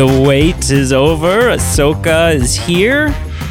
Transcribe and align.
so 0.00 0.08
excited. 0.08 0.22
The 0.22 0.28
wait 0.28 0.70
is 0.70 0.92
over. 0.92 1.50
Ahsoka 1.50 2.34
is 2.34 2.56
here. 2.56 3.08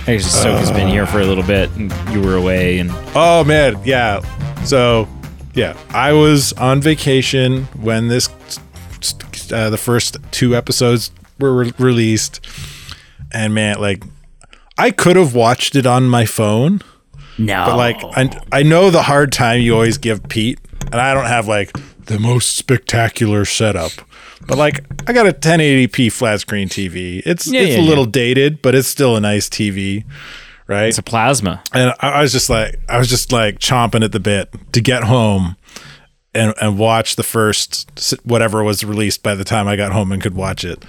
Actually, 0.07 0.17
Ahsoka's 0.17 0.71
been 0.71 0.87
here 0.87 1.05
for 1.05 1.19
a 1.19 1.25
little 1.25 1.43
bit, 1.43 1.69
and 1.75 1.93
you 2.11 2.21
were 2.21 2.35
away, 2.35 2.79
and 2.79 2.89
Oh 3.15 3.43
man, 3.43 3.79
yeah. 3.85 4.21
So, 4.63 5.07
yeah, 5.53 5.77
I 5.91 6.13
was 6.13 6.53
on 6.53 6.81
vacation 6.81 7.65
when 7.79 8.07
this 8.07 8.29
uh, 9.51 9.69
the 9.69 9.77
first 9.77 10.17
two 10.31 10.55
episodes 10.55 11.11
were 11.39 11.53
re- 11.53 11.73
released, 11.77 12.43
and 13.31 13.53
man, 13.53 13.79
like 13.79 14.03
I 14.77 14.89
could 14.89 15.17
have 15.17 15.35
watched 15.35 15.75
it 15.75 15.85
on 15.85 16.09
my 16.09 16.25
phone, 16.25 16.81
no, 17.37 17.65
but 17.67 17.77
like 17.77 17.97
I, 18.17 18.41
I 18.51 18.63
know 18.63 18.89
the 18.89 19.03
hard 19.03 19.31
time 19.31 19.61
you 19.61 19.75
always 19.75 19.99
give 19.99 20.27
Pete, 20.29 20.59
and 20.91 20.95
I 20.95 21.13
don't 21.13 21.27
have 21.27 21.47
like 21.47 21.77
the 22.05 22.17
most 22.17 22.55
spectacular 22.55 23.45
setup. 23.45 23.91
But 24.47 24.57
like 24.57 24.83
I 25.07 25.13
got 25.13 25.27
a 25.27 25.31
1080p 25.33 26.11
flat 26.11 26.39
screen 26.41 26.67
TV. 26.69 27.21
It's 27.25 27.47
Yeah, 27.47 27.61
it's 27.61 27.75
yeah, 27.77 27.81
a 27.81 27.85
little 27.87 28.05
dated, 28.05 28.61
but 28.61 28.75
it's 28.75 28.87
still 28.87 29.15
a 29.15 29.19
nice 29.21 29.47
TV, 29.49 30.03
right? 30.67 30.87
it's 30.87 30.97
a 30.97 31.03
plasma. 31.03 31.61
and 31.73 31.93
I, 31.99 32.09
I 32.09 32.21
was 32.21 32.31
just 32.31 32.49
like 32.49 32.79
I 32.89 32.97
was 32.97 33.07
just 33.09 33.31
like 33.31 33.59
chomping 33.59 34.03
at 34.03 34.11
the 34.11 34.19
bit 34.19 34.49
to 34.73 34.81
get 34.81 35.03
home 35.03 35.55
and 36.33 36.53
and 36.61 36.77
watch 36.79 37.15
the 37.15 37.23
first 37.23 38.15
whatever 38.23 38.63
was 38.63 38.83
released 38.83 39.23
by 39.23 39.35
the 39.35 39.43
time 39.43 39.67
I 39.67 39.75
got 39.75 39.91
home 39.91 40.11
and 40.11 40.21
could 40.21 40.35
watch 40.35 40.63
it. 40.63 40.83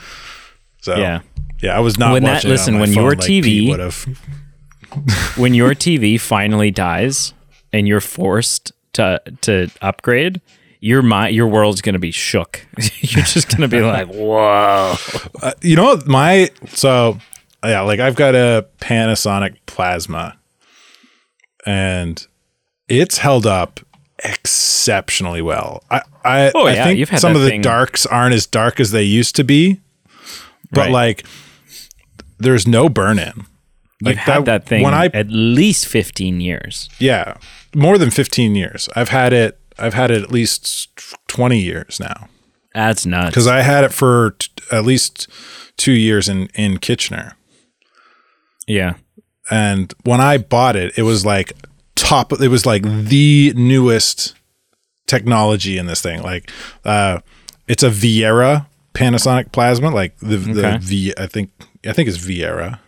So 0.82 0.96
Yeah. 0.96 1.20
yeah, 1.62 1.76
I 1.76 1.80
was 1.80 1.98
not 1.98 2.12
When 2.12 2.22
that- 2.24 2.44
listen, 2.44 2.78
when 2.78 2.92
your 2.92 3.10
like 3.10 3.18
TV 3.20 3.68
would 3.68 3.80
have. 3.80 4.06
when 5.36 5.54
your 5.54 5.74
TV 5.74 6.18
finally 6.20 6.70
dies 6.70 7.32
and 7.72 7.86
you're 7.86 8.00
forced 8.00 8.72
to 8.94 9.20
to 9.42 9.70
upgrade, 9.82 10.40
your 10.80 11.02
mind, 11.02 11.34
your 11.36 11.46
world's 11.46 11.80
gonna 11.82 11.98
be 11.98 12.10
shook. 12.10 12.66
you're 13.00 13.24
just 13.24 13.48
gonna 13.50 13.68
be 13.68 13.80
like, 13.80 14.08
whoa. 14.12 14.94
Uh, 15.42 15.52
you 15.62 15.76
know 15.76 16.00
my 16.06 16.50
so 16.68 17.18
yeah, 17.64 17.82
like 17.82 18.00
I've 18.00 18.16
got 18.16 18.34
a 18.34 18.66
Panasonic 18.80 19.56
Plasma, 19.66 20.38
and 21.66 22.26
it's 22.88 23.18
held 23.18 23.46
up 23.46 23.80
exceptionally 24.24 25.42
well. 25.42 25.82
I 25.90 26.02
I, 26.24 26.52
Oh, 26.54 26.66
I 26.66 26.74
yeah, 26.74 26.84
think 26.84 26.98
you've 26.98 27.08
had 27.10 27.20
some 27.20 27.32
that 27.34 27.38
of 27.40 27.44
the 27.44 27.50
thing- 27.50 27.62
darks 27.62 28.06
aren't 28.06 28.34
as 28.34 28.46
dark 28.46 28.80
as 28.80 28.90
they 28.90 29.02
used 29.02 29.36
to 29.36 29.44
be, 29.44 29.80
but 30.72 30.82
Right. 30.82 30.90
like 30.90 31.26
there's 32.38 32.66
no 32.66 32.88
burn 32.88 33.18
in. 33.18 33.44
You've 34.02 34.16
had 34.16 34.46
that, 34.46 34.64
thing 34.64 34.82
when 34.82 34.94
I 34.94 35.06
at 35.12 35.28
least 35.28 35.86
15 35.86 36.40
years. 36.40 36.88
yeah 36.98 37.34
more 37.74 37.98
than 37.98 38.10
15 38.10 38.54
years. 38.56 38.88
I've 38.96 39.10
had 39.10 39.32
it. 39.32 39.59
I've 39.80 39.94
had 39.94 40.10
it 40.10 40.22
at 40.22 40.30
least 40.30 40.88
20 41.28 41.58
years 41.58 41.98
now 42.00 42.28
That's 42.74 43.06
nuts. 43.06 43.30
because 43.30 43.46
I 43.46 43.62
had 43.62 43.84
it 43.84 43.92
for 43.92 44.32
t- 44.38 44.48
at 44.72 44.84
least 44.84 45.28
two 45.76 45.92
years 45.92 46.28
in 46.28 46.48
in 46.54 46.78
Kitchener. 46.78 47.32
yeah. 48.66 48.94
and 49.50 49.92
when 50.04 50.20
I 50.20 50.38
bought 50.38 50.76
it, 50.76 50.96
it 50.96 51.02
was 51.02 51.24
like 51.26 51.52
top. 51.96 52.32
It 52.40 52.48
was 52.48 52.64
like 52.66 52.82
the 52.82 53.52
newest 53.56 54.34
technology 55.06 55.76
in 55.78 55.86
this 55.86 56.00
thing. 56.00 56.22
Like, 56.22 56.50
uh, 56.84 57.18
it's 57.66 57.82
a 57.82 57.90
Viera 57.90 58.66
Panasonic 58.94 59.50
plasma. 59.52 59.90
Like 59.90 60.16
the 60.18 60.36
Okay. 60.36 60.52
the 60.52 60.78
V. 60.80 61.14
I 61.18 61.26
think 61.26 61.50
I 61.86 61.92
think 61.92 62.08
it's 62.08 62.18
Viera. 62.18 62.78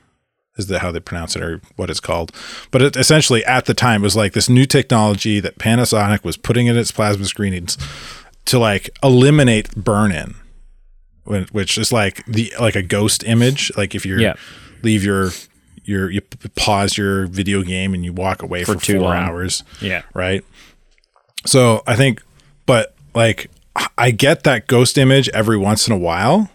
Is 0.56 0.66
that 0.66 0.80
how 0.80 0.92
they 0.92 1.00
pronounce 1.00 1.34
it 1.34 1.42
or 1.42 1.60
what 1.76 1.88
it's 1.90 2.00
called? 2.00 2.30
But 2.70 2.82
it 2.82 2.96
essentially 2.96 3.44
at 3.44 3.64
the 3.66 3.74
time 3.74 4.02
it 4.02 4.04
was 4.04 4.16
like 4.16 4.32
this 4.34 4.48
new 4.48 4.66
technology 4.66 5.40
that 5.40 5.58
Panasonic 5.58 6.24
was 6.24 6.36
putting 6.36 6.66
in 6.66 6.76
its 6.76 6.90
plasma 6.92 7.24
screenings 7.24 7.78
to 8.46 8.58
like 8.58 8.90
eliminate 9.02 9.74
burn 9.74 10.12
in, 10.12 10.34
which 11.52 11.78
is 11.78 11.90
like 11.92 12.24
the 12.26 12.52
like 12.60 12.76
a 12.76 12.82
ghost 12.82 13.24
image. 13.24 13.72
Like 13.76 13.94
if 13.94 14.04
you're 14.04 14.20
Yeah. 14.20 14.34
leave 14.82 15.02
your 15.04 15.30
your 15.84 16.10
you 16.10 16.20
pause 16.54 16.96
your 16.98 17.26
video 17.26 17.62
game 17.62 17.94
and 17.94 18.04
you 18.04 18.12
walk 18.12 18.42
away 18.42 18.62
for, 18.64 18.76
too 18.76 19.00
four 19.00 19.14
hours 19.16 19.64
Yeah. 19.80 20.02
right 20.14 20.44
so 21.44 21.82
i 21.88 21.96
think 21.96 22.22
but 22.66 22.94
like 23.16 23.50
i 23.98 24.12
get 24.12 24.44
that 24.44 24.68
ghost 24.68 24.96
image 24.96 25.28
every 25.30 25.58
once 25.58 25.88
in 25.88 25.92
a 25.92 25.98
while 25.98 26.48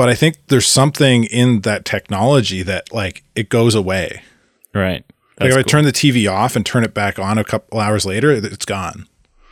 but 0.00 0.08
i 0.08 0.14
think 0.14 0.36
there's 0.48 0.66
something 0.66 1.24
in 1.24 1.60
that 1.60 1.84
technology 1.84 2.62
that 2.62 2.90
like 2.92 3.22
it 3.34 3.48
goes 3.50 3.74
away 3.74 4.22
Right. 4.72 5.04
like 5.38 5.50
That's 5.50 5.56
if 5.56 5.58
i 5.58 5.62
turn 5.62 5.84
the 5.84 5.92
tv 5.92 6.30
off 6.30 6.56
and 6.56 6.64
turn 6.64 6.84
it 6.84 6.94
back 6.94 7.18
on 7.18 7.36
a 7.36 7.44
couple 7.44 7.78
hours 7.80 8.06
later 8.06 8.30
it's 8.32 8.64
gone 8.64 9.06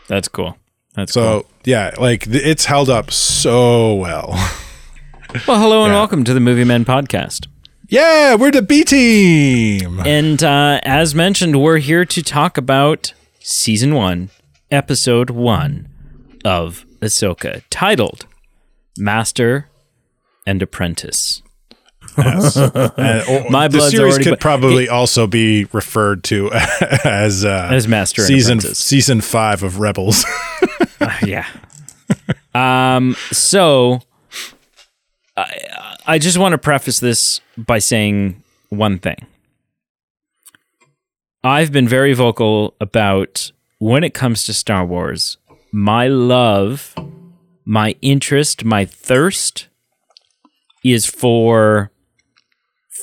That's 0.06 0.28
cool. 0.28 0.56
That's 0.94 1.12
so 1.12 1.40
cool. 1.42 1.50
yeah 1.64 1.94
like 1.98 2.26
it's 2.28 2.64
held 2.64 2.88
up 2.88 3.10
so 3.10 3.94
well 3.94 4.28
Well, 5.46 5.60
hello 5.60 5.84
and 5.84 5.92
Yeah. 5.92 5.98
welcome 5.98 6.24
to 6.24 6.32
the 6.32 6.40
Movie 6.40 6.64
Men 6.64 6.86
podcast. 6.86 7.46
yeah 7.88 8.34
we're 8.34 8.50
the 8.50 8.62
b 8.62 8.84
team 8.84 10.00
And 10.00 10.42
uh, 10.42 10.80
as 10.84 11.14
mentioned, 11.14 11.60
we're 11.60 11.76
here 11.78 12.06
to 12.06 12.22
talk 12.22 12.56
about 12.56 13.12
season 13.40 13.94
one, 13.94 14.30
episode 14.70 15.28
one 15.30 15.88
of 16.44 16.86
Ahsoka, 17.02 17.62
titled 17.70 18.24
Master 18.96 19.67
and 20.48 20.62
Apprentice. 20.62 21.42
And, 22.16 23.28
or- 23.28 23.50
My 23.50 23.68
the 23.68 23.78
blood's 23.78 23.90
series 23.92 24.14
already 24.14 24.24
could 24.24 24.30
bu- 24.32 24.36
probably 24.40 24.88
also 24.88 25.26
be 25.26 25.66
referred 25.72 26.24
to 26.24 26.50
as 27.04 27.44
uh, 27.44 27.68
As 27.70 27.86
Master 27.86 28.22
and 28.22 28.26
season 28.26 28.58
Apprentice. 28.58 28.78
season 28.78 29.20
five 29.20 29.62
of 29.62 29.78
Rebels. 29.78 30.24
yeah. 31.24 31.46
Um. 32.54 33.14
So, 33.30 34.00
I 35.36 35.96
I 36.06 36.18
just 36.18 36.38
want 36.38 36.52
to 36.54 36.58
preface 36.58 36.98
this 36.98 37.40
by 37.56 37.78
saying 37.78 38.42
one 38.70 38.98
thing. 38.98 39.26
I've 41.44 41.70
been 41.72 41.86
very 41.88 42.14
vocal 42.14 42.74
about 42.80 43.52
when 43.78 44.02
it 44.02 44.14
comes 44.14 44.44
to 44.44 44.54
Star 44.54 44.84
Wars, 44.84 45.36
my 45.70 46.08
love, 46.08 46.94
my 47.64 47.94
interest, 48.02 48.64
my 48.64 48.84
thirst 48.84 49.68
is 50.92 51.06
for 51.06 51.90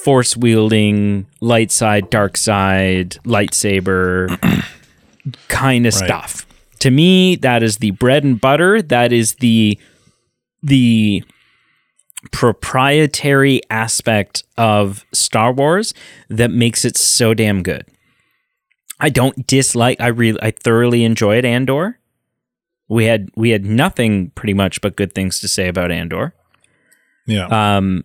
force 0.03 0.37
wielding, 0.37 1.25
light 1.41 1.71
side, 1.71 2.09
dark 2.09 2.37
side, 2.37 3.17
lightsaber 3.25 4.29
kind 5.47 5.87
of 5.87 5.95
Right. 5.95 6.05
stuff. 6.05 6.45
To 6.79 6.91
me, 6.91 7.35
that 7.37 7.63
is 7.63 7.77
the 7.77 7.91
bread 7.91 8.23
and 8.23 8.39
butter. 8.39 8.81
That 8.81 9.11
is 9.11 9.35
the 9.35 9.79
the 10.61 11.23
proprietary 12.31 13.61
aspect 13.69 14.43
of 14.57 15.05
Star 15.13 15.51
Wars 15.53 15.93
that 16.29 16.51
makes 16.51 16.83
it 16.85 16.97
so 16.97 17.33
damn 17.33 17.63
good. 17.63 17.85
I 18.99 19.09
don't 19.09 19.45
dislike 19.47 19.99
I 19.99 20.07
really 20.07 20.39
I 20.41 20.51
thoroughly 20.51 21.03
enjoyed 21.03 21.45
Andor. 21.45 21.99
We 22.87 23.05
had 23.05 23.29
we 23.35 23.49
had 23.49 23.65
nothing 23.65 24.29
pretty 24.31 24.53
much 24.53 24.81
but 24.81 24.95
good 24.95 25.13
things 25.13 25.39
to 25.41 25.47
say 25.47 25.67
about 25.67 25.91
Andor. 25.91 26.33
Yeah. 27.25 27.75
Um, 27.77 28.03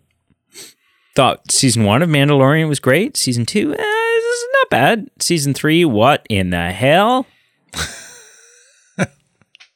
thought 1.14 1.50
season 1.50 1.84
one 1.84 2.02
of 2.02 2.08
Mandalorian 2.08 2.68
was 2.68 2.80
great. 2.80 3.16
Season 3.16 3.44
two, 3.44 3.74
eh, 3.74 3.82
is 3.82 4.46
not 4.54 4.70
bad. 4.70 5.10
Season 5.18 5.54
three, 5.54 5.84
what 5.84 6.26
in 6.28 6.50
the 6.50 6.70
hell? 6.70 7.26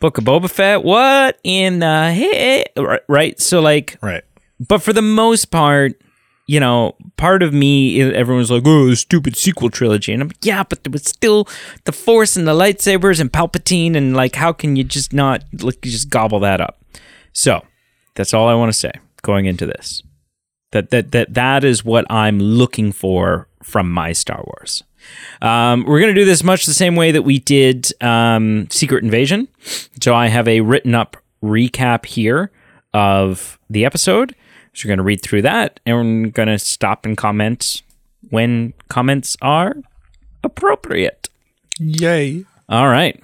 Book 0.01 0.19
of 0.19 0.25
Boba 0.25 0.51
Fett, 0.51 0.83
what 0.85 1.39
in 1.45 1.79
the 1.79 2.13
hell? 2.13 2.85
Right, 2.85 3.03
right. 3.09 3.41
So 3.41 3.61
like, 3.61 3.99
right. 4.03 4.23
but 4.61 4.83
for 4.83 4.93
the 4.93 5.03
most 5.03 5.47
part, 5.47 6.01
you 6.47 6.61
know, 6.61 6.95
part 7.17 7.43
of 7.43 7.55
me, 7.55 8.03
everyone's 8.03 8.51
like, 8.51 8.65
oh, 8.67 8.87
the 8.89 8.97
stupid 8.97 9.35
sequel 9.35 9.71
trilogy. 9.71 10.13
And 10.13 10.21
I'm 10.21 10.29
like, 10.29 10.45
yeah, 10.45 10.63
but 10.63 10.85
there 10.85 10.91
was 10.91 11.05
still 11.05 11.49
the 11.85 11.93
Force 11.93 12.37
and 12.37 12.47
the 12.47 12.53
lightsabers 12.53 13.19
and 13.19 13.33
Palpatine. 13.33 13.97
And 13.97 14.15
like, 14.15 14.35
how 14.35 14.53
can 14.53 14.77
you 14.77 14.85
just 14.85 15.15
not, 15.15 15.43
like, 15.63 15.83
you 15.87 15.91
just 15.91 16.11
gobble 16.11 16.41
that 16.41 16.61
up? 16.61 16.85
So 17.33 17.65
that's 18.15 18.35
all 18.35 18.47
I 18.47 18.55
want 18.55 18.71
to 18.71 18.79
say 18.79 18.93
going 19.25 19.47
into 19.47 19.67
this. 19.67 20.03
That, 20.71 20.91
that, 20.91 21.11
that, 21.11 21.35
that 21.35 21.65
is 21.65 21.85
what 21.85 22.05
I'm 22.11 22.39
looking 22.39 22.93
for 22.93 23.49
from 23.63 23.91
my 23.91 24.13
Star 24.13 24.45
Wars. 24.45 24.85
Um, 25.43 25.85
we're 25.85 26.01
going 26.01 26.15
to 26.15 26.21
do 26.21 26.25
this 26.25 26.45
much 26.45 26.67
the 26.67 26.75
same 26.75 26.97
way 26.97 27.11
that 27.13 27.23
we 27.23 27.39
did 27.39 27.91
um, 28.03 28.69
Secret 28.71 29.03
Invasion. 29.05 29.49
So 30.01 30.15
I 30.15 30.29
have 30.29 30.49
a 30.49 30.61
written 30.61 30.95
up 30.95 31.17
recap 31.43 32.07
here 32.07 32.51
of 32.93 33.59
the 33.69 33.85
episode. 33.85 34.35
So 34.73 34.87
we're 34.87 34.91
going 34.91 34.99
to 34.99 35.05
read 35.05 35.23
through 35.23 35.43
that 35.43 35.81
and 35.85 35.97
we're 35.97 36.31
going 36.31 36.49
to 36.49 36.59
stop 36.59 37.05
and 37.05 37.17
comment 37.17 37.83
when 38.31 38.73
comments 38.89 39.37
are 39.43 39.77
appropriate. 40.43 41.29
Yay. 41.79 42.45
All 42.69 42.89
right. 42.89 43.21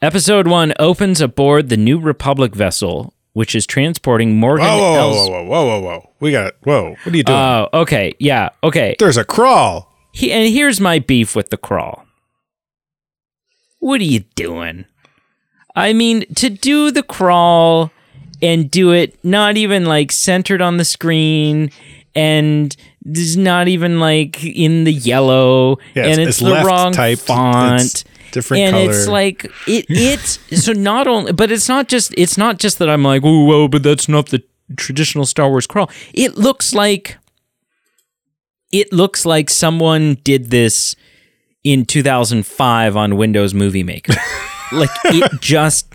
Episode 0.00 0.48
one 0.48 0.74
opens 0.78 1.20
aboard 1.20 1.68
the 1.68 1.76
New 1.76 2.00
Republic 2.00 2.54
vessel, 2.54 3.14
which 3.32 3.54
is 3.54 3.66
transporting 3.66 4.36
Morgan. 4.36 4.66
Whoa, 4.66 4.78
whoa, 4.78 4.94
Els- 4.98 5.28
whoa, 5.28 5.42
whoa, 5.44 5.44
whoa, 5.44 5.66
whoa, 5.66 5.80
whoa. 5.80 6.10
We 6.20 6.30
got 6.32 6.54
Whoa. 6.62 6.90
What 7.02 7.14
are 7.14 7.16
you 7.16 7.22
doing? 7.24 7.38
Oh, 7.38 7.68
okay. 7.74 8.14
Yeah. 8.18 8.50
Okay. 8.62 8.96
There's 8.98 9.16
a 9.16 9.24
crawl. 9.24 9.88
He, 10.12 10.30
and 10.32 10.52
here's 10.52 10.80
my 10.80 10.98
beef 10.98 11.34
with 11.34 11.50
the 11.50 11.56
crawl. 11.56 12.04
What 13.78 14.00
are 14.00 14.04
you 14.04 14.20
doing? 14.34 14.84
I 15.74 15.92
mean, 15.92 16.24
to 16.34 16.50
do 16.50 16.90
the 16.90 17.02
crawl 17.02 17.90
and 18.42 18.70
do 18.70 18.92
it 18.92 19.18
not 19.24 19.56
even 19.56 19.86
like 19.86 20.12
centered 20.12 20.60
on 20.60 20.76
the 20.76 20.84
screen 20.84 21.70
and 22.14 22.76
it's 23.06 23.36
not 23.36 23.68
even 23.68 23.98
like 23.98 24.44
in 24.44 24.84
the 24.84 24.92
yellow 24.92 25.78
Yeah, 25.94 26.04
and 26.04 26.12
it's- 26.20 26.28
it's, 26.28 26.38
the 26.40 26.62
wrong 26.64 26.92
typed, 26.92 27.22
font 27.22 27.80
it's 27.82 28.04
different 28.32 28.62
and 28.62 28.74
color. 28.74 28.90
it's 28.90 29.06
like 29.06 29.44
it 29.66 29.86
it's 29.88 30.38
so 30.64 30.72
not 30.72 31.06
only 31.06 31.32
but 31.32 31.50
it's 31.52 31.68
not 31.68 31.88
just 31.88 32.12
it's 32.16 32.36
not 32.36 32.58
just 32.58 32.78
that 32.78 32.88
i'm 32.90 33.02
like 33.04 33.22
oh 33.24 33.44
well 33.44 33.68
but 33.68 33.82
that's 33.82 34.08
not 34.08 34.26
the 34.30 34.42
traditional 34.76 35.24
star 35.24 35.48
wars 35.48 35.66
crawl 35.66 35.90
it 36.14 36.36
looks 36.36 36.74
like 36.74 37.16
it 38.72 38.92
looks 38.92 39.24
like 39.26 39.50
someone 39.50 40.16
did 40.24 40.50
this 40.50 40.96
in 41.64 41.84
2005 41.84 42.96
on 42.96 43.16
windows 43.16 43.54
movie 43.54 43.84
maker 43.84 44.14
like 44.72 44.90
it 45.04 45.40
just 45.40 45.92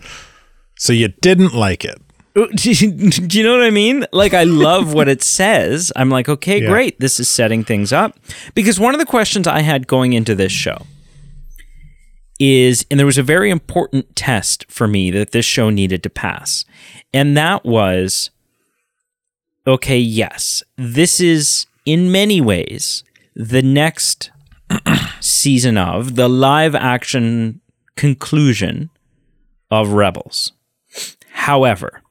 So 0.76 0.92
you 0.92 1.08
didn't 1.08 1.54
like 1.54 1.84
it. 1.84 2.00
Uh, 2.36 2.46
do 2.54 2.70
you 2.70 3.42
know 3.42 3.52
what 3.52 3.64
I 3.64 3.70
mean? 3.70 4.06
Like, 4.12 4.32
I 4.32 4.44
love 4.44 4.94
what 4.94 5.08
it 5.08 5.24
says. 5.24 5.90
I'm 5.96 6.08
like, 6.08 6.28
okay, 6.28 6.62
Yeah. 6.62 6.68
great. 6.68 7.00
This 7.00 7.18
is 7.18 7.28
setting 7.28 7.64
things 7.64 7.92
up. 7.92 8.16
Because 8.54 8.78
one 8.78 8.94
of 8.94 9.00
the 9.00 9.06
questions 9.06 9.48
I 9.48 9.62
had 9.62 9.88
going 9.88 10.12
into 10.12 10.36
this 10.36 10.52
show 10.52 10.86
is, 12.38 12.86
and 12.90 12.98
there 12.98 13.06
was 13.06 13.18
a 13.18 13.22
very 13.22 13.50
important 13.50 14.14
test 14.14 14.70
for 14.70 14.86
me 14.86 15.10
that 15.10 15.32
this 15.32 15.44
show 15.44 15.70
needed 15.70 16.02
to 16.02 16.10
pass. 16.10 16.64
And 17.12 17.36
that 17.36 17.64
was, 17.64 18.30
okay, 19.66 19.98
yes, 19.98 20.62
this 20.76 21.20
is 21.20 21.66
in 21.84 22.12
many 22.12 22.40
ways 22.40 23.02
the 23.34 23.62
next 23.62 24.30
season 25.20 25.76
of 25.76 26.16
the 26.16 26.28
live 26.28 26.74
action 26.74 27.60
conclusion 27.96 28.90
of 29.70 29.92
Rebels. 29.92 30.52
However, 31.32 32.02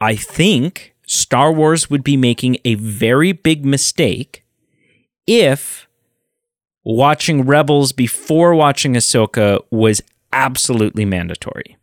I 0.00 0.16
think 0.16 0.94
Star 1.06 1.52
Wars 1.52 1.90
would 1.90 2.04
be 2.04 2.16
making 2.16 2.56
a 2.64 2.74
very 2.74 3.32
big 3.32 3.64
mistake 3.64 4.44
if 5.26 5.83
watching 6.84 7.42
Rebels 7.42 7.92
before 7.92 8.54
watching 8.54 8.94
Ahsoka 8.94 9.60
was 9.70 10.02
absolutely 10.32 11.04
mandatory. 11.04 11.76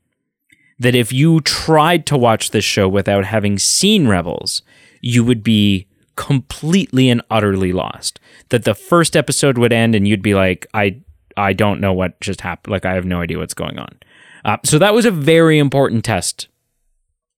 That 0.79 0.95
if 0.95 1.13
you 1.13 1.41
tried 1.41 2.05
to 2.07 2.17
watch 2.17 2.51
this 2.51 2.65
show 2.65 2.87
without 2.87 3.25
having 3.25 3.59
seen 3.59 4.07
Rebels, 4.07 4.61
you 5.01 5.23
would 5.23 5.43
be 5.43 5.87
completely 6.15 7.09
and 7.09 7.21
utterly 7.29 7.71
lost. 7.71 8.19
That 8.49 8.63
the 8.63 8.75
first 8.75 9.15
episode 9.15 9.57
would 9.57 9.73
end 9.73 9.95
and 9.95 10.07
you'd 10.07 10.21
be 10.21 10.33
like, 10.33 10.67
I 10.73 11.01
I 11.37 11.53
don't 11.53 11.79
know 11.79 11.93
what 11.93 12.19
just 12.19 12.41
happened. 12.41 12.71
Like 12.71 12.85
I 12.85 12.93
have 12.93 13.05
no 13.05 13.21
idea 13.21 13.37
what's 13.37 13.53
going 13.53 13.79
on. 13.79 13.97
Uh, 14.43 14.57
so 14.63 14.79
that 14.79 14.93
was 14.93 15.05
a 15.05 15.11
very 15.11 15.59
important 15.59 16.03
test 16.03 16.47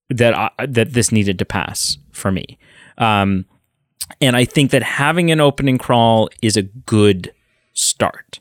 that 0.09 0.33
I, 0.33 0.50
that 0.66 0.94
this 0.94 1.12
needed 1.12 1.38
to 1.39 1.45
pass 1.45 1.98
for 2.12 2.31
me. 2.31 2.57
Um, 2.98 3.45
and 4.21 4.36
I 4.36 4.45
think 4.45 4.71
that 4.71 4.83
having 4.83 5.31
an 5.31 5.39
opening 5.39 5.77
crawl 5.77 6.30
is 6.42 6.57
a 6.57 6.63
good 6.63 7.33
start. 7.73 8.39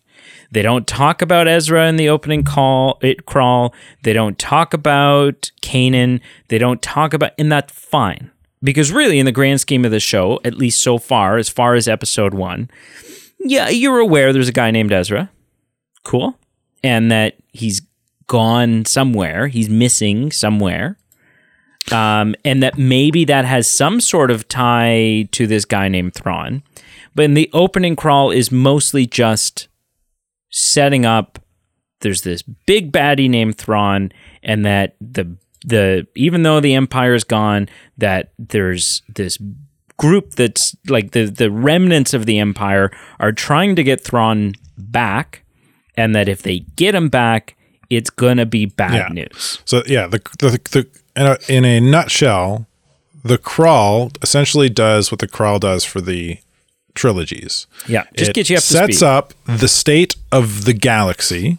They 0.50 0.62
don't 0.62 0.86
talk 0.86 1.22
about 1.22 1.48
Ezra 1.48 1.88
in 1.88 1.96
the 1.96 2.10
opening 2.10 2.44
call 2.44 2.98
it 3.00 3.24
crawl. 3.24 3.74
They 4.02 4.12
don't 4.12 4.38
talk 4.38 4.74
about 4.74 5.50
Kanan. 5.62 6.20
They 6.48 6.58
don't 6.58 6.82
talk 6.82 7.14
about 7.14 7.32
and 7.38 7.50
that's 7.50 7.72
fine. 7.72 8.30
Because 8.62 8.92
really 8.92 9.18
in 9.18 9.26
the 9.26 9.32
grand 9.32 9.60
scheme 9.60 9.84
of 9.84 9.90
the 9.90 9.98
show, 9.98 10.40
at 10.44 10.54
least 10.54 10.82
so 10.82 10.98
far, 10.98 11.36
as 11.36 11.48
far 11.48 11.74
as 11.74 11.88
episode 11.88 12.34
one, 12.34 12.70
yeah, 13.40 13.68
you're 13.70 13.98
aware 13.98 14.32
there's 14.32 14.48
a 14.48 14.52
guy 14.52 14.70
named 14.70 14.92
Ezra. 14.92 15.30
Cool. 16.04 16.38
And 16.84 17.10
that 17.10 17.36
he's 17.52 17.82
gone 18.26 18.84
somewhere. 18.84 19.48
He's 19.48 19.68
missing 19.68 20.30
somewhere. 20.30 20.96
Um, 21.90 22.36
and 22.44 22.62
that 22.62 22.78
maybe 22.78 23.24
that 23.24 23.44
has 23.44 23.66
some 23.66 24.00
sort 24.00 24.30
of 24.30 24.46
tie 24.46 25.28
to 25.32 25.46
this 25.46 25.64
guy 25.64 25.88
named 25.88 26.14
Thrawn. 26.14 26.62
But 27.14 27.26
in 27.26 27.34
the 27.34 27.50
opening 27.52 27.96
crawl 27.96 28.30
is 28.30 28.50
mostly 28.50 29.06
just 29.06 29.68
setting 30.50 31.04
up 31.06 31.38
there's 32.00 32.22
this 32.22 32.42
big 32.42 32.90
baddie 32.92 33.30
named 33.30 33.56
Thrawn, 33.56 34.10
and 34.42 34.64
that 34.66 34.96
the 35.00 35.36
the 35.64 36.06
even 36.16 36.42
though 36.42 36.58
the 36.60 36.74
Empire's 36.74 37.24
gone, 37.24 37.68
that 37.98 38.32
there's 38.38 39.02
this 39.14 39.38
group 39.96 40.32
that's 40.34 40.74
like 40.88 41.12
the 41.12 41.26
the 41.26 41.50
remnants 41.50 42.12
of 42.12 42.26
the 42.26 42.38
Empire 42.40 42.90
are 43.20 43.30
trying 43.32 43.76
to 43.76 43.84
get 43.84 44.02
Thrawn 44.02 44.54
back, 44.76 45.44
and 45.96 46.14
that 46.16 46.28
if 46.28 46.42
they 46.42 46.60
get 46.76 46.94
him 46.94 47.08
back, 47.08 47.56
it's 47.88 48.10
gonna 48.10 48.46
be 48.46 48.66
bad 48.66 48.94
Yeah. 48.94 49.08
news. 49.12 49.60
So 49.64 49.82
yeah, 49.86 50.08
the 50.08 50.18
the, 50.40 50.60
the 50.72 50.86
in, 51.14 51.26
a, 51.26 51.38
in 51.48 51.64
a 51.64 51.78
nutshell, 51.78 52.66
the 53.22 53.38
crawl 53.38 54.10
essentially 54.22 54.68
does 54.70 55.12
what 55.12 55.20
the 55.20 55.28
crawl 55.28 55.60
does 55.60 55.84
for 55.84 56.00
the 56.00 56.38
trilogies. 56.94 57.66
Yeah, 57.88 58.04
just 58.16 58.30
It 58.30 58.34
get 58.34 58.50
you 58.50 58.56
up 58.56 58.62
to 58.62 58.66
sets 58.66 58.96
speed. 58.98 59.06
up 59.06 59.34
the 59.46 59.68
state 59.68 60.16
of 60.30 60.64
the 60.64 60.72
galaxy, 60.72 61.58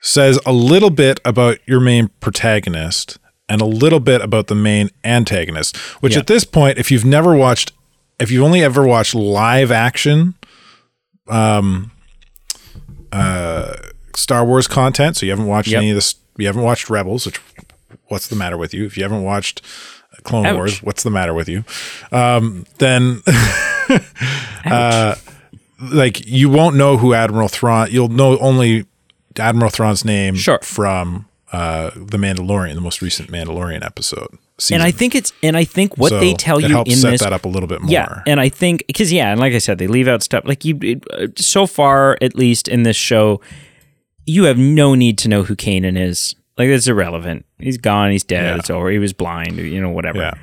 says 0.00 0.38
a 0.44 0.52
little 0.52 0.90
bit 0.90 1.20
about 1.24 1.58
your 1.66 1.80
main 1.80 2.08
protagonist 2.20 3.18
and 3.48 3.60
a 3.60 3.64
little 3.66 4.00
bit 4.00 4.20
about 4.20 4.46
the 4.48 4.54
main 4.54 4.90
antagonist. 5.04 5.76
Which 6.00 6.14
Yeah. 6.14 6.20
at 6.20 6.26
this 6.26 6.44
point, 6.44 6.78
if 6.78 6.90
you've 6.90 7.04
never 7.04 7.34
watched, 7.36 7.72
if 8.18 8.30
you've 8.30 8.42
only 8.44 8.62
ever 8.64 8.84
watched 8.86 9.14
live 9.14 9.70
action, 9.70 10.34
um, 11.28 11.90
uh, 13.12 13.74
Star 14.16 14.44
Wars 14.44 14.66
content, 14.66 15.16
so 15.16 15.26
you 15.26 15.32
haven't 15.32 15.46
watched 15.46 15.68
Yep. 15.70 15.78
any 15.78 15.90
of 15.90 15.94
this, 15.96 16.14
you 16.36 16.46
haven't 16.46 16.62
watched 16.62 16.88
Rebels. 16.90 17.26
Which, 17.26 17.40
what's 18.08 18.26
the 18.26 18.36
matter 18.36 18.56
with 18.56 18.74
you? 18.74 18.84
If 18.84 18.96
you 18.96 19.02
haven't 19.04 19.22
watched 19.22 19.62
Clone 20.24 20.46
Ouch. 20.46 20.54
Wars, 20.56 20.82
what's 20.82 21.02
the 21.02 21.10
matter 21.10 21.34
with 21.34 21.48
you? 21.48 21.64
Um, 22.12 22.64
then 22.78 23.22
uh, 24.64 25.14
like 25.80 26.26
you 26.26 26.48
won't 26.48 26.76
know 26.76 26.96
who 26.96 27.14
Admiral 27.14 27.48
Thrawn. 27.48 27.88
You'll 27.90 28.08
know 28.08 28.38
only 28.38 28.86
Admiral 29.38 29.70
Thrawn's 29.70 30.04
name 30.04 30.34
Sure. 30.36 30.58
from 30.62 31.26
uh, 31.52 31.90
the 31.94 32.18
Mandalorian, 32.18 32.74
the 32.74 32.80
most 32.80 33.02
recent 33.02 33.30
Mandalorian 33.30 33.84
episode. 33.84 34.38
Season. 34.58 34.74
and 34.74 34.82
I 34.82 34.90
think 34.92 35.14
it's 35.14 35.32
and 35.42 35.56
I 35.56 35.64
think 35.64 35.96
what 35.98 36.10
So 36.10 36.20
they 36.20 36.34
tell 36.34 36.60
you 36.60 36.82
in 36.82 36.96
set 36.96 37.10
this 37.12 37.20
that 37.22 37.32
up 37.32 37.44
a 37.44 37.48
little 37.48 37.66
bit 37.66 37.80
more. 37.80 37.90
Yeah, 37.90 38.22
and 38.26 38.38
I 38.38 38.48
think 38.48 38.84
because 38.86 39.12
yeah, 39.12 39.30
and 39.32 39.40
like 39.40 39.54
I 39.54 39.58
said, 39.58 39.78
they 39.78 39.86
leave 39.88 40.06
out 40.06 40.22
stuff 40.22 40.44
like 40.46 40.64
you. 40.64 40.78
It, 40.82 41.04
uh, 41.10 41.26
so 41.36 41.66
far, 41.66 42.16
at 42.20 42.36
least 42.36 42.68
in 42.68 42.82
this 42.84 42.96
show, 42.96 43.40
you 44.24 44.44
have 44.44 44.58
no 44.58 44.94
need 44.94 45.18
to 45.18 45.28
know 45.28 45.42
who 45.42 45.56
Kanan 45.56 45.98
is. 46.00 46.36
Like 46.58 46.68
it's 46.68 46.86
irrelevant. 46.86 47.46
He's 47.58 47.78
gone. 47.78 48.10
He's 48.10 48.24
dead. 48.24 48.44
Yeah. 48.44 48.58
It's 48.58 48.70
over. 48.70 48.90
He 48.90 48.98
was 48.98 49.12
blind. 49.12 49.56
You 49.56 49.80
know, 49.80 49.90
whatever. 49.90 50.18
Yeah. 50.18 50.34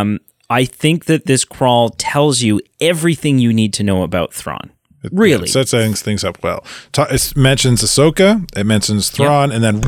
Um, 0.00 0.18
I 0.50 0.64
think 0.64 1.06
that 1.06 1.24
this 1.26 1.44
crawl 1.44 1.90
tells 1.90 2.42
you 2.42 2.60
everything 2.80 3.38
you 3.38 3.52
need 3.52 3.72
to 3.74 3.82
know 3.82 4.02
about 4.02 4.34
Thrawn. 4.34 4.70
Really, 5.10 5.48
It 5.48 5.52
sets 5.52 5.72
things, 5.72 6.00
things 6.00 6.22
up 6.22 6.40
well. 6.44 6.64
Ta- 6.92 7.08
It 7.10 7.32
mentions 7.34 7.82
Ahsoka, 7.82 8.46
it 8.56 8.64
mentions 8.64 9.10
Thrawn, 9.10 9.50
and 9.50 9.64
then 9.64 9.80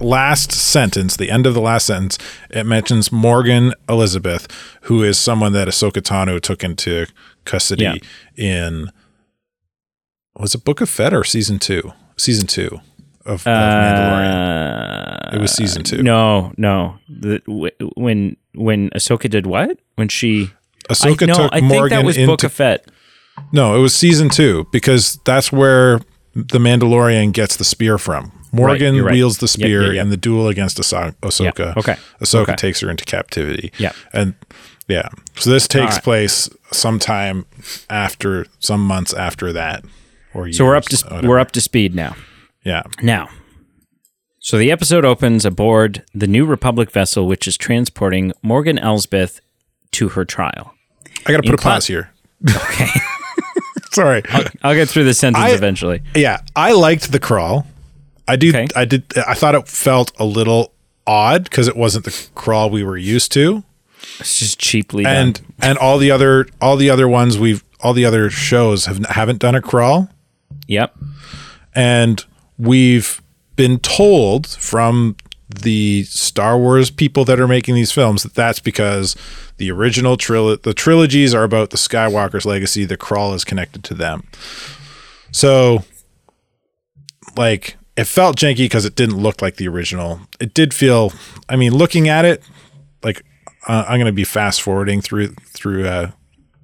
last 0.00 0.52
sentence, 0.52 1.16
the 1.18 1.30
end 1.30 1.46
of 1.46 1.52
the 1.52 1.60
last 1.60 1.84
sentence, 1.86 2.16
it 2.48 2.64
mentions 2.64 3.12
Morgan 3.12 3.74
Elizabeth, 3.90 4.46
who 4.82 5.02
is 5.02 5.18
someone 5.18 5.52
that 5.52 5.68
Ahsoka 5.68 6.00
Tano 6.00 6.40
took 6.40 6.64
into 6.64 7.06
custody 7.44 7.82
Yeah. 7.84 7.96
in 8.36 8.90
was 10.34 10.54
it 10.54 10.64
Book 10.64 10.80
of 10.80 10.88
Fett 10.88 11.12
or 11.12 11.24
season 11.24 11.58
two? 11.58 11.92
Season 12.16 12.46
two 12.46 12.80
of, 13.28 13.34
of 13.34 13.44
Mandalorian. 13.44 15.32
Uh, 15.32 15.36
It 15.36 15.40
was 15.40 15.52
season 15.52 15.82
two. 15.84 16.02
No, 16.02 16.52
no. 16.56 16.98
The, 17.08 17.40
w- 17.46 17.70
when 17.96 18.36
when 18.54 18.90
Ahsoka 18.90 19.28
did 19.30 19.46
what? 19.46 19.78
When 19.96 20.08
she 20.08 20.50
Ahsoka 20.90 21.22
I, 21.22 21.26
no, 21.26 21.34
took 21.34 21.52
I 21.52 21.60
think 21.60 21.72
Morgan 21.72 21.98
that 21.98 22.04
was 22.04 22.16
into 22.16 22.32
Book 22.32 22.44
of 22.44 22.52
Fett. 22.52 22.86
no, 23.52 23.76
it 23.76 23.80
was 23.80 23.94
season 23.94 24.28
two 24.30 24.66
because 24.72 25.18
that's 25.24 25.52
where 25.52 26.00
the 26.34 26.58
Mandalorian 26.58 27.32
gets 27.32 27.56
the 27.56 27.64
spear 27.64 27.98
from. 27.98 28.32
Morgan 28.52 28.94
you're 28.94 29.04
right. 29.04 29.12
wields 29.12 29.38
the 29.38 29.48
spear 29.48 29.92
in 29.94 30.08
the 30.08 30.16
duel 30.16 30.48
against 30.48 30.78
Ahso- 30.78 31.14
Ahsoka. 31.20 31.76
Okay, 31.76 31.96
Ahsoka 32.22 32.42
okay. 32.42 32.56
takes 32.56 32.80
her 32.80 32.90
into 32.90 33.04
captivity. 33.04 33.70
Yeah. 33.78 33.92
And 34.14 34.34
yeah. 34.88 35.08
So 35.36 35.50
this 35.50 35.68
takes 35.68 35.96
right. 35.96 36.02
place 36.04 36.48
sometime 36.72 37.44
after 37.90 38.46
some 38.58 38.80
months 38.82 39.12
after 39.12 39.52
that. 39.52 39.84
Or 40.32 40.50
So 40.52 40.64
we're 40.64 40.76
up 40.76 40.90
years, 40.90 41.02
to 41.02 41.08
whatever. 41.08 41.28
we're 41.28 41.38
up 41.38 41.50
to 41.52 41.60
speed 41.60 41.94
now. 41.94 42.16
Yeah. 42.68 42.82
Now, 43.02 43.28
so 44.40 44.58
the 44.58 44.70
episode 44.70 45.04
opens 45.04 45.44
aboard 45.44 46.04
the 46.14 46.26
New 46.26 46.44
Republic 46.46 46.90
vessel, 46.90 47.26
which 47.26 47.48
is 47.48 47.56
transporting 47.56 48.32
Morgan 48.42 48.78
Elsbeth 48.78 49.40
to 49.92 50.10
her 50.10 50.24
trial. 50.24 50.74
I 51.26 51.32
gotta 51.32 51.42
put 51.42 51.54
a 51.54 51.56
cla- 51.58 51.70
pause 51.72 51.86
here. 51.86 52.10
Okay, 52.48 52.86
Sorry. 53.92 54.22
I'll 54.62 54.74
get 54.74 54.88
through 54.88 55.04
the 55.04 55.14
sentence 55.14 55.44
I- 55.44 55.50
eventually. 55.50 56.02
yeah. 56.14 56.40
I 56.54 56.72
liked 56.72 57.10
the 57.10 57.18
crawl. 57.18 57.66
I 58.28 58.36
do 58.36 58.50
Okay. 58.50 58.66
I 58.76 58.84
did 58.84 59.04
I 59.26 59.34
thought 59.34 59.54
it 59.54 59.66
felt 59.66 60.12
a 60.18 60.24
little 60.24 60.72
odd 61.06 61.44
because 61.44 61.66
it 61.68 61.76
wasn't 61.76 62.04
the 62.04 62.28
crawl 62.34 62.68
we 62.70 62.84
were 62.84 62.98
used 62.98 63.32
to. 63.32 63.64
It's 64.20 64.38
just 64.38 64.60
cheaply 64.60 65.04
and 65.06 65.34
done. 65.34 65.44
and 65.60 65.78
all 65.78 65.96
the 65.98 66.10
other 66.10 66.46
all 66.60 66.76
the 66.76 66.90
other 66.90 67.08
ones 67.08 67.38
we've 67.38 67.64
all 67.80 67.94
the 67.94 68.04
other 68.04 68.28
shows 68.30 68.84
have 68.86 68.98
haven't 69.06 69.38
done 69.40 69.54
a 69.54 69.62
crawl 69.62 70.10
Yep. 70.66 70.94
and 71.74 72.24
we've 72.58 73.22
been 73.56 73.78
told 73.78 74.46
from 74.46 75.16
the 75.48 76.04
Star 76.04 76.58
Wars 76.58 76.90
people 76.90 77.24
that 77.24 77.40
are 77.40 77.48
making 77.48 77.74
these 77.74 77.92
films 77.92 78.22
that 78.22 78.34
that's 78.34 78.60
because 78.60 79.16
the 79.56 79.70
original 79.70 80.16
trilogy 80.16 80.60
the 80.62 80.74
trilogies 80.74 81.34
are 81.34 81.44
about 81.44 81.70
the 81.70 81.78
Skywalker's 81.78 82.44
legacy 82.44 82.84
the 82.84 82.96
crawl 82.96 83.32
is 83.32 83.44
connected 83.44 83.82
to 83.84 83.94
them. 83.94 84.24
So 85.32 85.84
like 87.36 87.76
it 87.96 88.04
felt 88.04 88.36
janky 88.36 88.58
because 88.58 88.84
it 88.84 88.94
didn't 88.94 89.16
look 89.16 89.40
like 89.40 89.56
the 89.56 89.68
original. 89.68 90.20
It 90.38 90.52
did 90.52 90.74
feel 90.74 91.12
I 91.48 91.56
mean 91.56 91.74
looking 91.74 92.08
at 92.08 92.24
it 92.24 92.42
like 93.02 93.24
uh, 93.66 93.86
I'm 93.88 93.98
gonna 93.98 94.12
be 94.12 94.24
fast 94.24 94.60
forwarding 94.60 95.00
through 95.00 95.28
through 95.28 95.86
uh, 95.86 96.10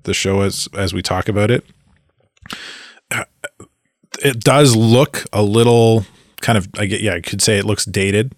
the 0.02 0.12
show 0.12 0.42
as 0.42 0.68
as 0.74 0.92
we 0.92 1.00
talk 1.00 1.28
about 1.28 1.50
it 1.50 1.64
it 4.24 4.40
does 4.40 4.74
look 4.74 5.24
a 5.32 5.42
little 5.42 6.04
kind 6.40 6.58
of 6.58 6.68
I 6.78 6.86
get 6.86 7.00
yeah 7.02 7.14
I 7.14 7.20
could 7.20 7.40
say 7.42 7.58
it 7.58 7.64
looks 7.64 7.84
dated 7.84 8.34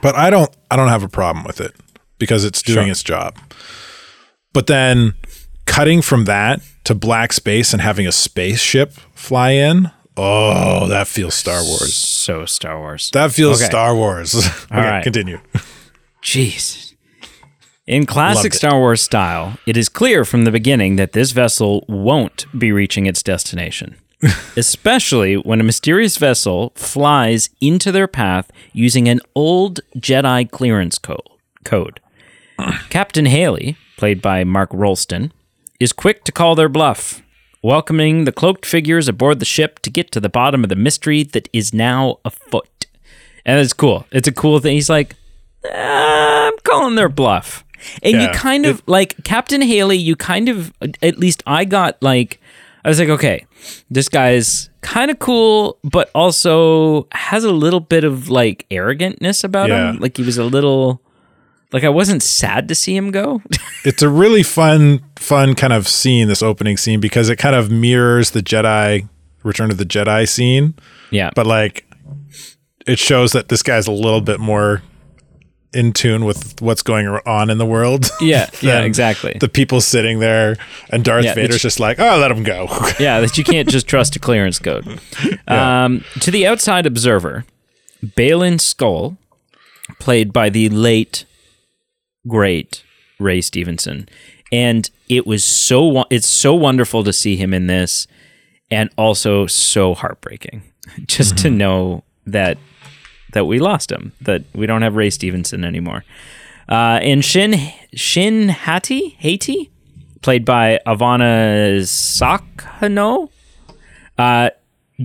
but 0.00 0.14
I 0.16 0.30
don't 0.30 0.50
I 0.70 0.76
don't 0.76 0.88
have 0.88 1.02
a 1.02 1.08
problem 1.08 1.44
with 1.44 1.60
it 1.60 1.74
because 2.18 2.44
it's 2.44 2.62
doing 2.62 2.86
Sure. 2.86 2.90
its 2.92 3.02
job. 3.02 3.36
But 4.52 4.66
then 4.66 5.14
cutting 5.66 6.02
from 6.02 6.24
that 6.26 6.60
to 6.84 6.94
black 6.94 7.32
space 7.32 7.72
and 7.72 7.80
having 7.82 8.06
a 8.06 8.12
spaceship 8.12 8.92
fly 9.14 9.50
in, 9.52 9.90
oh, 10.16 10.86
that 10.88 11.08
feels 11.08 11.34
Star 11.34 11.62
Wars. 11.62 11.94
So 11.94 12.44
Star 12.46 12.78
Wars. 12.78 13.10
That 13.12 13.32
feels 13.32 13.60
Okay. 13.60 13.68
Star 13.70 13.94
Wars. 13.94 14.34
okay, 14.66 14.76
right. 14.76 15.02
continue. 15.04 15.40
Jeez. 16.22 16.94
In 17.86 18.06
classic 18.06 18.54
Star 18.54 18.78
Wars 18.78 19.02
style, 19.02 19.58
it 19.66 19.76
is 19.76 19.88
clear 19.88 20.24
from 20.24 20.44
the 20.44 20.50
beginning 20.52 20.96
that 20.96 21.12
this 21.12 21.32
vessel 21.32 21.84
won't 21.88 22.46
be 22.56 22.70
reaching 22.70 23.06
its 23.06 23.22
destination, 23.22 23.96
especially 24.56 25.34
when 25.36 25.60
a 25.60 25.64
mysterious 25.64 26.16
vessel 26.16 26.72
flies 26.74 27.50
into 27.60 27.90
their 27.90 28.08
path 28.08 28.50
using 28.72 29.08
an 29.08 29.20
old 29.34 29.80
Jedi 29.96 30.50
clearance 30.50 30.98
co- 30.98 31.22
code. 31.64 32.00
Captain 32.90 33.26
Haley, 33.26 33.76
played 33.96 34.22
by 34.22 34.44
Mark 34.44 34.70
Rolston, 34.72 35.32
is 35.80 35.92
quick 35.92 36.24
to 36.24 36.32
call 36.32 36.54
their 36.54 36.68
bluff, 36.68 37.22
welcoming 37.62 38.24
the 38.24 38.32
cloaked 38.32 38.64
figures 38.64 39.08
aboard 39.08 39.38
the 39.40 39.44
ship 39.44 39.80
to 39.80 39.90
get 39.90 40.10
to 40.12 40.20
the 40.20 40.28
bottom 40.28 40.62
of 40.62 40.68
the 40.68 40.76
mystery 40.76 41.22
that 41.24 41.48
is 41.52 41.74
now 41.74 42.18
afoot. 42.24 42.86
And 43.44 43.58
it's 43.58 43.72
cool. 43.72 44.06
It's 44.12 44.28
a 44.28 44.32
cool 44.32 44.60
thing. 44.60 44.74
He's 44.74 44.90
like, 44.90 45.16
"Ah, 45.64 46.46
I'm 46.46 46.58
calling 46.62 46.94
their 46.94 47.08
bluff. 47.08 47.64
And 48.02 48.22
you 48.22 48.28
kind 48.28 48.64
of 48.64 48.80
like 48.86 49.24
Captain 49.24 49.60
Haley, 49.60 49.96
you 49.96 50.14
kind 50.14 50.48
of, 50.48 50.72
at 51.02 51.18
least 51.18 51.42
I 51.46 51.64
got 51.64 52.00
like, 52.00 52.40
I 52.84 52.88
was 52.88 52.98
like, 52.98 53.08
okay, 53.10 53.46
this 53.90 54.08
guy's 54.08 54.68
kind 54.80 55.10
of 55.10 55.18
cool, 55.20 55.78
but 55.84 56.10
also 56.14 57.06
has 57.12 57.44
a 57.44 57.52
little 57.52 57.80
bit 57.80 58.02
of 58.04 58.28
like 58.28 58.66
arrogantness 58.70 59.44
about 59.44 59.68
Yeah. 59.68 59.90
him. 59.90 59.98
Like 60.00 60.16
he 60.16 60.22
was 60.24 60.36
a 60.38 60.44
little, 60.44 61.00
like 61.72 61.84
I 61.84 61.88
wasn't 61.88 62.22
sad 62.22 62.66
to 62.68 62.74
see 62.74 62.96
him 62.96 63.10
go. 63.12 63.40
it's 63.84 64.02
a 64.02 64.08
really 64.08 64.42
fun, 64.42 65.00
fun 65.16 65.54
kind 65.54 65.72
of 65.72 65.86
scene, 65.86 66.26
this 66.28 66.42
opening 66.42 66.76
scene, 66.76 66.98
because 67.00 67.28
it 67.28 67.36
kind 67.36 67.54
of 67.54 67.70
mirrors 67.70 68.32
the 68.32 68.42
Jedi 68.42 69.08
Return 69.44 69.70
of 69.70 69.78
the 69.78 69.86
Jedi 69.86 70.28
scene. 70.28 70.74
yeah. 71.10 71.30
But 71.34 71.46
like 71.46 71.84
it 72.86 72.98
shows 72.98 73.30
that 73.32 73.48
this 73.48 73.62
guy's 73.62 73.86
a 73.86 73.92
little 73.92 74.20
bit 74.20 74.40
more 74.40 74.82
in 75.74 75.92
tune 75.92 76.24
with 76.24 76.60
what's 76.60 76.82
going 76.82 77.06
on 77.26 77.50
in 77.50 77.58
the 77.58 77.66
world. 77.66 78.10
yeah, 78.20 78.48
yeah, 78.60 78.80
exactly. 78.82 79.36
the 79.40 79.48
people 79.48 79.80
sitting 79.80 80.18
there 80.18 80.56
and 80.90 81.04
Darth 81.04 81.24
Yeah, 81.24 81.34
Vader's 81.34 81.54
which- 81.56 81.62
just 81.62 81.80
like, 81.80 81.98
oh, 81.98 82.18
let 82.18 82.30
him 82.30 82.42
go. 82.42 82.64
yeah, 83.00 83.20
that 83.20 83.36
you 83.38 83.44
can't 83.44 83.68
just 83.68 83.86
trust 83.86 84.14
a 84.16 84.18
clearance 84.18 84.58
code. 84.58 85.00
Um, 85.48 86.04
to 86.20 86.30
the 86.30 86.46
outside 86.46 86.86
observer, 86.86 87.44
Baylan 88.04 88.54
Skoll, 88.58 89.16
played 89.98 90.32
by 90.32 90.48
the 90.48 90.68
late, 90.68 91.24
great 92.26 92.82
Ray 93.18 93.40
Stevenson, 93.40 94.08
and 94.50 94.88
it 95.08 95.26
was 95.26 95.44
so 95.44 96.04
it's 96.10 96.26
so 96.28 96.54
wonderful 96.54 97.04
to 97.04 97.12
see 97.12 97.36
him 97.36 97.52
in 97.52 97.66
this, 97.66 98.06
and 98.70 98.90
also 98.96 99.46
so 99.46 99.94
heartbreaking 99.94 100.62
just 101.06 101.36
to 101.38 101.50
know 101.50 102.02
that 102.26 102.56
that 103.32 103.44
we 103.46 103.58
lost 103.58 103.90
him, 103.90 104.12
that 104.20 104.42
we 104.54 104.66
don't 104.66 104.82
have 104.82 104.96
Ray 104.96 105.10
Stevenson 105.10 105.64
anymore. 105.64 106.04
Uh, 106.68 106.98
and 107.02 107.24
Shin 107.24 107.54
Shin 107.94 108.48
Hati 108.48 109.16
Haiti, 109.18 109.70
played 110.22 110.44
by 110.44 110.78
Ivanna 110.86 111.80
Sakhno, 111.80 113.28
uh, 114.16 114.50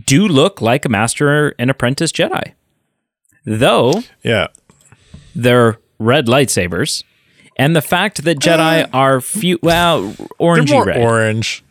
do 0.06 0.28
look 0.28 0.62
like 0.62 0.86
a 0.86 0.90
master 0.90 1.56
and 1.58 1.72
apprentice 1.72 2.12
Jedi. 2.12 2.54
Though 3.46 4.04
yeah. 4.24 4.48
they're 5.36 5.80
red 6.00 6.28
lightsabers, 6.28 7.04
and 7.58 7.76
the 7.76 7.82
fact 7.82 8.24
that 8.24 8.38
Jedi 8.40 8.88
are 8.94 9.20
few, 9.22 9.58
well, 9.64 10.10
Uh, 10.10 10.28
orangey 10.40 10.72
more 10.72 10.86
red, 10.86 11.02
orange. 11.02 11.64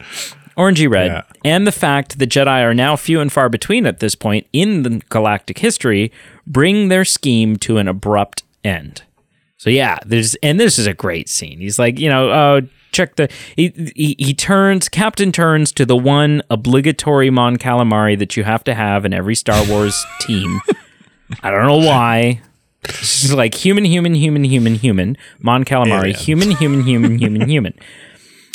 Orangey 0.56 0.90
red, 0.90 1.06
Yeah. 1.08 1.22
and 1.44 1.66
the 1.66 1.72
fact 1.72 2.18
that 2.18 2.28
Jedi 2.30 2.62
are 2.62 2.74
now 2.74 2.96
few 2.96 3.20
and 3.20 3.32
far 3.32 3.48
between 3.48 3.86
at 3.86 4.00
this 4.00 4.14
point 4.14 4.46
in 4.52 4.82
the 4.82 5.02
galactic 5.08 5.58
history 5.58 6.10
bring 6.46 6.88
their 6.88 7.04
scheme 7.04 7.56
to 7.58 7.78
an 7.78 7.88
abrupt 7.88 8.42
end. 8.64 9.02
So 9.58 9.70
yeah, 9.70 9.98
there's 10.04 10.34
and 10.36 10.58
this 10.60 10.78
is 10.78 10.86
a 10.86 10.94
great 10.94 11.28
scene. 11.28 11.58
He's 11.60 11.78
like, 11.78 11.98
you 11.98 12.08
know, 12.10 12.30
uh, 12.30 12.60
check 12.92 13.16
the 13.16 13.28
he, 13.56 13.72
he 13.96 14.14
he 14.18 14.34
turns 14.34 14.88
Captain 14.88 15.32
turns 15.32 15.72
to 15.72 15.84
the 15.86 15.96
one 15.96 16.42
obligatory 16.50 17.30
Mon 17.30 17.56
Calamari 17.56 18.18
that 18.18 18.36
you 18.36 18.44
have 18.44 18.62
to 18.64 18.74
have 18.74 19.04
in 19.04 19.12
every 19.14 19.34
Star 19.34 19.66
Wars 19.68 20.04
team. 20.20 20.60
I 21.42 21.50
don't 21.50 21.66
know 21.66 21.78
why. 21.78 22.42
It's 22.84 23.32
like 23.32 23.54
human, 23.54 23.84
human, 23.84 24.14
human, 24.14 24.44
human, 24.44 24.74
human. 24.76 25.16
Mon 25.40 25.64
Calamari, 25.64 26.10
Alien. 26.10 26.16
human, 26.16 26.50
human, 26.52 26.82
human, 26.84 27.18
human, 27.18 27.48
human. 27.48 27.74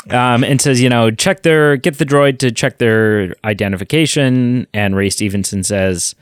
Um, 0.09 0.43
and 0.43 0.59
says, 0.59 0.81
you 0.81 0.89
know, 0.89 1.11
check 1.11 1.43
their 1.43 1.77
get 1.77 1.99
the 1.99 2.05
droid 2.05 2.39
to 2.39 2.51
check 2.51 2.79
their 2.79 3.35
identification. 3.43 4.65
And 4.73 4.95
Ray 4.95 5.09
Stevenson 5.11 5.63
says, 5.63 6.15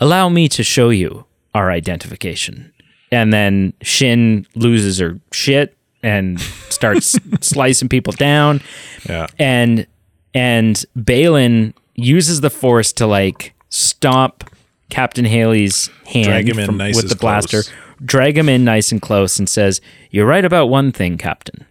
allow 0.00 0.28
me 0.28 0.48
to 0.48 0.62
show 0.64 0.90
you 0.90 1.24
our 1.54 1.70
identification. 1.70 2.72
And 3.12 3.32
then 3.32 3.72
Shin 3.82 4.46
loses 4.56 4.98
her 4.98 5.20
shit 5.32 5.76
and 6.02 6.40
starts 6.40 7.16
slicing 7.40 7.88
people 7.88 8.12
down. 8.12 8.60
Yeah. 9.08 9.26
And 9.38 9.86
and 10.34 10.84
Baylan 10.98 11.74
uses 11.94 12.40
the 12.40 12.50
force 12.50 12.92
to 12.94 13.06
like 13.06 13.54
stomp 13.68 14.50
Captain 14.90 15.24
Haley's 15.24 15.88
hand 16.06 16.26
Drag 16.26 16.48
him 16.48 16.58
in 16.58 16.66
from- 16.66 16.76
nice 16.76 16.96
with 16.96 17.08
the 17.08 17.16
blaster, 17.16 17.62
close. 17.62 17.72
drag 18.04 18.36
him 18.36 18.48
in 18.48 18.64
nice 18.64 18.92
and 18.92 19.00
close, 19.00 19.38
and 19.38 19.48
says, 19.48 19.80
"You're 20.10 20.26
right 20.26 20.44
about 20.44 20.66
one 20.66 20.92
thing, 20.92 21.16
Captain. 21.18 21.64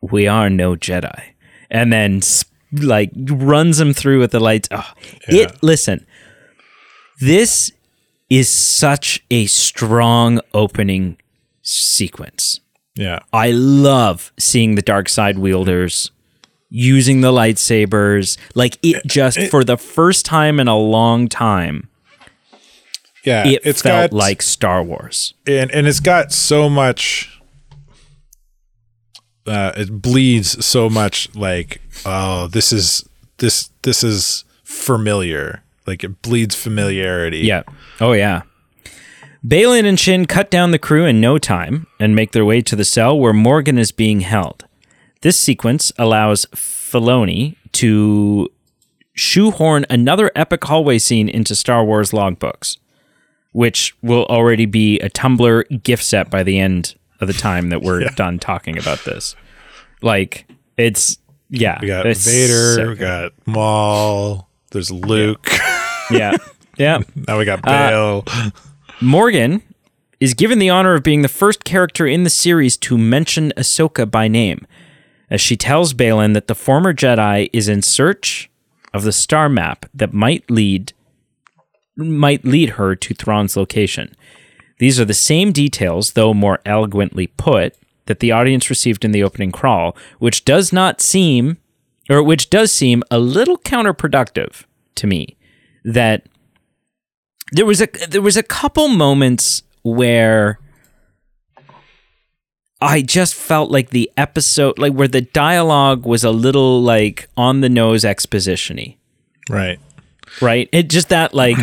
We 0.00 0.26
are 0.26 0.48
no 0.50 0.76
Jedi." 0.76 1.20
And 1.70 1.92
then 1.92 2.20
like 2.72 3.10
runs 3.16 3.80
him 3.80 3.92
through 3.92 4.20
with 4.20 4.30
the 4.32 4.40
lights. 4.40 4.68
Oh, 4.70 4.90
it 5.28 5.62
listen. 5.62 6.06
This 7.20 7.72
is 8.28 8.48
such 8.48 9.22
a 9.30 9.46
strong 9.46 10.40
opening 10.54 11.16
sequence. 11.62 12.60
Yeah. 12.96 13.20
I 13.32 13.50
love 13.52 14.32
seeing 14.38 14.74
the 14.74 14.82
dark 14.82 15.08
side 15.08 15.38
wielders 15.38 16.10
using 16.68 17.20
the 17.20 17.32
lightsabers. 17.32 18.36
Like 18.54 18.78
it 18.82 19.04
just 19.06 19.40
for 19.48 19.64
the 19.64 19.76
first 19.76 20.24
time 20.24 20.60
in 20.60 20.68
a 20.68 20.76
long 20.78 21.28
time, 21.28 21.88
Yeah. 23.24 23.46
it 23.46 23.60
it's 23.64 23.82
felt 23.82 24.12
got 24.12 24.16
like 24.16 24.42
Star 24.42 24.82
Wars. 24.82 25.34
and 25.46 25.70
and 25.72 25.86
it's 25.86 26.00
got 26.00 26.32
so 26.32 26.68
much 26.68 27.39
uh 29.46 29.72
it 29.76 30.02
bleeds 30.02 30.64
so 30.64 30.88
much 30.90 31.34
like 31.34 31.80
oh 32.04 32.46
this 32.48 32.72
is 32.72 33.08
this 33.38 33.70
this 33.82 34.04
is 34.04 34.44
familiar 34.64 35.62
like 35.86 36.04
it 36.04 36.22
bleeds 36.22 36.54
familiarity 36.54 37.38
Yeah. 37.38 37.62
Oh 38.00 38.12
yeah. 38.12 38.42
Baylan 39.46 39.86
and 39.86 39.98
Shin 39.98 40.26
cut 40.26 40.50
down 40.50 40.70
the 40.70 40.78
crew 40.78 41.06
in 41.06 41.20
no 41.20 41.38
time 41.38 41.86
and 41.98 42.14
make 42.14 42.32
their 42.32 42.44
way 42.44 42.60
to 42.60 42.76
the 42.76 42.84
cell 42.84 43.18
where 43.18 43.32
Morgan 43.32 43.78
is 43.78 43.90
being 43.90 44.20
held. 44.20 44.66
This 45.22 45.38
sequence 45.38 45.90
allows 45.98 46.44
Filoni 46.54 47.56
to 47.72 48.50
shoehorn 49.14 49.86
another 49.88 50.30
epic 50.36 50.62
hallway 50.64 50.98
scene 50.98 51.28
into 51.28 51.56
Star 51.56 51.82
Wars 51.84 52.10
logbooks, 52.10 52.76
which 53.52 53.96
will 54.02 54.26
already 54.26 54.66
be 54.66 55.00
a 55.00 55.08
Tumblr 55.08 55.82
gift 55.82 56.04
set 56.04 56.30
by 56.30 56.42
the 56.42 56.58
end 56.58 56.94
of 57.20 57.26
the 57.26 57.32
time 57.32 57.70
that 57.70 57.82
we're 57.82 58.04
done 58.16 58.38
talking 58.38 58.78
about 58.78 59.04
this. 59.04 59.36
Like 60.02 60.46
it's 60.76 61.18
yeah, 61.48 61.78
we 61.80 61.88
got 61.88 62.06
vader 62.16 62.88
we 62.90 62.94
got 62.96 63.32
maul 63.44 64.48
there's 64.70 64.90
luke 64.90 65.48
yeah, 66.10 66.36
yeah. 66.78 67.00
now 67.28 67.38
we 67.38 67.44
got 67.44 67.60
uh, 67.64 68.22
bale 68.22 68.24
Morgan 69.00 69.62
is 70.20 70.34
given 70.34 70.58
the 70.58 70.68
honor 70.68 70.94
of 70.94 71.02
being 71.02 71.22
the 71.22 71.28
first 71.28 71.64
character 71.64 72.06
in 72.06 72.24
the 72.24 72.30
series 72.30 72.76
to 72.76 72.98
mention 72.98 73.52
Ahsoka 73.56 74.08
by 74.08 74.28
name, 74.28 74.66
as 75.30 75.40
she 75.40 75.56
tells 75.56 75.94
Baylan 75.94 76.34
that 76.34 76.46
the 76.46 76.54
former 76.54 76.92
Jedi 76.92 77.48
is 77.52 77.68
in 77.68 77.80
search 77.80 78.50
of 78.92 79.02
the 79.02 79.12
star 79.12 79.48
map 79.48 79.86
that 79.94 80.12
might 80.12 80.48
lead 80.50 80.92
might 81.96 82.44
lead 82.44 82.70
her 82.70 82.94
to 82.94 83.14
Thrawn's 83.14 83.56
location. 83.56 84.14
These 84.80 84.98
are 84.98 85.04
the 85.04 85.14
same 85.14 85.52
details, 85.52 86.12
though 86.12 86.34
more 86.34 86.58
eloquently 86.66 87.28
put, 87.28 87.76
that 88.06 88.18
the 88.20 88.32
audience 88.32 88.68
received 88.70 89.04
in 89.04 89.12
the 89.12 89.22
opening 89.22 89.52
crawl, 89.52 89.96
which 90.18 90.44
does 90.44 90.72
not 90.72 91.00
seem, 91.00 91.58
or 92.08 92.22
which 92.22 92.50
does 92.50 92.72
seem 92.72 93.02
a 93.10 93.18
little 93.18 93.58
counterproductive 93.58 94.64
to 94.96 95.06
me. 95.06 95.36
That 95.84 96.26
there 97.52 97.66
was 97.66 97.80
a 97.82 97.88
there 98.08 98.22
was 98.22 98.36
a 98.38 98.42
couple 98.42 98.88
moments 98.88 99.62
where 99.82 100.58
I 102.80 103.02
just 103.02 103.34
felt 103.34 103.70
like 103.70 103.90
the 103.90 104.10
episode, 104.16 104.78
like 104.78 104.94
where 104.94 105.08
the 105.08 105.20
dialogue 105.20 106.06
was 106.06 106.24
a 106.24 106.30
little 106.30 106.80
like 106.82 107.28
on 107.36 107.60
the 107.60 107.68
nose 107.68 108.04
expositiony, 108.04 108.96
Right. 109.50 109.78
right? 110.40 110.68
It 110.72 110.88
just 110.88 111.10
that 111.10 111.34
like, 111.34 111.58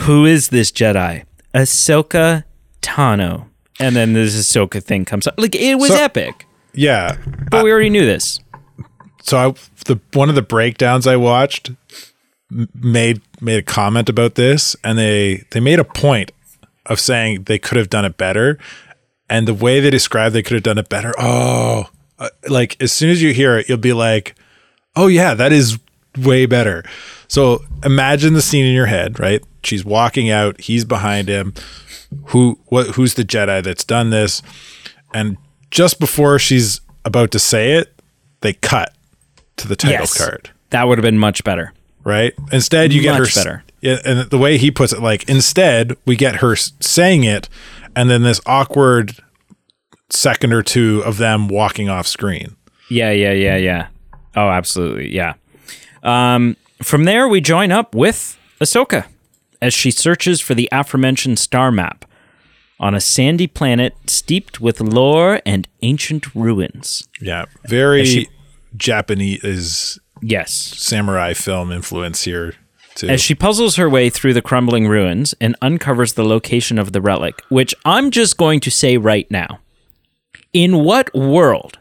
who 0.00 0.26
is 0.26 0.48
this 0.48 0.70
Jedi? 0.70 1.24
Ahsoka 1.54 2.44
Tano, 2.82 3.46
and 3.80 3.96
then 3.96 4.12
this 4.12 4.34
Ahsoka 4.36 4.82
thing 4.82 5.04
comes 5.04 5.26
up. 5.26 5.34
Like 5.38 5.54
it 5.54 5.76
was 5.78 5.90
So- 5.90 6.02
epic, 6.02 6.46
Yeah. 6.74 7.16
but 7.50 7.64
we 7.64 7.70
already 7.72 7.90
knew 7.90 8.04
this. 8.06 8.40
so 9.22 9.36
I, 9.38 9.54
the 9.86 9.98
one 10.14 10.28
of 10.28 10.34
the 10.34 10.42
breakdowns 10.42 11.06
I 11.06 11.16
watched 11.16 11.70
made 12.74 13.20
made 13.40 13.58
a 13.58 13.62
comment 13.62 14.08
about 14.08 14.34
this, 14.36 14.74
and 14.84 14.98
they 14.98 15.44
they 15.50 15.60
made 15.60 15.78
a 15.78 15.84
point 15.84 16.32
of 16.86 16.98
saying 17.00 17.42
they 17.44 17.58
could 17.58 17.76
have 17.76 17.90
done 17.90 18.04
it 18.04 18.16
better, 18.16 18.58
and 19.28 19.46
the 19.46 19.54
way 19.54 19.80
they 19.80 19.90
described 19.90 20.34
they 20.34 20.42
could 20.42 20.54
have 20.54 20.62
done 20.62 20.78
it 20.78 20.88
better. 20.88 21.12
Oh, 21.18 21.88
uh, 22.18 22.30
like 22.48 22.76
as 22.80 22.92
soon 22.92 23.10
as 23.10 23.20
you 23.22 23.32
hear 23.34 23.58
it, 23.58 23.68
you'll 23.68 23.76
be 23.78 23.92
like, 23.92 24.34
oh 24.96 25.06
yeah, 25.08 25.34
that 25.34 25.52
is 25.52 25.78
way 26.16 26.46
better. 26.46 26.82
So 27.28 27.62
imagine 27.84 28.32
the 28.32 28.40
scene 28.42 28.64
in 28.64 28.72
your 28.74 28.86
head, 28.86 29.20
right? 29.20 29.42
She's 29.62 29.84
walking 29.84 30.30
out, 30.30 30.60
he's 30.60 30.84
behind 30.84 31.28
him. 31.28 31.52
Who 32.26 32.58
what 32.66 32.88
who's 32.88 33.14
the 33.14 33.24
Jedi 33.24 33.62
that's 33.62 33.84
done 33.84 34.10
this? 34.10 34.42
And 35.12 35.36
just 35.70 35.98
before 36.00 36.38
she's 36.38 36.80
about 37.04 37.30
to 37.32 37.38
say 37.38 37.72
it, 37.72 37.92
they 38.40 38.52
cut 38.54 38.94
to 39.56 39.68
the 39.68 39.76
title 39.76 40.00
Yes. 40.00 40.16
card, 40.16 40.50
That 40.70 40.86
would 40.88 40.98
have 40.98 41.02
been 41.02 41.18
much 41.18 41.42
better. 41.44 41.72
right? 42.04 42.32
Instead, 42.52 42.92
you 42.92 43.02
get 43.02 43.16
her 43.16 43.26
better. 43.34 43.64
Yeah, 43.80 43.98
and 44.04 44.30
the 44.30 44.38
way 44.38 44.56
he 44.58 44.70
puts 44.70 44.92
it, 44.92 45.00
like 45.00 45.28
instead, 45.28 45.96
we 46.06 46.16
get 46.16 46.36
her 46.36 46.56
saying 46.56 47.24
it, 47.24 47.48
and 47.94 48.08
then 48.10 48.22
this 48.22 48.40
awkward 48.46 49.16
second 50.10 50.52
or 50.52 50.62
two 50.62 51.02
of 51.04 51.18
them 51.18 51.48
walking 51.48 51.88
off 51.88 52.06
screen. 52.06 52.56
Yeah, 52.90 53.10
yeah, 53.10 53.32
yeah, 53.32 53.56
yeah. 53.56 53.86
Oh, 54.34 54.48
absolutely, 54.48 55.14
yeah. 55.14 55.34
Um, 56.02 56.56
from 56.82 57.04
there, 57.04 57.28
we 57.28 57.40
join 57.40 57.70
up 57.72 57.94
with 57.94 58.38
Ahsoka 58.60 59.04
as 59.60 59.74
she 59.74 59.90
searches 59.90 60.40
for 60.40 60.54
the 60.54 60.68
aforementioned 60.72 61.38
star 61.38 61.70
map 61.70 62.04
on 62.80 62.94
a 62.94 63.00
sandy 63.00 63.46
planet 63.46 63.94
steeped 64.06 64.60
with 64.60 64.80
lore 64.80 65.40
and 65.44 65.66
ancient 65.82 66.34
ruins. 66.34 67.06
Yeah, 67.20 67.46
very 67.66 68.04
she- 68.04 68.28
Japanese 68.76 69.42
is 69.42 69.98
Yes. 70.22 70.52
samurai 70.52 71.32
film 71.34 71.72
influence 71.72 72.22
here 72.22 72.54
too. 72.94 73.08
As 73.08 73.20
she 73.20 73.34
puzzles 73.34 73.76
her 73.76 73.88
way 73.88 74.10
through 74.10 74.34
the 74.34 74.42
crumbling 74.42 74.86
ruins 74.88 75.34
and 75.40 75.54
uncovers 75.62 76.12
the 76.14 76.24
location 76.24 76.78
of 76.78 76.92
the 76.92 77.00
relic, 77.00 77.40
which 77.48 77.74
I'm 77.84 78.10
just 78.10 78.36
going 78.36 78.60
to 78.60 78.70
say 78.70 78.96
right 78.96 79.28
now. 79.30 79.60
In 80.52 80.82
what 80.84 81.12
world 81.14 81.78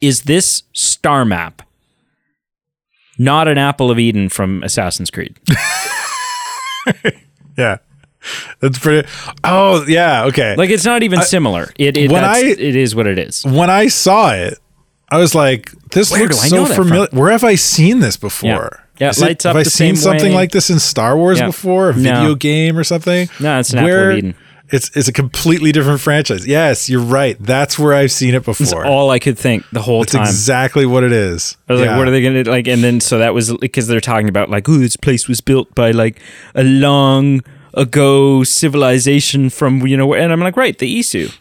is 0.00 0.22
this 0.22 0.62
star 0.72 1.24
map 1.24 1.62
not 3.18 3.48
an 3.48 3.56
apple 3.58 3.90
of 3.90 3.98
Eden 3.98 4.28
from 4.28 4.62
Assassin's 4.62 5.10
Creed? 5.10 5.38
yeah, 7.58 7.78
that's 8.60 8.78
pretty. 8.78 9.08
Oh 9.44 9.84
yeah, 9.86 10.24
okay. 10.24 10.54
Like 10.56 10.70
it's 10.70 10.84
not 10.84 11.02
even 11.02 11.22
similar. 11.22 11.72
It 11.78 11.96
it, 11.96 12.10
when 12.10 12.24
I- 12.24 12.38
it 12.40 12.60
is 12.60 12.94
what 12.94 13.06
it 13.06 13.18
is. 13.18 13.44
when 13.44 13.70
I 13.70 13.88
saw 13.88 14.32
it, 14.32 14.58
I 15.08 15.18
was 15.18 15.34
like, 15.34 15.70
"This 15.90 16.10
Where 16.10 16.22
looks 16.22 16.48
so 16.48 16.56
know 16.56 16.64
that 16.64 16.74
from? 16.76 16.88
familiar. 16.88 17.08
Where 17.12 17.30
have 17.30 17.44
I 17.44 17.54
seen 17.54 18.00
this 18.00 18.16
before? 18.16 18.82
Yeah, 18.98 19.08
it 19.08 19.10
Is 19.10 19.18
it- 19.18 19.24
lights 19.26 19.46
up 19.46 19.50
Have 19.50 19.60
I 19.60 19.62
the 19.64 19.70
seen 19.70 19.94
something 19.96 20.30
way. 20.30 20.34
like 20.34 20.52
this 20.52 20.70
in 20.70 20.78
Star 20.78 21.16
Wars 21.16 21.38
Yeah. 21.38 21.46
before? 21.46 21.90
A 21.90 21.94
No. 21.96 22.00
video 22.14 22.34
game 22.34 22.78
or 22.78 22.84
something? 22.84 23.28
No, 23.40 23.60
it's 23.60 23.72
an 23.72 23.80
apple 23.80 24.10
of 24.10 24.16
Eden. 24.18 24.34
It's 24.70 24.90
it's 24.96 25.06
a 25.08 25.12
completely 25.12 25.70
different 25.72 26.00
franchise. 26.00 26.46
Yes, 26.46 26.88
you're 26.90 27.00
right. 27.00 27.36
That's 27.38 27.78
where 27.78 27.94
I've 27.94 28.10
seen 28.10 28.34
it 28.34 28.44
That's 28.44 28.58
before. 28.58 28.84
all 28.84 29.10
I 29.10 29.18
could 29.18 29.38
think 29.38 29.64
the 29.70 29.82
whole 29.82 30.00
That's 30.00 30.12
time. 30.12 30.22
exactly 30.22 30.86
what 30.86 31.04
it 31.04 31.12
is. 31.12 31.56
I 31.68 31.72
was 31.74 31.82
Yeah. 31.82 31.88
like, 31.90 31.98
what 31.98 32.08
are 32.08 32.10
they 32.10 32.22
going 32.22 32.42
to 32.44 32.50
like? 32.50 32.66
And 32.66 32.82
then 32.82 33.00
so 33.00 33.18
that 33.18 33.32
was 33.34 33.56
because 33.58 33.86
they're 33.86 34.00
talking 34.00 34.28
about 34.28 34.50
like, 34.50 34.68
oh, 34.68 34.78
this 34.78 34.96
place 34.96 35.28
was 35.28 35.40
built 35.40 35.72
by 35.74 35.92
like 35.92 36.20
a 36.54 36.64
long 36.64 37.42
ago 37.74 38.42
civilization 38.42 39.50
from 39.50 39.86
you 39.86 39.96
know, 39.96 40.14
and 40.14 40.32
I'm 40.32 40.40
like, 40.40 40.56
right, 40.56 40.76
the 40.76 40.98
Isu. 40.98 41.32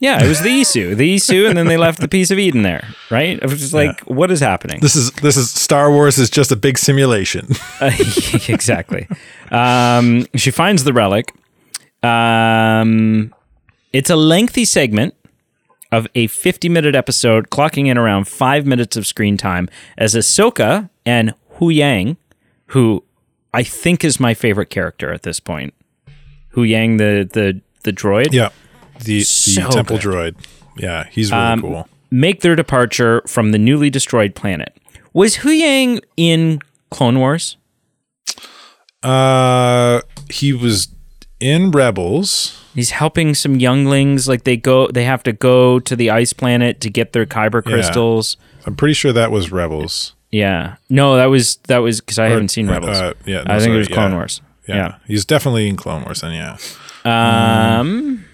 Yeah, 0.00 0.20
it 0.24 0.26
was 0.26 0.40
the 0.40 0.48
Isu, 0.62 0.96
the 0.96 1.14
Isu, 1.14 1.48
and 1.48 1.56
then 1.56 1.66
they 1.68 1.76
left 1.76 2.00
the 2.00 2.08
piece 2.08 2.32
of 2.32 2.38
Eden 2.40 2.62
there, 2.62 2.88
right? 3.08 3.40
I 3.40 3.46
was 3.46 3.60
just 3.60 3.72
like, 3.72 4.00
what 4.00 4.32
is 4.32 4.40
happening? 4.40 4.80
This 4.80 4.96
is 4.96 5.12
this 5.12 5.36
is 5.36 5.48
Star 5.52 5.92
Wars 5.92 6.18
is 6.18 6.28
just 6.28 6.50
a 6.50 6.56
big 6.56 6.76
simulation. 6.78 7.46
Uh, 7.80 7.90
exactly. 8.48 9.06
Um, 9.52 10.26
she 10.36 10.50
finds 10.50 10.82
the 10.84 10.92
relic. 10.92 11.32
Um, 12.02 13.32
it's 13.92 14.10
a 14.10 14.16
lengthy 14.16 14.64
segment 14.64 15.14
of 15.90 16.06
a 16.14 16.26
50 16.26 16.68
minute 16.68 16.94
episode, 16.94 17.50
clocking 17.50 17.86
in 17.86 17.98
around 17.98 18.26
five 18.26 18.66
minutes 18.66 18.96
of 18.96 19.06
screen 19.06 19.36
time 19.36 19.68
as 19.98 20.14
Ahsoka 20.14 20.88
and 21.04 21.34
Hu 21.58 21.70
Yang, 21.70 22.16
who 22.66 23.04
I 23.54 23.62
think 23.62 24.04
is 24.04 24.18
my 24.18 24.34
favorite 24.34 24.70
character 24.70 25.12
at 25.12 25.22
this 25.22 25.38
point. 25.40 25.74
Hu 26.50 26.62
Yang, 26.64 26.96
the 26.98 27.28
the 27.32 27.60
the 27.84 27.92
droid, 27.92 28.32
yeah, 28.32 28.48
the 28.98 29.18
the 29.18 29.22
So 29.22 29.68
temple 29.70 29.98
good. 29.98 30.06
droid. 30.06 30.34
Yeah, 30.78 31.04
he's 31.10 31.30
really 31.30 31.42
Um, 31.44 31.60
cool. 31.60 31.88
make 32.10 32.40
their 32.40 32.56
departure 32.56 33.22
from 33.26 33.52
the 33.52 33.58
newly 33.58 33.90
destroyed 33.90 34.34
planet. 34.34 34.74
Was 35.12 35.36
Hu 35.36 35.50
Yang 35.50 36.00
in 36.16 36.60
Clone 36.90 37.18
Wars? 37.18 37.56
Uh, 39.02 40.00
he 40.30 40.52
was 40.54 40.88
in 41.42 41.70
Rebels. 41.72 42.58
He's 42.74 42.90
helping 42.90 43.34
some 43.34 43.56
younglings. 43.56 44.28
Like 44.28 44.44
they 44.44 44.56
go, 44.56 44.88
they 44.88 45.04
have 45.04 45.22
to 45.24 45.32
go 45.32 45.78
to 45.80 45.96
the 45.96 46.08
ice 46.10 46.32
planet 46.32 46.80
to 46.82 46.90
get 46.90 47.12
their 47.12 47.26
kyber 47.26 47.62
crystals. 47.62 48.36
I'm 48.64 48.76
pretty 48.76 48.94
sure 48.94 49.12
that 49.12 49.30
was 49.30 49.50
Rebels. 49.52 50.14
Yeah. 50.30 50.76
No, 50.88 51.16
that 51.16 51.26
was 51.26 51.56
that 51.68 51.78
was 51.78 52.00
because 52.00 52.18
I 52.18 52.26
haven't 52.28 52.48
seen 52.48 52.68
Rebels. 52.68 52.96
Uh, 52.96 53.12
yeah, 53.26 53.42
no, 53.42 53.54
I 53.54 53.58
think 53.58 53.62
sorry, 53.64 53.74
it 53.74 53.78
was 53.78 53.88
Clone 53.88 54.10
yeah. 54.12 54.16
Wars. 54.16 54.40
Yeah. 54.68 54.94
he's 55.06 55.24
definitely 55.24 55.68
in 55.68 55.76
Clone 55.76 56.04
Wars. 56.04 56.20
Then 56.22 56.32
yeah, 56.32 56.56
Um, 57.04 58.24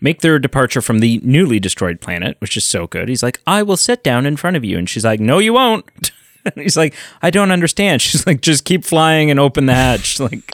make 0.00 0.20
their 0.20 0.38
departure 0.38 0.80
from 0.82 1.00
the 1.00 1.20
newly 1.24 1.58
destroyed 1.58 2.00
planet, 2.00 2.36
which 2.40 2.56
is 2.56 2.64
so 2.64 2.86
good. 2.86 3.08
He's 3.08 3.22
like, 3.22 3.40
"I 3.46 3.62
will 3.62 3.76
sit 3.78 4.04
down 4.04 4.26
in 4.26 4.36
front 4.36 4.56
of 4.56 4.64
you," 4.64 4.78
and 4.78 4.88
she's 4.88 5.04
like, 5.04 5.18
"No, 5.20 5.38
you 5.38 5.52
won't." 5.54 5.84
And 6.42 6.54
he's 6.56 6.74
like, 6.76 6.94
"I 7.20 7.28
don't 7.28 7.50
understand." 7.50 8.00
She's 8.06 8.26
like, 8.26 8.40
"Just 8.40 8.64
keep 8.64 8.82
flying 8.82 9.30
and 9.30 9.38
open 9.38 9.66
the 9.66 9.74
hatch." 9.74 10.18
Like, 10.20 10.50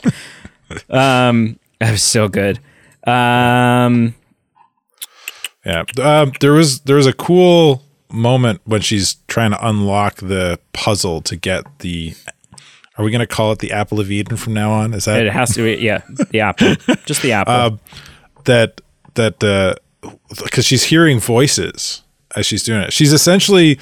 um, 0.89 1.59
that 1.79 1.91
was 1.91 2.03
so 2.03 2.27
good. 2.27 2.59
Um, 3.05 4.15
yeah. 5.65 5.83
Um, 6.01 6.31
there 6.39 6.53
was 6.53 6.81
there 6.81 6.95
was 6.95 7.05
a 7.05 7.13
cool 7.13 7.83
moment 8.11 8.61
when 8.65 8.81
she's 8.81 9.15
trying 9.27 9.51
to 9.51 9.67
unlock 9.67 10.15
the 10.17 10.59
puzzle 10.73 11.21
to 11.21 11.35
get 11.35 11.63
the. 11.79 12.13
Are 12.97 13.05
we 13.05 13.11
going 13.11 13.19
to 13.19 13.27
call 13.27 13.51
it 13.51 13.59
the 13.59 13.71
Apple 13.73 13.99
of 13.99 14.09
Eden 14.09 14.37
from 14.37 14.53
now 14.55 14.71
on? 14.71 14.93
Is 14.95 15.05
that 15.05 15.23
it 15.23 15.31
has 15.31 15.53
to 15.53 15.61
be, 15.61 15.83
yeah, 15.83 16.01
the 16.31 16.39
apple, 16.39 16.73
just 17.05 17.21
the 17.21 17.31
apple. 17.33 17.53
Um, 17.53 17.79
that 18.45 18.81
that 19.13 19.43
uh 19.43 19.75
because 20.43 20.65
she's 20.65 20.83
hearing 20.85 21.19
voices 21.19 22.01
as 22.35 22.45
she's 22.45 22.63
doing 22.63 22.81
it. 22.81 22.93
She's 22.93 23.13
essentially 23.13 23.77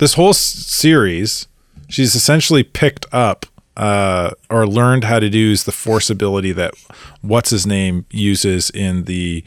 this 0.00 0.14
whole 0.14 0.30
s- 0.30 0.38
series. 0.38 1.46
She's 1.88 2.14
essentially 2.14 2.62
picked 2.62 3.06
up 3.12 3.46
uh, 3.78 4.30
or 4.50 4.66
learned 4.66 5.04
how 5.04 5.18
to 5.20 5.26
use 5.28 5.64
the 5.64 5.72
force 5.72 6.10
ability 6.10 6.52
that 6.52 6.74
what's 7.22 7.50
his 7.50 7.66
name 7.66 8.04
uses 8.10 8.68
in 8.70 9.04
the 9.04 9.42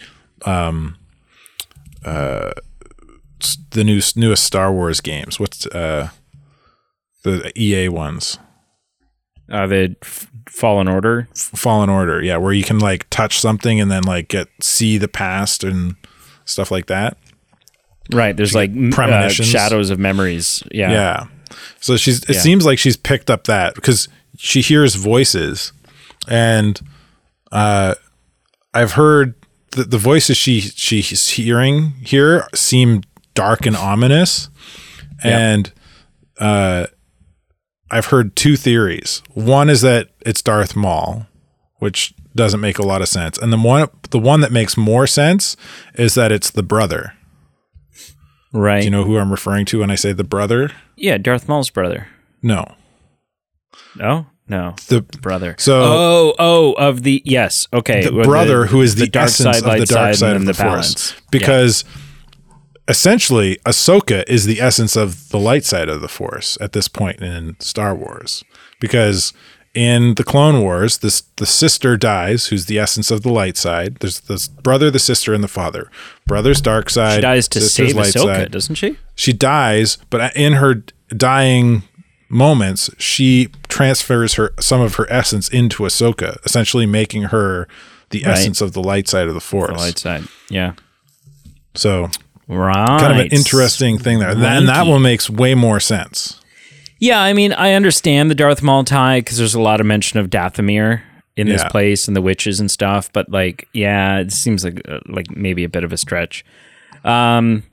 um 0.45 0.97
uh 2.05 2.51
the 3.71 3.83
new 3.83 4.01
newest 4.15 4.43
Star 4.43 4.71
Wars 4.71 5.01
games. 5.01 5.39
What's 5.39 5.65
uh 5.67 6.09
the 7.23 7.51
EA 7.59 7.89
ones? 7.89 8.39
Uh, 9.51 9.67
the 9.67 9.95
F- 10.01 10.31
Fallen 10.49 10.87
Order. 10.87 11.27
Fallen 11.35 11.89
Order, 11.89 12.23
yeah, 12.23 12.37
where 12.37 12.53
you 12.53 12.63
can 12.63 12.79
like 12.79 13.07
touch 13.09 13.37
something 13.39 13.81
and 13.81 13.91
then 13.91 14.03
like 14.03 14.29
get 14.29 14.47
see 14.61 14.97
the 14.97 15.07
past 15.09 15.63
and 15.63 15.95
stuff 16.45 16.71
like 16.71 16.85
that. 16.87 17.17
Right. 18.13 18.35
There's 18.35 18.55
like 18.55 18.71
m- 18.71 18.93
uh, 18.97 19.29
shadows 19.29 19.89
of 19.89 19.99
memories. 19.99 20.63
Yeah. 20.71 20.91
Yeah. 20.91 21.25
So 21.81 21.97
she's 21.97 22.23
it 22.23 22.35
Yeah. 22.35 22.39
seems 22.39 22.65
like 22.65 22.79
she's 22.79 22.95
picked 22.97 23.29
up 23.29 23.43
that 23.45 23.75
because 23.75 24.07
she 24.43 24.61
hears 24.61 24.95
voices 24.95 25.71
and 26.27 26.81
uh 27.51 27.93
I've 28.73 28.93
heard 28.93 29.35
the, 29.71 29.83
the 29.83 29.97
voices 29.97 30.35
she 30.35 30.61
she's 30.61 31.29
hearing 31.29 31.91
here 32.01 32.47
seem 32.55 33.03
dark 33.35 33.65
and 33.65 33.75
ominous 33.75 34.49
and 35.23 35.71
uh 36.39 36.87
I've 37.93 38.05
heard 38.05 38.37
two 38.37 38.55
theories. 38.55 39.21
One 39.33 39.69
is 39.69 39.81
that 39.81 40.11
it's 40.21 40.41
Darth 40.41 40.77
Maul, 40.77 41.27
which 41.79 42.13
doesn't 42.33 42.61
make 42.61 42.79
a 42.79 42.83
lot 42.83 43.01
of 43.01 43.09
sense, 43.09 43.37
and 43.37 43.51
the 43.51 43.57
one 43.59 43.89
the 44.11 44.17
one 44.19 44.39
that 44.41 44.51
makes 44.53 44.77
more 44.77 45.05
sense 45.05 45.57
is 45.95 46.15
that 46.15 46.31
it's 46.31 46.49
the 46.49 46.63
brother. 46.63 47.13
Right. 48.53 48.79
Do 48.79 48.85
you 48.85 48.91
know 48.91 49.03
who 49.03 49.17
I'm 49.17 49.29
referring 49.29 49.65
to 49.67 49.79
when 49.79 49.91
I 49.91 49.95
say 49.95 50.13
the 50.13 50.23
brother? 50.23 50.71
yeah, 50.95 51.17
Darth 51.17 51.47
Maul's 51.49 51.69
brother. 51.69 52.07
No, 52.41 52.63
No, 53.97 54.27
no, 54.51 54.75
the 54.89 55.01
brother. 55.01 55.55
So- 55.57 55.81
oh, 55.81 56.35
oh, 56.37 56.73
of 56.73 57.03
the 57.03 57.21
yes, 57.25 57.67
okay, 57.73 58.03
the 58.03 58.13
with 58.13 58.25
brother 58.25 58.65
who 58.65 58.81
is 58.81 58.95
the, 58.95 59.07
dark 59.07 59.29
essence 59.29 59.57
side, 59.59 59.73
of 59.73 59.79
the 59.79 59.93
dark 59.93 60.13
side, 60.13 60.15
side 60.17 60.35
of 60.35 60.41
the, 60.45 60.47
the 60.47 60.53
force. 60.53 60.67
balance. 60.69 61.13
Yeah. 61.13 61.19
Because 61.31 61.83
essentially, 62.87 63.57
Ahsoka 63.65 64.23
is 64.27 64.45
the 64.45 64.59
essence 64.59 64.95
of 64.97 65.29
the 65.29 65.39
light 65.39 65.63
side 65.63 65.87
of 65.87 66.01
the 66.01 66.09
force 66.09 66.57
at 66.59 66.73
this 66.73 66.87
point 66.87 67.21
in 67.21 67.55
Star 67.59 67.95
Wars. 67.95 68.43
Because 68.81 69.31
in 69.73 70.15
the 70.15 70.23
Clone 70.25 70.61
Wars, 70.61 70.97
this 70.97 71.21
the 71.37 71.45
sister 71.45 71.95
dies, 71.95 72.47
who's 72.47 72.65
the 72.65 72.77
essence 72.77 73.09
of 73.09 73.21
the 73.21 73.31
light 73.31 73.55
side. 73.55 73.95
There's 74.01 74.19
the 74.19 74.49
brother, 74.61 74.91
the 74.91 74.99
sister, 74.99 75.33
and 75.33 75.41
the 75.41 75.47
father. 75.47 75.89
Brother's 76.27 76.59
dark 76.59 76.89
side. 76.89 77.15
she 77.15 77.21
dies 77.21 77.47
to 77.49 77.61
sister's 77.61 77.87
save 77.89 77.95
light 77.95 78.13
Ahsoka, 78.13 78.35
side. 78.35 78.51
doesn't 78.51 78.75
she? 78.75 78.97
She 79.15 79.31
dies, 79.31 79.97
but 80.09 80.35
in 80.35 80.53
her 80.53 80.83
dying 81.15 81.83
moments, 82.31 82.89
she 82.97 83.49
transfers 83.67 84.33
her 84.35 84.53
some 84.59 84.81
of 84.81 84.95
her 84.95 85.05
essence 85.11 85.49
into 85.49 85.83
Ahsoka, 85.83 86.37
essentially 86.45 86.85
making 86.85 87.23
her 87.23 87.67
the 88.09 88.23
Right. 88.23 88.33
essence 88.37 88.61
of 88.61 88.73
the 88.73 88.81
light 88.81 89.07
side 89.07 89.27
of 89.27 89.33
the 89.33 89.39
force. 89.41 89.71
The 89.71 89.77
light 89.77 89.97
side. 89.99 90.23
Yeah. 90.49 90.73
So 91.75 92.09
Right. 92.47 92.73
kind 92.99 93.13
of 93.13 93.19
an 93.19 93.27
interesting 93.27 93.97
thing 93.97 94.19
there. 94.19 94.29
And 94.31 94.67
that 94.67 94.85
one 94.87 95.01
makes 95.01 95.29
way 95.29 95.55
more 95.55 95.79
sense. 95.79 96.39
Yeah, 96.99 97.19
I 97.21 97.33
mean, 97.33 97.53
I 97.53 97.73
understand 97.73 98.29
the 98.29 98.35
Darth 98.35 98.61
Maul 98.61 98.83
tie 98.83 99.21
because 99.21 99.37
there's 99.37 99.55
a 99.55 99.61
lot 99.61 99.79
of 99.79 99.85
mention 99.87 100.19
of 100.19 100.29
Dathomir 100.29 101.01
in 101.37 101.47
this 101.47 101.61
Yeah. 101.63 101.69
place 101.69 102.07
and 102.07 102.15
the 102.15 102.21
witches 102.21 102.59
and 102.59 102.69
stuff. 102.69 103.09
But 103.13 103.29
like, 103.31 103.67
yeah, 103.73 104.19
it 104.19 104.31
seems 104.33 104.63
like 104.63 104.81
uh, 104.87 104.99
like 105.07 105.35
maybe 105.35 105.63
a 105.63 105.69
bit 105.69 105.83
of 105.83 105.91
a 105.93 105.97
stretch. 105.97 106.43
Um, 107.03 107.63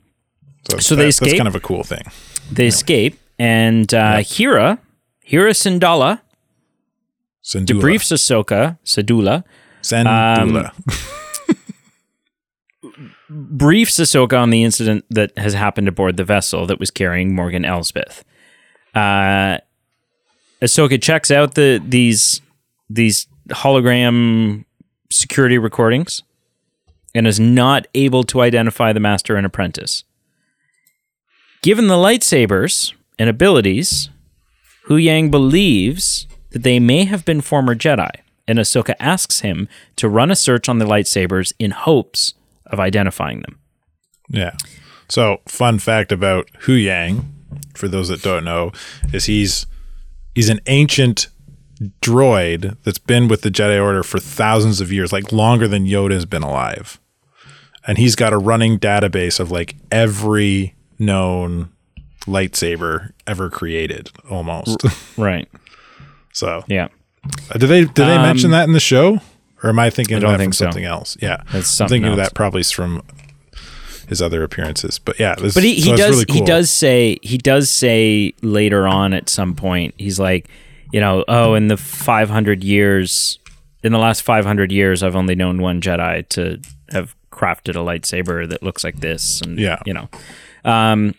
So, 0.71 0.77
So 0.79 0.95
they 0.95 1.03
that- 1.03 1.07
escape? 1.09 1.29
That's 1.29 1.37
kind 1.39 1.47
of 1.47 1.55
a 1.55 1.59
cool 1.59 1.83
thing. 1.83 2.03
they 2.51 2.67
escape, 2.67 3.17
and 3.39 3.91
uh, 3.93 4.21
Hera, 4.21 4.79
Hera 5.23 5.51
Sindala 5.51 6.21
Sandula. 7.43 7.65
debriefs 7.65 8.11
Ahsoka, 8.11 8.77
Sadula, 8.85 9.43
Sandula. 9.81 10.71
briefs 13.29 13.97
Ahsoka 13.99 14.39
on 14.39 14.49
the 14.49 14.63
incident 14.63 15.05
that 15.09 15.35
has 15.37 15.53
happened 15.53 15.87
aboard 15.87 16.17
the 16.17 16.23
vessel 16.23 16.65
that 16.67 16.79
was 16.79 16.91
carrying 16.91 17.33
Morgan 17.33 17.63
Elsbeth. 17.65 18.23
Uh, 18.93 19.57
Ahsoka 20.61 21.01
checks 21.01 21.31
out 21.31 21.55
the 21.55 21.81
these 21.83 22.41
these 22.89 23.27
hologram 23.49 24.65
security 25.11 25.57
recordings 25.57 26.23
and 27.15 27.25
is 27.25 27.39
not 27.39 27.87
able 27.95 28.23
to 28.23 28.41
identify 28.41 28.93
the 28.93 28.99
master 28.99 29.35
and 29.35 29.45
apprentice. 29.45 30.03
Given 31.61 31.87
the 31.87 31.95
lightsabers 31.95 32.93
and 33.19 33.29
abilities, 33.29 34.09
Hu 34.85 34.95
Yang 34.97 35.29
believes 35.29 36.25
that 36.49 36.63
they 36.63 36.79
may 36.79 37.05
have 37.05 37.25
been 37.25 37.41
former 37.41 37.75
Jedi, 37.75 38.09
and 38.47 38.57
Ahsoka 38.57 38.95
asks 38.99 39.41
him 39.41 39.67
to 39.97 40.09
run 40.09 40.31
a 40.31 40.35
search 40.35 40.67
on 40.67 40.79
the 40.79 40.85
lightsabers 40.85 41.53
in 41.59 41.71
hopes 41.71 42.33
of 42.65 42.79
identifying 42.79 43.41
them. 43.41 43.59
yeah. 44.29 44.55
So 45.09 45.41
fun 45.47 45.79
fact 45.79 46.11
about 46.11 46.47
Hu 46.61 46.73
Yang, 46.73 47.25
for 47.73 47.87
those 47.87 48.09
that 48.09 48.21
don't 48.21 48.43
know, 48.43 48.71
is 49.11 49.25
he's 49.25 49.65
he's 50.35 50.49
an 50.49 50.59
ancient 50.67 51.29
droid 52.01 52.77
that's 52.83 52.99
been 52.99 53.27
with 53.27 53.41
the 53.41 53.49
Jedi 53.49 53.81
Order 53.81 54.03
for 54.03 54.19
thousands 54.19 54.81
of 54.81 54.91
years, 54.91 55.11
like 55.11 55.31
longer 55.31 55.67
than 55.67 55.85
Yoda's 55.85 56.25
been 56.25 56.43
alive. 56.43 56.99
And 57.87 57.97
he's 57.97 58.15
got 58.15 58.33
a 58.33 58.37
running 58.37 58.77
database 58.77 59.39
of 59.39 59.49
like 59.49 59.75
every 59.91 60.75
known 60.99 61.71
lightsaber 62.29 63.11
ever 63.27 63.49
created 63.49 64.11
almost. 64.29 64.77
Right. 65.17 65.47
so 66.33 66.63
Yeah. 66.67 66.87
Uh, 67.51 67.57
Did 67.57 67.67
they 67.67 67.81
did 67.85 67.95
they 67.95 68.15
Um, 68.15 68.21
mention 68.21 68.51
that 68.51 68.63
in 68.67 68.73
the 68.73 68.79
show, 68.79 69.19
or 69.61 69.69
am 69.69 69.79
I 69.79 69.89
thinking 69.89 70.15
of 70.15 70.21
don't 70.21 70.31
that 70.31 70.37
think 70.37 70.51
from 70.53 70.57
so. 70.57 70.65
something 70.65 70.85
else? 70.85 71.17
Yeah, 71.21 71.37
That's 71.51 71.55
I'm 71.55 71.63
something 71.63 71.95
thinking 72.03 72.13
of 72.13 72.19
else. 72.19 72.29
that 72.29 72.35
probably 72.35 72.61
is 72.61 72.71
from 72.71 73.01
his 74.07 74.21
other 74.21 74.41
appearances. 74.43 74.99
But 74.99 75.19
yeah, 75.19 75.35
this, 75.35 75.53
But 75.53 75.63
he, 75.63 75.75
he 75.75 75.91
it's 75.91 75.99
does 75.99 76.11
really 76.25 76.25
he 76.39 76.41
does 76.45 76.69
say 76.69 77.17
he 77.21 77.37
does 77.37 77.69
say 77.69 78.33
later 78.41 78.87
on 78.87 79.13
at 79.13 79.29
some 79.29 79.53
point 79.53 79.93
he's 79.97 80.19
like 80.19 80.47
you 80.93 80.99
know 81.01 81.25
oh 81.27 81.53
in 81.55 81.67
the 81.67 81.77
500 81.77 82.63
years 82.63 83.37
in 83.83 83.91
the 83.91 83.99
last 83.99 84.21
500 84.23 84.71
years 84.71 85.03
I've 85.03 85.15
only 85.15 85.35
known 85.35 85.61
one 85.61 85.81
Jedi 85.81 86.27
to 86.29 86.59
have 86.91 87.15
crafted 87.31 87.75
a 87.75 87.79
lightsaber 87.79 88.49
that 88.49 88.63
looks 88.63 88.83
like 88.83 88.99
this 89.01 89.41
and 89.41 89.59
Yeah. 89.59 89.79
you 89.85 89.93
know 89.93 90.09
um 90.65 91.13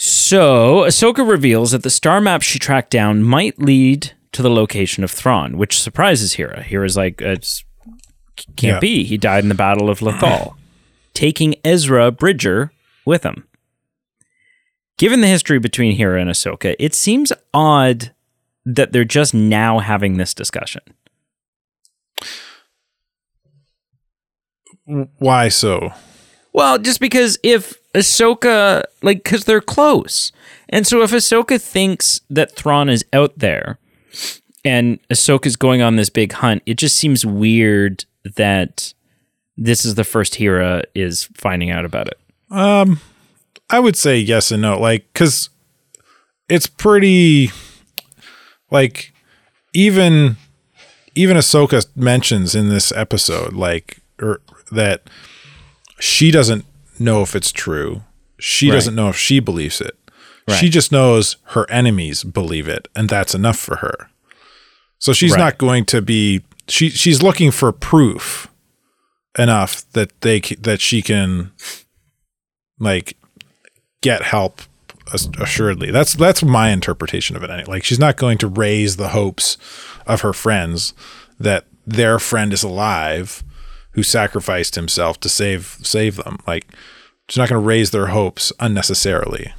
so 0.00 0.82
Ahsoka 0.84 1.28
reveals 1.28 1.72
that 1.72 1.82
the 1.82 1.90
star 1.90 2.20
map 2.20 2.42
she 2.42 2.58
tracked 2.58 2.90
down 2.90 3.22
might 3.22 3.58
lead 3.58 4.12
to 4.32 4.42
the 4.42 4.50
location 4.50 5.02
of 5.04 5.10
Thrawn 5.10 5.58
which 5.58 5.80
surprises 5.80 6.34
Hera 6.34 6.62
Hera's 6.62 6.96
like 6.96 7.20
it's 7.20 7.64
can't 8.56 8.74
Yeah. 8.74 8.78
be 8.80 9.04
he 9.04 9.16
died 9.16 9.42
in 9.42 9.48
the 9.48 9.54
battle 9.56 9.90
of 9.90 9.98
Lothal 10.00 10.54
taking 11.14 11.56
Ezra 11.64 12.12
Bridger 12.12 12.70
with 13.04 13.24
him. 13.24 13.44
Given 14.98 15.20
the 15.20 15.26
history 15.26 15.58
between 15.58 15.96
Hera 15.96 16.20
and 16.20 16.30
Ahsoka, 16.30 16.76
it 16.78 16.94
seems 16.94 17.32
odd 17.52 18.12
that 18.64 18.92
they're 18.92 19.04
just 19.04 19.32
now 19.34 19.78
having 19.80 20.16
this 20.18 20.34
discussion. 20.34 20.82
Why 25.18 25.48
so? 25.48 25.90
Well, 26.52 26.78
just 26.78 27.00
because 27.00 27.38
if 27.42 27.78
Ahsoka, 27.98 28.84
like, 29.02 29.24
because 29.24 29.44
they're 29.44 29.60
close. 29.60 30.32
And 30.68 30.86
so 30.86 31.02
if 31.02 31.10
Ahsoka 31.10 31.60
thinks 31.60 32.20
that 32.30 32.54
Thrawn 32.54 32.88
is 32.88 33.04
out 33.12 33.38
there 33.38 33.78
and 34.64 34.98
Ahsoka's 35.08 35.56
going 35.56 35.82
on 35.82 35.96
this 35.96 36.10
big 36.10 36.32
hunt, 36.32 36.62
it 36.66 36.74
just 36.74 36.96
seems 36.96 37.26
weird 37.26 38.04
that 38.36 38.92
this 39.56 39.84
is 39.84 39.96
the 39.96 40.04
first 40.04 40.36
Hera 40.36 40.82
is 40.94 41.28
finding 41.34 41.70
out 41.70 41.84
about 41.84 42.08
it. 42.08 42.18
Um, 42.50 43.00
I 43.70 43.80
would 43.80 43.96
say 43.96 44.18
yes 44.18 44.50
and 44.50 44.62
no. 44.62 44.78
Like, 44.78 45.12
because 45.12 45.50
it's 46.48 46.66
pretty, 46.66 47.50
like, 48.70 49.12
even 49.74 50.36
even 51.14 51.36
Ahsoka 51.36 51.84
mentions 51.96 52.54
in 52.54 52.68
this 52.68 52.92
episode, 52.92 53.52
like, 53.52 53.98
or 54.20 54.40
that 54.70 55.02
she 55.98 56.30
doesn't 56.30 56.64
know 57.00 57.22
if 57.22 57.34
it's 57.36 57.52
true. 57.52 58.02
She 58.38 58.68
Right. 58.68 58.74
doesn't 58.76 58.94
know 58.94 59.08
if 59.08 59.16
she 59.16 59.40
believes 59.40 59.80
it. 59.80 59.96
Right. 60.48 60.58
She 60.58 60.68
just 60.68 60.92
knows 60.92 61.36
her 61.48 61.70
enemies 61.70 62.24
believe 62.24 62.68
it, 62.68 62.88
and 62.96 63.08
that's 63.08 63.34
enough 63.34 63.58
for 63.58 63.76
her. 63.76 64.10
So 64.98 65.12
she's 65.12 65.32
Right. 65.32 65.38
not 65.38 65.58
going 65.58 65.84
to 65.86 66.00
be. 66.02 66.42
She 66.68 66.90
she's 66.90 67.22
looking 67.22 67.50
for 67.50 67.72
proof 67.72 68.48
enough 69.38 69.84
that 69.92 70.20
they 70.22 70.40
that 70.60 70.80
she 70.80 71.00
can 71.02 71.52
like 72.78 73.16
get 74.02 74.22
help 74.22 74.62
assuredly 75.40 75.90
that's 75.90 76.14
that's 76.14 76.42
my 76.42 76.68
interpretation 76.70 77.34
of 77.34 77.42
it 77.42 77.66
like 77.68 77.82
she's 77.82 77.98
not 77.98 78.16
going 78.16 78.36
to 78.36 78.46
raise 78.46 78.96
the 78.96 79.08
hopes 79.08 79.56
of 80.06 80.20
her 80.20 80.34
friends 80.34 80.92
that 81.40 81.64
their 81.86 82.18
friend 82.18 82.52
is 82.52 82.62
alive 82.62 83.42
who 83.98 84.02
sacrificed 84.04 84.76
himself 84.76 85.18
to 85.18 85.28
save 85.28 85.76
save 85.82 86.14
them. 86.16 86.38
Like 86.46 86.68
she's 87.28 87.36
not 87.36 87.48
going 87.48 87.60
to 87.60 87.66
raise 87.66 87.90
their 87.90 88.06
hopes 88.06 88.52
unnecessarily. 88.60 89.52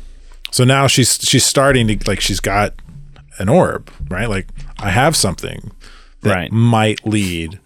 So 0.52 0.64
now 0.64 0.88
she's 0.88 1.20
she's 1.22 1.46
starting 1.46 1.90
to 1.90 1.98
like 2.08 2.22
she's 2.22 2.40
got 2.40 2.74
an 3.38 3.50
orb 3.50 3.92
right? 4.10 4.30
Like 4.30 4.48
i 4.80 4.92
have 4.92 5.14
something 5.16 5.72
that 6.22 6.34
Right. 6.36 6.52
might 6.54 7.06
lead 7.06 7.60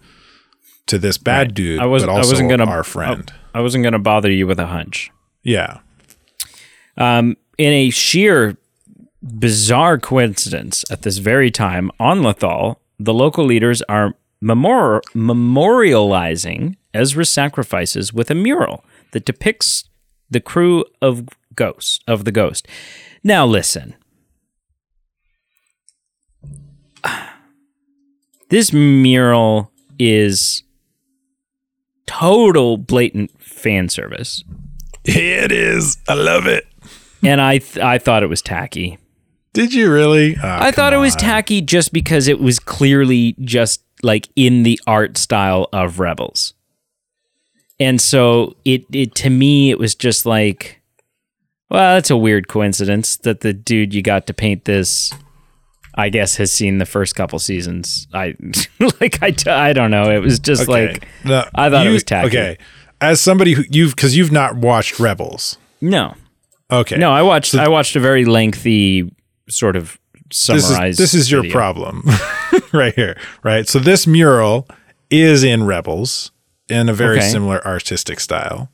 to 0.86 0.98
this 0.98 1.16
bad 1.16 1.54
dude 1.54 1.78
I 1.78 1.86
wasn't- 1.86 2.10
but 2.10 2.14
I 2.16 2.18
wasn't 2.18 2.50
gonna- 2.50 2.66
our 2.66 2.82
friend. 2.82 3.32
I 3.54 3.60
wasn't 3.60 3.82
going 3.84 3.92
to 3.92 4.00
bother 4.00 4.30
you 4.32 4.48
with 4.48 4.58
a 4.58 4.66
hunch. 4.66 5.12
yeah. 5.44 5.78
Um, 6.96 7.36
in 7.56 7.72
a 7.72 7.90
sheer 7.90 8.56
bizarre 9.22 9.96
coincidence, 9.98 10.84
at 10.90 11.02
this 11.02 11.18
very 11.18 11.50
time 11.52 11.90
on 12.00 12.20
Lothal, 12.22 12.76
the 12.98 13.14
local 13.14 13.44
leaders 13.44 13.80
are 13.82 14.14
memor- 14.44 15.02
memorializing 15.14 16.76
Ezra's 16.92 17.30
sacrifices 17.30 18.12
with 18.12 18.30
a 18.30 18.34
mural 18.34 18.84
that 19.12 19.24
depicts 19.24 19.84
the 20.30 20.40
crew 20.40 20.84
of 21.00 21.26
Ghost 21.54 22.02
of 22.06 22.24
the 22.24 22.32
Ghost. 22.32 22.66
Now, 23.22 23.46
listen. 23.46 23.94
This 28.50 28.72
mural 28.72 29.72
is 29.98 30.62
total 32.06 32.76
blatant 32.76 33.30
fan 33.42 33.88
service 33.88 34.44
It 35.04 35.50
is. 35.50 35.96
I 36.08 36.14
love 36.14 36.46
it. 36.46 36.66
and 37.22 37.40
I 37.40 37.58
th- 37.58 37.78
I 37.78 37.98
thought 37.98 38.22
it 38.22 38.28
was 38.28 38.42
tacky. 38.42 38.98
Did 39.54 39.72
you 39.72 39.90
really? 39.92 40.36
Oh, 40.36 40.40
I 40.42 40.70
thought 40.70 40.92
it 40.92 40.98
was 40.98 41.16
tacky 41.16 41.62
just 41.62 41.92
because 41.92 42.28
it 42.28 42.38
was 42.38 42.58
clearly 42.58 43.34
just 43.40 43.82
like 44.04 44.28
in 44.36 44.62
the 44.62 44.78
art 44.86 45.16
style 45.18 45.68
of 45.72 45.98
Rebels. 45.98 46.54
And 47.80 48.00
so 48.00 48.54
it 48.64 48.84
it 48.92 49.14
to 49.16 49.30
me 49.30 49.70
it 49.70 49.78
was 49.78 49.94
just 49.94 50.26
like 50.26 50.80
well, 51.70 51.94
that's 51.96 52.10
a 52.10 52.16
weird 52.16 52.46
coincidence 52.46 53.16
that 53.18 53.40
the 53.40 53.52
dude 53.52 53.92
you 53.94 54.02
got 54.02 54.26
to 54.28 54.34
paint 54.34 54.64
this 54.64 55.12
I 55.96 56.08
guess 56.08 56.36
has 56.36 56.50
seen 56.52 56.78
the 56.78 56.86
first 56.86 57.14
couple 57.16 57.38
seasons. 57.38 58.06
I 58.12 58.34
like 59.00 59.22
I, 59.22 59.34
I 59.68 59.72
don't 59.72 59.90
know. 59.90 60.10
It 60.10 60.20
was 60.20 60.38
just 60.38 60.62
Okay. 60.68 60.88
like 60.92 61.08
No, 61.24 61.44
I 61.54 61.70
thought 61.70 61.86
it 61.86 61.90
was 61.90 62.04
tacky. 62.04 62.28
Okay, 62.28 62.58
as 63.00 63.20
somebody 63.20 63.54
who 63.54 63.64
you've 63.70 63.96
because 63.96 64.16
you've 64.16 64.32
not 64.32 64.56
watched 64.56 65.00
Rebels. 65.00 65.56
no. 65.80 66.14
Okay, 66.70 66.96
No, 66.96 67.12
I 67.12 67.22
watched 67.22 67.54
I 67.54 67.68
watched 67.68 67.94
a 67.94 68.00
very 68.00 68.24
lengthy 68.24 69.14
sort 69.48 69.76
of 69.76 69.98
this 70.30 70.48
is 70.70 70.96
this 70.96 71.14
is 71.14 71.30
your 71.30 71.42
video. 71.42 71.52
problem 71.54 72.02
right 72.72 72.94
here. 72.94 73.16
Right, 73.42 73.68
so 73.68 73.78
this 73.78 74.06
mural 74.06 74.68
is 75.10 75.44
in 75.44 75.64
Rebels 75.64 76.30
in 76.68 76.88
a 76.88 76.94
very 76.94 77.18
Okay. 77.18 77.28
similar 77.28 77.64
artistic 77.66 78.20
style. 78.20 78.70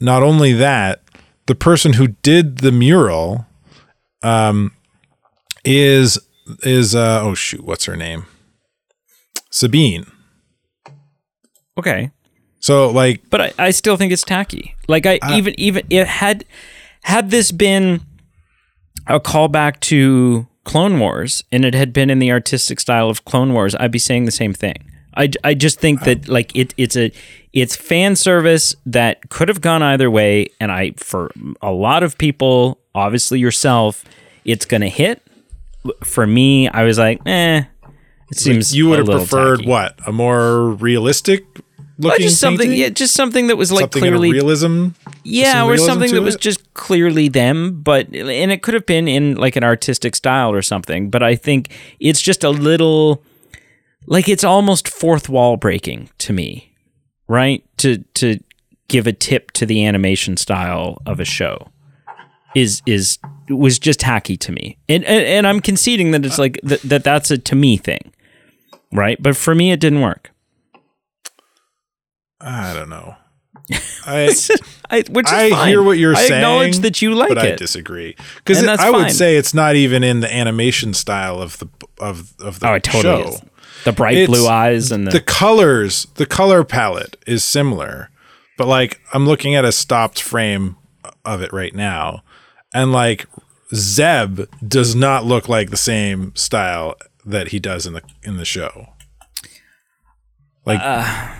Not 0.00 0.22
only 0.22 0.52
that, 0.52 1.02
the 1.46 1.54
person 1.54 1.94
who 1.94 2.08
did 2.22 2.58
the 2.58 2.72
mural, 2.72 3.46
um, 4.22 4.72
is 5.64 6.18
is 6.62 6.94
uh 6.94 7.20
oh 7.22 7.34
shoot, 7.34 7.64
what's 7.64 7.84
her 7.84 7.96
name? 7.96 8.24
Sabine. 9.50 10.06
Okay. 11.78 12.10
So 12.60 12.90
like 12.90 13.22
but 13.30 13.40
I, 13.40 13.52
I 13.58 13.70
still 13.70 13.96
think 13.96 14.12
it's 14.12 14.22
tacky. 14.22 14.74
Like 14.88 15.06
I 15.06 15.18
even 15.32 15.54
even 15.58 15.86
it 15.90 16.06
had 16.06 16.44
had 17.02 17.30
this 17.30 17.50
been 17.52 18.02
a 19.06 19.18
callback 19.18 19.80
to 19.80 20.46
Clone 20.70 21.00
Wars 21.00 21.42
and 21.50 21.64
it 21.64 21.74
had 21.74 21.92
been 21.92 22.10
in 22.10 22.20
the 22.20 22.30
artistic 22.30 22.78
style 22.78 23.10
of 23.10 23.24
Clone 23.24 23.52
Wars, 23.52 23.74
I'd 23.74 23.90
be 23.90 23.98
saying 23.98 24.26
the 24.26 24.30
same 24.30 24.52
thing. 24.54 24.76
I, 25.16 25.28
I 25.42 25.54
just 25.54 25.80
think 25.80 26.04
that 26.04 26.28
like 26.28 26.54
it 26.54 26.72
it's 26.76 26.96
a 26.96 27.10
it's 27.52 27.74
fan 27.74 28.14
service 28.14 28.76
that 28.86 29.30
could 29.30 29.48
have 29.48 29.60
gone 29.60 29.82
either 29.82 30.08
way 30.08 30.46
and 30.60 30.70
I 30.70 30.92
for 30.92 31.32
a 31.60 31.72
lot 31.72 32.04
of 32.04 32.16
people, 32.18 32.78
obviously 32.94 33.40
yourself, 33.40 34.04
it's 34.44 34.64
going 34.64 34.82
to 34.82 34.88
hit. 34.88 35.20
For 36.04 36.24
me, 36.24 36.68
I 36.68 36.84
was 36.84 36.98
like, 36.98 37.20
"Eh, 37.26 37.64
it 38.30 38.38
seems 38.38 38.70
like 38.70 38.76
you 38.76 38.88
would 38.90 39.00
have 39.00 39.08
preferred 39.08 39.56
tacky. 39.56 39.68
what 39.68 39.98
a 40.06 40.12
more 40.12 40.68
realistic 40.68 41.44
Well, 42.00 42.16
just 42.18 42.40
something 42.40 42.68
painting? 42.68 42.80
yeah, 42.80 42.88
just 42.88 43.14
something 43.14 43.48
that 43.48 43.56
was 43.56 43.70
like 43.70 43.82
something 43.82 44.00
clearly 44.00 44.32
realism 44.32 44.88
Yeah, 45.22 45.52
some 45.52 45.68
or 45.68 45.72
realism 45.72 45.86
something 45.86 46.14
that 46.14 46.22
was 46.22 46.36
just 46.36 46.72
clearly 46.74 47.28
them, 47.28 47.82
but 47.82 48.06
and 48.06 48.50
it 48.50 48.62
could 48.62 48.74
have 48.74 48.86
been 48.86 49.06
in 49.06 49.36
like 49.36 49.56
an 49.56 49.64
artistic 49.64 50.16
style 50.16 50.50
or 50.52 50.62
something. 50.62 51.10
But 51.10 51.22
I 51.22 51.36
think 51.36 51.70
it's 51.98 52.20
just 52.20 52.42
a 52.44 52.50
little 52.50 53.22
like 54.06 54.28
it's 54.28 54.44
almost 54.44 54.88
fourth 54.88 55.28
wall 55.28 55.56
breaking 55.56 56.10
to 56.18 56.32
me, 56.32 56.72
right? 57.28 57.64
To 57.78 57.98
to 58.14 58.40
give 58.88 59.06
a 59.06 59.12
tip 59.12 59.52
to 59.52 59.66
the 59.66 59.84
animation 59.84 60.36
style 60.36 61.00
of 61.06 61.20
a 61.20 61.24
show 61.24 61.68
is 62.54 62.82
is 62.86 63.18
was 63.48 63.78
just 63.78 64.00
hacky 64.00 64.38
to 64.40 64.52
me, 64.52 64.78
and 64.88 65.04
and, 65.04 65.24
and 65.24 65.46
I'm 65.46 65.60
conceding 65.60 66.10
that 66.12 66.24
it's 66.24 66.38
like 66.38 66.58
that, 66.62 66.82
that 66.82 67.04
that's 67.04 67.30
a 67.30 67.38
to 67.38 67.54
me 67.54 67.76
thing, 67.76 68.12
right? 68.92 69.20
But 69.22 69.36
for 69.36 69.54
me, 69.54 69.72
it 69.72 69.80
didn't 69.80 70.00
work. 70.00 70.29
I 72.40 72.72
don't 72.74 72.88
know. 72.88 73.16
I 74.06 74.34
I, 74.90 75.02
which 75.10 75.26
is 75.26 75.32
I 75.32 75.50
fine. 75.50 75.68
hear 75.68 75.82
what 75.82 75.98
you're 75.98 76.14
I 76.16 76.26
saying. 76.26 76.32
acknowledge 76.40 76.78
that 76.80 77.02
you 77.02 77.14
like 77.14 77.30
it. 77.30 77.34
but 77.34 77.46
I 77.46 77.54
disagree 77.56 78.16
because 78.36 78.64
I 78.64 78.90
would 78.90 79.10
say 79.12 79.36
it's 79.36 79.52
not 79.54 79.76
even 79.76 80.02
in 80.02 80.20
the 80.20 80.32
animation 80.34 80.94
style 80.94 81.40
of 81.40 81.58
the 81.58 81.68
of 82.00 82.32
of 82.40 82.60
the 82.60 82.68
Oh, 82.70 82.74
it 82.74 82.82
totally 82.84 83.22
show. 83.24 83.28
is. 83.30 83.42
The 83.84 83.92
bright 83.92 84.16
It's- 84.16 84.28
blue 84.28 84.46
eyes 84.48 84.90
and 84.92 85.06
the, 85.06 85.10
The 85.12 85.20
colors, 85.20 86.06
the 86.16 86.26
color 86.26 86.64
palette 86.64 87.16
is 87.26 87.44
similar, 87.44 88.10
but 88.58 88.66
like 88.66 89.00
I'm 89.12 89.26
looking 89.26 89.54
at 89.54 89.64
a 89.64 89.72
stopped 89.72 90.20
frame 90.22 90.76
of 91.24 91.42
it 91.42 91.52
right 91.52 91.74
now, 91.74 92.22
and 92.74 92.92
like 92.92 93.26
Zeb 93.74 94.42
does 94.66 94.94
not 94.94 95.24
look 95.24 95.48
like 95.48 95.70
the 95.70 95.76
same 95.76 96.34
style 96.34 96.94
that 97.24 97.48
he 97.48 97.58
does 97.60 97.86
in 97.86 97.92
the 97.92 98.02
in 98.22 98.36
the 98.36 98.44
show. 98.44 98.88
Like 100.66 100.80
uh, 100.82 101.34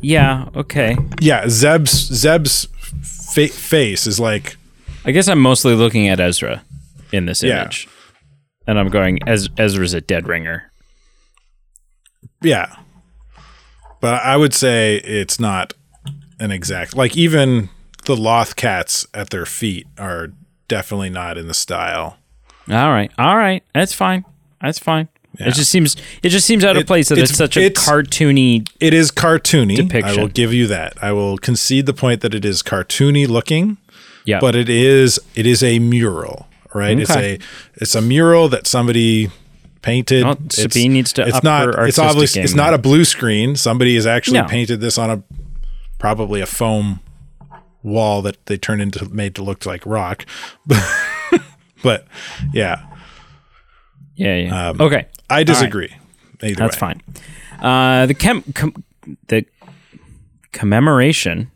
yeah, 0.00 0.48
okay. 0.54 0.96
yeah, 1.20 1.48
Zeb's 1.48 1.90
Zeb's 1.90 2.66
fa- 3.02 3.48
face 3.48 4.06
is 4.06 4.18
like 4.20 4.56
I 5.04 5.12
guess 5.12 5.28
I'm 5.28 5.40
mostly 5.40 5.74
looking 5.74 6.08
at 6.08 6.18
Ezra 6.20 6.62
in 7.12 7.26
this 7.26 7.42
Yeah. 7.42 7.62
image, 7.62 7.88
and 8.66 8.78
I'm 8.78 8.88
going, 8.88 9.18
Ez- 9.28 9.48
Ezra's 9.56 9.94
a 9.94 10.00
dead 10.00 10.26
ringer. 10.26 10.70
Yeah. 12.42 12.74
But 14.00 14.22
I 14.22 14.36
would 14.36 14.52
say 14.54 14.96
it's 14.96 15.40
not 15.40 15.72
an 16.38 16.50
exact 16.50 16.96
like 16.96 17.16
even 17.16 17.70
the 18.04 18.16
Loth 18.16 18.56
cats 18.56 19.06
at 19.14 19.30
their 19.30 19.46
feet 19.46 19.86
are 19.98 20.28
definitely 20.68 21.10
not 21.10 21.38
in 21.38 21.48
the 21.48 21.54
style. 21.54 22.18
All 22.68 22.90
right, 22.90 23.10
all 23.18 23.36
right, 23.36 23.62
that's 23.74 23.92
fine. 23.92 24.24
That's 24.60 24.78
fine. 24.78 25.08
Yeah. 25.38 25.48
It 25.48 25.54
just 25.54 25.70
seems 25.70 25.96
it 26.22 26.30
just 26.30 26.46
seems 26.46 26.64
out 26.64 26.76
of 26.76 26.82
It- 26.82 26.86
place 26.86 27.08
that 27.08 27.18
it's, 27.18 27.30
it's- 27.32 27.38
such 27.38 27.56
a 27.56 27.62
it's- 27.64 27.86
cartoony. 27.88 28.66
It 28.80 28.94
is 28.94 29.10
cartoony. 29.10 30.02
I 30.04 30.16
will 30.16 30.28
give 30.28 30.52
you 30.54 30.66
that. 30.68 30.94
I 31.02 31.12
will 31.12 31.36
concede 31.38 31.86
the 31.86 31.92
point 31.94 32.20
that 32.22 32.34
it 32.34 32.44
is 32.44 32.62
cartoony 32.62 33.28
looking, 33.28 33.76
Yeah, 34.24 34.40
but 34.40 34.54
it 34.54 34.68
is 34.68 35.18
it 35.34 35.46
is 35.46 35.62
a 35.62 35.78
mural, 35.78 36.48
right? 36.74 36.98
It's 36.98 37.10
Okay. 37.10 37.34
a 37.34 37.38
it's 37.82 37.94
a 37.94 38.00
mural 38.02 38.48
that 38.48 38.66
somebody 38.66 39.30
painted. 39.82 40.24
Well, 40.24 40.32
It's- 40.32 40.56
Sabine 40.62 40.92
needs 40.94 41.12
to 41.12 41.26
It's 41.26 41.36
up 41.36 41.44
not. 41.44 41.66
her 41.74 41.86
It's 41.86 41.98
obviously 41.98 42.42
it's 42.42 42.54
not 42.54 42.72
a 42.74 42.78
blue 42.78 43.04
screen. 43.04 43.56
Somebody 43.56 43.94
has 43.94 44.06
actually 44.06 44.40
No. 44.40 44.46
painted 44.48 44.80
this 44.80 44.96
on 44.98 45.10
a 45.10 45.22
probably 45.98 46.40
a 46.40 46.46
foam 46.46 47.00
wall 47.82 48.20
that 48.22 48.36
they 48.46 48.56
turned 48.56 48.82
into 48.82 49.04
made 49.14 49.34
to 49.36 49.42
look 49.44 49.64
like 49.64 49.84
rock. 49.86 50.26
but 51.82 52.06
yeah, 52.52 52.80
yeah, 54.16 54.36
yeah. 54.36 54.68
um, 54.70 54.80
okay, 54.80 55.06
I 55.30 55.44
disagree. 55.44 55.94
Either 56.42 56.54
that's 56.54 56.76
way. 56.76 56.80
fine. 56.80 57.02
Uh, 57.60 58.06
the 58.06 58.14
chem, 58.14 58.42
com- 58.54 58.84
the 59.28 59.46
commemoration 60.52 61.50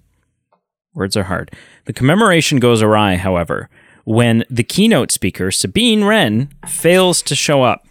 words 0.95 1.17
are 1.17 1.25
hard. 1.25 1.51
The 1.87 1.93
commemoration 1.93 2.59
goes 2.59 2.83
awry, 2.83 3.17
however, 3.17 3.69
when 4.05 4.45
the 4.51 4.63
keynote 4.63 5.11
speaker 5.11 5.51
Sabine 5.51 6.05
Wren 6.05 6.51
fails 6.67 7.23
to 7.23 7.35
show 7.35 7.63
up. 7.63 7.87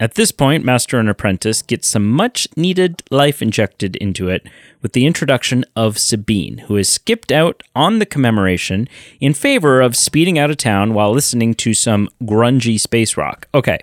At 0.00 0.14
this 0.14 0.32
point, 0.32 0.64
Master 0.64 0.98
and 0.98 1.08
Apprentice 1.08 1.62
get 1.62 1.84
some 1.84 2.10
much 2.10 2.48
needed 2.56 3.02
life 3.10 3.40
injected 3.40 3.94
into 3.96 4.28
it 4.28 4.44
with 4.82 4.92
the 4.92 5.06
introduction 5.06 5.64
of 5.76 5.98
Sabine, 5.98 6.58
who 6.66 6.74
has 6.74 6.88
skipped 6.88 7.30
out 7.30 7.62
on 7.76 8.00
the 8.00 8.06
commemoration 8.06 8.88
in 9.20 9.34
favor 9.34 9.80
of 9.80 9.96
speeding 9.96 10.36
out 10.38 10.50
of 10.50 10.56
town 10.56 10.94
while 10.94 11.12
listening 11.12 11.54
to 11.54 11.74
some 11.74 12.08
grungy 12.22 12.78
space 12.80 13.16
rock. 13.16 13.46
Okay. 13.54 13.78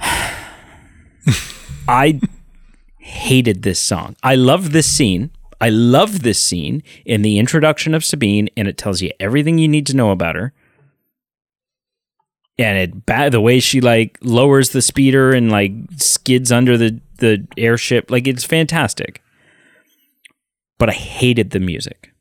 I 1.88 2.18
hated 2.98 3.62
this 3.62 3.78
song. 3.78 4.16
I 4.22 4.34
love 4.34 4.72
this 4.72 4.86
scene. 4.86 5.30
I 5.60 5.68
love 5.68 6.22
this 6.22 6.40
scene 6.40 6.82
in 7.04 7.20
the 7.22 7.38
introduction 7.38 7.92
of 7.94 8.04
Sabine, 8.04 8.48
and 8.56 8.66
it 8.66 8.78
tells 8.78 9.02
you 9.02 9.10
everything 9.20 9.58
you 9.58 9.68
need 9.68 9.86
to 9.86 9.96
know 9.96 10.10
about 10.10 10.36
her. 10.36 10.54
And 12.62 12.78
it 12.78 13.06
ba- 13.06 13.30
the 13.30 13.40
way 13.40 13.60
she 13.60 13.80
like 13.80 14.18
lowers 14.22 14.70
the 14.70 14.82
speeder 14.82 15.32
and 15.32 15.50
like 15.50 15.72
skids 15.96 16.52
under 16.52 16.76
the 16.78 17.00
the 17.18 17.46
airship, 17.56 18.10
like 18.10 18.26
it's 18.26 18.44
fantastic. 18.44 19.22
But 20.78 20.90
I 20.90 20.92
hated 20.92 21.50
the 21.50 21.60
music. 21.60 22.12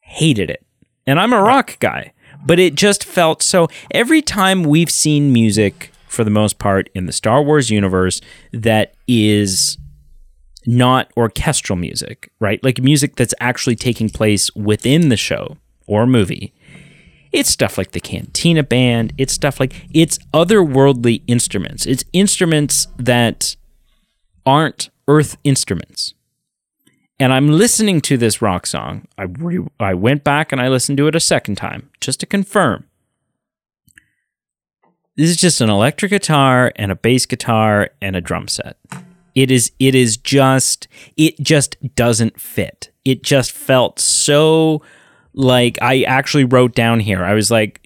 Hated 0.00 0.50
it. 0.50 0.64
And 1.06 1.18
I'm 1.20 1.32
a 1.32 1.42
rock 1.42 1.78
guy, 1.80 2.12
but 2.44 2.58
it 2.58 2.74
just 2.74 3.04
felt 3.04 3.42
so 3.42 3.68
every 3.90 4.22
time 4.22 4.62
we've 4.62 4.90
seen 4.90 5.32
music 5.32 5.90
for 6.08 6.24
the 6.24 6.30
most 6.30 6.58
part 6.58 6.88
in 6.94 7.06
the 7.06 7.12
Star 7.12 7.42
Wars 7.42 7.70
universe 7.70 8.20
that 8.52 8.94
is 9.08 9.76
not 10.66 11.10
orchestral 11.16 11.76
music, 11.76 12.30
right? 12.40 12.62
Like 12.62 12.80
music 12.80 13.16
that's 13.16 13.34
actually 13.40 13.76
taking 13.76 14.08
place 14.08 14.54
within 14.54 15.08
the 15.08 15.16
show 15.16 15.58
or 15.86 16.06
movie. 16.06 16.54
It's 17.34 17.50
stuff 17.50 17.76
like 17.76 17.90
the 17.90 18.00
Cantina 18.00 18.62
Band. 18.62 19.12
It's 19.18 19.32
stuff 19.32 19.58
like 19.58 19.88
it's 19.92 20.18
otherworldly 20.32 21.22
instruments. 21.26 21.84
It's 21.84 22.04
instruments 22.12 22.86
that 22.96 23.56
aren't 24.46 24.88
Earth 25.08 25.36
instruments. 25.42 26.14
And 27.18 27.32
I'm 27.32 27.48
listening 27.48 28.00
to 28.02 28.16
this 28.16 28.40
rock 28.40 28.66
song. 28.66 29.08
I 29.18 29.24
re- 29.24 29.66
I 29.80 29.94
went 29.94 30.22
back 30.22 30.52
and 30.52 30.60
I 30.60 30.68
listened 30.68 30.96
to 30.98 31.08
it 31.08 31.16
a 31.16 31.20
second 31.20 31.56
time 31.56 31.90
just 32.00 32.20
to 32.20 32.26
confirm. 32.26 32.84
This 35.16 35.30
is 35.30 35.36
just 35.36 35.60
an 35.60 35.70
electric 35.70 36.10
guitar 36.10 36.70
and 36.76 36.92
a 36.92 36.96
bass 36.96 37.26
guitar 37.26 37.90
and 38.00 38.14
a 38.14 38.20
drum 38.20 38.46
set. 38.46 38.76
It 39.34 39.50
is 39.50 39.72
it 39.80 39.96
is 39.96 40.16
just 40.16 40.86
it 41.16 41.40
just 41.40 41.96
doesn't 41.96 42.40
fit. 42.40 42.92
It 43.04 43.24
just 43.24 43.50
felt 43.50 43.98
so 43.98 44.82
like 45.34 45.78
I 45.82 46.02
actually 46.02 46.44
wrote 46.44 46.74
down 46.74 47.00
here. 47.00 47.24
I 47.24 47.34
was 47.34 47.50
like, 47.50 47.80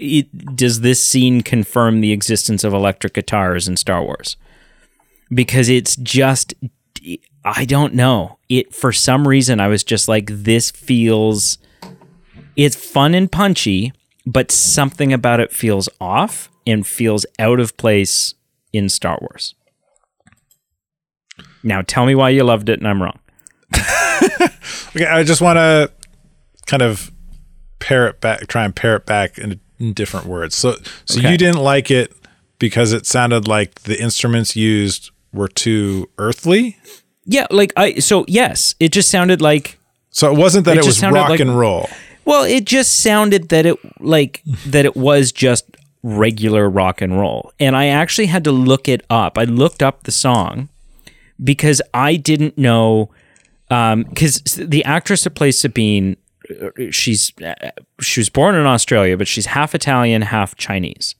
does 0.55 0.81
this 0.81 1.05
scene 1.05 1.43
confirm 1.43 2.01
the 2.01 2.13
existence 2.13 2.65
of 2.65 2.73
electric 2.73 3.15
guitars 3.15 3.67
in 3.67 3.77
Star 3.77 4.03
Wars? 4.03 4.37
Because 5.33 5.69
it's 5.69 5.97
just 5.97 6.55
I 7.45 7.65
don't 7.65 7.95
know. 7.95 8.39
It 8.49 8.75
for 8.75 8.93
some 8.93 9.27
reason 9.27 9.61
I 9.61 9.69
was 9.69 9.83
just 9.83 10.09
like 10.09 10.27
this 10.31 10.71
feels 10.71 11.59
it's 12.57 12.77
fun 12.77 13.15
and 13.15 13.31
punchy, 13.31 13.93
but 14.27 14.51
something 14.51 15.13
about 15.13 15.41
it 15.41 15.53
feels 15.53 15.89
off 16.01 16.51
and 16.67 16.87
feels 16.87 17.25
out 17.39 17.61
of 17.61 17.77
place 17.77 18.35
in 18.73 18.89
Star 18.89 19.19
Wars. 19.21 19.55
Now 21.63 21.83
tell 21.83 22.05
me 22.05 22.15
why 22.15 22.31
you 22.31 22.45
loved 22.45 22.69
it 22.69 22.79
and 22.79 22.89
I'm 22.89 23.03
wrong. 23.03 23.19
Okay, 24.97 25.07
I 25.07 25.23
just 25.23 25.41
want 25.41 25.59
to 25.59 25.93
kind 26.67 26.83
of 26.83 27.13
pair 27.79 28.07
it 28.09 28.21
back, 28.21 28.47
try 28.49 28.65
and 28.65 28.75
pair 28.75 28.97
it 28.97 29.07
back 29.07 29.39
in, 29.39 29.61
in 29.79 29.93
different 29.93 30.27
words. 30.27 30.55
So, 30.57 30.77
so 31.05 31.19
Okay. 31.21 31.31
you 31.31 31.39
didn't 31.39 31.61
like 31.63 31.91
it 31.91 32.13
because 32.59 32.93
it 32.93 33.07
sounded 33.07 33.47
like 33.49 33.83
the 33.83 34.01
instruments 34.01 34.57
used 34.57 35.11
were 35.33 35.49
too 35.49 36.09
earthly. 36.19 36.77
Yeah, 37.25 37.47
like 37.51 37.73
I 37.77 37.95
so 38.01 38.25
yes, 38.29 38.75
it 38.81 38.91
just 38.93 39.11
sounded 39.11 39.41
like 39.43 39.79
So 40.11 40.33
it 40.33 40.37
wasn't 40.39 40.65
that 40.65 40.77
It 40.79 40.85
it, 40.85 40.87
was 40.87 41.03
rock 41.03 41.29
like- 41.31 41.41
and 41.41 41.59
roll. 41.59 41.89
Well, 42.25 42.45
it 42.45 42.65
just 42.65 43.01
sounded 43.01 43.49
that 43.51 43.65
it 43.67 43.77
like 44.01 44.43
that 44.67 44.85
it 44.85 44.97
was 44.97 45.33
just 45.33 45.65
regular 46.03 46.69
rock 46.69 47.01
and 47.01 47.19
roll. 47.19 47.53
And 47.61 47.75
I 47.77 47.87
actually 47.87 48.27
had 48.27 48.45
to 48.45 48.53
look 48.53 48.89
it 48.89 49.03
up. 49.11 49.37
I 49.39 49.45
looked 49.45 49.83
up 49.83 50.03
the 50.05 50.13
song 50.13 50.69
because 51.43 51.81
I 51.95 52.17
didn't 52.17 52.57
know 52.59 53.11
um 53.71 54.05
cuz 54.15 54.41
the 54.57 54.83
actress 54.85 55.25
that 55.25 55.31
plays 55.31 55.59
Sabine 55.61 56.17
she's 56.91 57.33
uh, 57.41 57.55
she 58.01 58.21
was 58.21 58.29
born 58.29 58.55
in 58.55 58.67
Australia, 58.67 59.17
but 59.17 59.29
she's 59.29 59.47
half 59.47 59.75
Italian, 59.75 60.23
half 60.23 60.55
Chinese. 60.57 61.15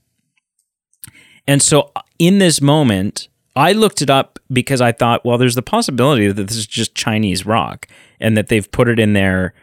And 1.47 1.61
so 1.61 1.91
in 2.19 2.37
this 2.37 2.61
moment, 2.61 3.27
I 3.55 3.71
looked 3.71 4.01
it 4.01 4.09
up 4.09 4.39
because 4.51 4.81
I 4.81 4.91
thought, 4.91 5.25
well, 5.25 5.37
there's 5.37 5.55
the 5.55 5.61
possibility 5.61 6.31
that 6.31 6.47
this 6.47 6.55
is 6.55 6.67
just 6.67 6.95
Chinese 6.95 7.45
rock 7.45 7.87
and 8.19 8.37
that 8.37 8.47
they've 8.47 8.69
put 8.71 8.87
it 8.87 8.99
in 8.99 9.13
there 9.13 9.53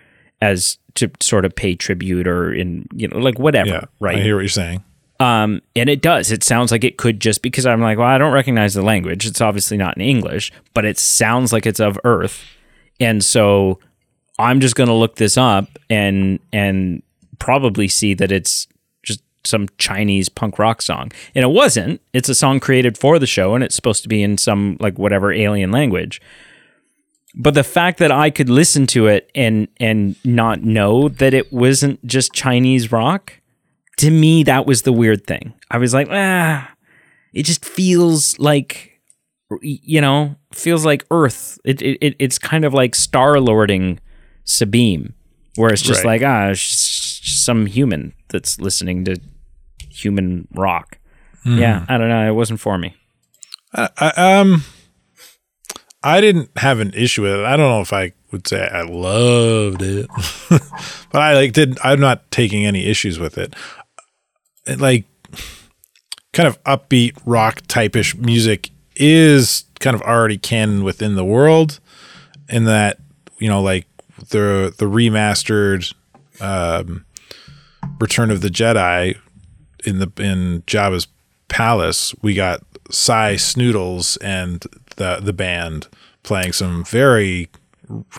as 0.41 0.79
to 0.95 1.11
sort 1.21 1.45
of 1.45 1.55
pay 1.55 1.75
tribute 1.75 2.27
or 2.27 2.53
in, 2.53 2.87
you 2.93 3.09
know, 3.09 3.19
like 3.19 3.39
whatever, 3.39 3.69
Yeah, 3.69 3.85
right? 4.01 4.19
I 4.19 4.21
hear 4.21 4.35
what 4.37 4.43
you're 4.43 4.49
saying. 4.49 4.83
Um, 5.19 5.63
and 5.75 5.89
it 5.89 6.03
does. 6.03 6.31
It 6.31 6.43
sounds 6.43 6.71
like 6.71 6.85
it 6.85 6.99
could 6.99 7.21
just 7.21 7.41
because 7.41 7.65
I'm 7.65 7.81
like, 7.81 7.97
well, 7.97 8.07
I 8.07 8.19
don't 8.19 8.35
recognize 8.35 8.75
the 8.75 8.83
language. 8.83 9.25
It's 9.25 9.41
obviously 9.41 9.77
not 9.77 9.97
in 9.97 10.03
English, 10.03 10.53
but 10.75 10.85
it 10.85 10.99
sounds 10.99 11.53
like 11.53 11.65
it's 11.65 11.81
of 11.81 11.99
Earth. 12.05 12.45
And 13.01 13.25
so 13.25 13.79
I'm 14.39 14.61
just 14.61 14.75
going 14.77 14.89
to 14.89 14.95
look 14.95 15.17
this 15.17 15.37
up 15.37 15.67
and 15.89 16.39
and 16.53 17.03
probably 17.39 17.89
see 17.89 18.15
that 18.15 18.33
it's 18.33 18.67
just 19.03 19.23
some 19.45 19.69
Chinese 19.79 20.29
punk 20.29 20.59
rock 20.59 20.83
song. 20.83 21.11
And 21.35 21.43
it 21.45 21.49
wasn't. 21.51 22.01
It's 22.13 22.29
a 22.29 22.35
song 22.35 22.61
created 22.61 22.97
for 22.99 23.19
the 23.19 23.27
show 23.27 23.55
and 23.55 23.63
it's 23.65 23.75
supposed 23.75 24.03
to 24.03 24.09
be 24.09 24.23
in 24.23 24.39
some 24.39 24.77
like 24.81 24.99
whatever 24.99 25.33
alien 25.33 25.71
language. 25.71 26.21
But 27.35 27.55
the 27.55 27.65
fact 27.65 27.99
that 27.99 28.11
I 28.11 28.31
could 28.31 28.49
listen 28.49 28.87
to 28.89 29.07
it 29.09 29.31
and 29.35 29.69
and 29.79 30.17
not 30.25 30.63
know 30.63 31.09
that 31.09 31.35
it 31.35 31.53
wasn't 31.53 32.05
just 32.07 32.33
Chinese 32.33 32.91
rock, 32.93 33.35
to 33.99 34.11
me 34.11 34.43
that 34.45 34.67
was 34.67 34.83
the 34.83 34.93
weird 34.93 35.27
thing. 35.27 35.53
I 35.71 35.79
was 35.79 35.93
like, 35.93 36.09
ah, 36.11 36.71
it 37.35 37.43
just 37.45 37.65
feels 37.65 38.39
like 38.39 38.93
you 39.63 40.01
know, 40.01 40.35
feels 40.53 40.85
like 40.85 41.05
Earth. 41.11 41.59
It, 41.65 41.81
it 41.83 41.99
it- 42.01 42.17
it's 42.19 42.39
kind 42.39 42.65
of 42.65 42.73
like 42.75 42.95
star 42.95 43.39
lording 43.41 44.01
Sabine, 44.47 45.13
where 45.57 45.71
it's 45.73 45.83
just 45.83 46.03
Right. 46.05 46.23
like 46.23 46.29
ah, 46.29 46.53
some 46.55 47.67
human 47.67 48.15
that's 48.29 48.59
listening 48.61 49.05
to 49.05 49.21
human 49.91 50.49
rock. 50.55 50.99
Yeah, 51.45 51.85
I 51.89 51.97
don't 51.99 52.09
know. 52.09 52.27
It 52.27 52.35
wasn't 52.35 52.59
for 52.59 52.77
me. 52.77 52.97
I, 53.73 53.89
I, 53.99 54.39
um, 54.41 54.65
I 56.03 56.21
didn't 56.21 56.51
have 56.57 56.81
an 56.81 56.93
issue 56.95 57.23
with 57.23 57.33
it. 57.35 57.45
I 57.45 57.57
don't 57.57 57.69
know 57.69 57.81
if 57.81 57.93
I 57.93 58.13
would 58.33 58.49
say 58.49 58.67
I 58.67 58.83
loved 58.83 59.81
it, 59.83 60.09
but 61.13 61.23
I 61.23 61.35
like 61.35 61.53
did. 61.53 61.79
I'm 61.85 62.01
not 62.01 62.29
taking 62.33 62.65
any 62.67 62.87
issues 62.87 63.19
with 63.21 63.39
it. 63.39 63.55
It, 64.67 64.81
like 64.81 65.05
kind 66.33 66.49
of 66.49 66.63
upbeat 66.65 67.17
rock 67.25 67.63
type-ish 67.69 68.17
music 68.17 68.71
is 68.97 69.65
kind 69.79 69.95
of 69.95 70.03
already 70.03 70.39
canon 70.39 70.83
within 70.85 71.15
the 71.15 71.25
world 71.25 71.79
in 72.49 72.65
that 72.65 72.99
you 73.39 73.49
know 73.49 73.63
like 73.63 73.87
the 74.31 74.75
the 74.79 74.87
remastered 74.87 75.93
um 76.41 77.05
return 78.01 78.31
of 78.31 78.41
the 78.41 78.49
jedi 78.49 79.17
in 79.85 79.99
the 79.99 80.11
in 80.19 80.63
jabba's 80.67 81.07
palace 81.49 82.15
we 82.23 82.35
got 82.35 82.61
Sy 82.91 83.35
Snootles 83.35 84.17
and 84.23 84.65
the 84.97 85.19
the 85.23 85.33
band 85.33 85.89
playing 86.23 86.53
some 86.53 86.85
very 86.85 87.49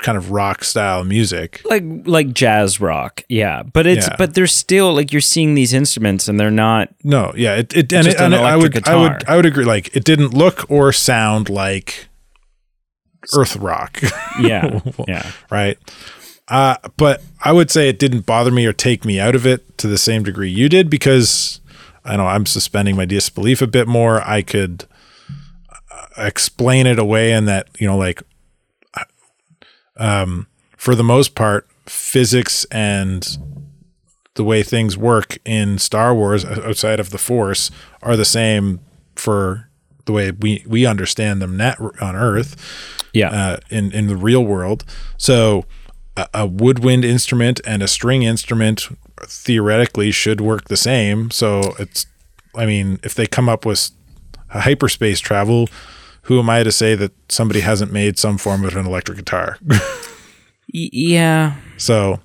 kind 0.01 0.17
of 0.17 0.31
rock 0.31 0.63
style 0.63 1.03
music. 1.03 1.61
like 1.65 1.83
like 2.05 2.33
jazz 2.33 2.79
rock 2.79 3.23
yeah 3.27 3.63
but 3.63 3.85
it's 3.85 4.07
Yeah. 4.07 4.15
but 4.17 4.33
they're 4.33 4.47
still 4.47 4.93
like 4.93 5.11
you're 5.11 5.19
seeing 5.19 5.55
these 5.55 5.73
instruments 5.73 6.29
and 6.29 6.39
they're 6.39 6.49
not 6.49 6.87
No, 7.03 7.33
yeah, 7.35 7.55
it, 7.57 7.75
it 7.75 7.91
and, 7.91 8.07
it, 8.07 8.15
and 8.19 8.33
an 8.33 8.39
I 8.41 8.55
would 8.55 8.75
electric 8.75 8.87
I 8.87 8.95
would. 8.95 9.23
I 9.27 9.35
would 9.35 9.45
agree 9.45 9.65
like 9.65 9.93
it 9.95 10.05
didn't 10.05 10.33
look 10.33 10.65
or 10.71 10.93
sound 10.93 11.49
like 11.49 12.07
earth 13.35 13.55
rock, 13.57 13.99
yeah 14.39 14.79
yeah 15.07 15.31
right? 15.49 15.77
Uh, 16.47 16.77
but 16.95 17.21
I 17.43 17.51
would 17.51 17.69
say 17.69 17.89
it 17.89 17.99
didn't 17.99 18.25
bother 18.25 18.51
me 18.51 18.65
or 18.65 18.73
take 18.73 19.03
me 19.03 19.19
out 19.19 19.35
of 19.35 19.45
it 19.45 19.77
to 19.79 19.87
the 19.87 19.97
same 19.97 20.23
degree 20.23 20.49
you 20.49 20.69
did 20.69 20.89
because 20.89 21.59
I 22.05 22.15
know 22.15 22.25
I'm 22.27 22.45
suspending 22.45 22.95
my 22.95 23.05
disbelief 23.05 23.61
a 23.61 23.67
bit 23.67 23.87
more. 23.87 24.21
I 24.21 24.41
could 24.41 24.85
uh, 25.91 26.05
explain 26.17 26.87
it 26.87 26.99
away 26.99 27.33
in 27.33 27.45
that 27.45 27.67
you 27.79 27.87
know 27.87 27.97
like 27.97 28.23
um, 29.97 30.47
for 30.77 30.95
the 30.95 31.03
most 31.03 31.35
part, 31.35 31.67
physics 31.85 32.65
and 32.65 33.37
the 34.35 34.43
way 34.43 34.63
things 34.63 34.97
work 34.97 35.37
in 35.45 35.79
Star 35.79 36.13
Wars 36.13 36.45
outside 36.45 36.99
of 36.99 37.09
the 37.09 37.17
Force 37.17 37.71
are 38.01 38.15
the 38.15 38.25
same 38.25 38.79
for 39.15 39.66
the 40.07 40.11
way 40.11 40.31
we 40.31 40.63
we 40.67 40.85
understand 40.85 41.41
them 41.41 41.55
net 41.55 41.79
on 42.01 42.15
Earth 42.15 42.55
yeah 43.13 43.29
uh, 43.29 43.57
in 43.69 43.91
in 43.91 44.07
the 44.07 44.15
real 44.15 44.43
world. 44.43 44.83
So 45.17 45.65
a, 46.15 46.27
a 46.33 46.45
woodwind 46.47 47.05
instrument 47.05 47.61
and 47.65 47.83
a 47.83 47.87
string 47.87 48.23
instrument 48.23 48.87
theoretically 49.27 50.11
should 50.11 50.41
work 50.41 50.65
the 50.65 50.77
same. 50.77 51.29
So 51.29 51.75
it's 51.77 52.07
I 52.55 52.65
mean, 52.65 52.99
if 53.03 53.13
they 53.13 53.27
come 53.27 53.47
up 53.47 53.65
with 53.65 53.91
a 54.49 54.61
hyperspace 54.61 55.19
travel, 55.19 55.69
who 56.23 56.39
am 56.39 56.49
I 56.49 56.63
to 56.63 56.71
say 56.71 56.95
that 56.95 57.11
somebody 57.29 57.59
hasn't 57.59 57.93
made 57.93 58.17
some 58.17 58.39
form 58.39 58.65
of 58.65 58.75
an 58.75 58.87
electric 58.87 59.19
guitar? 59.19 59.59
Yeah 60.69 61.55
so, 61.77 62.19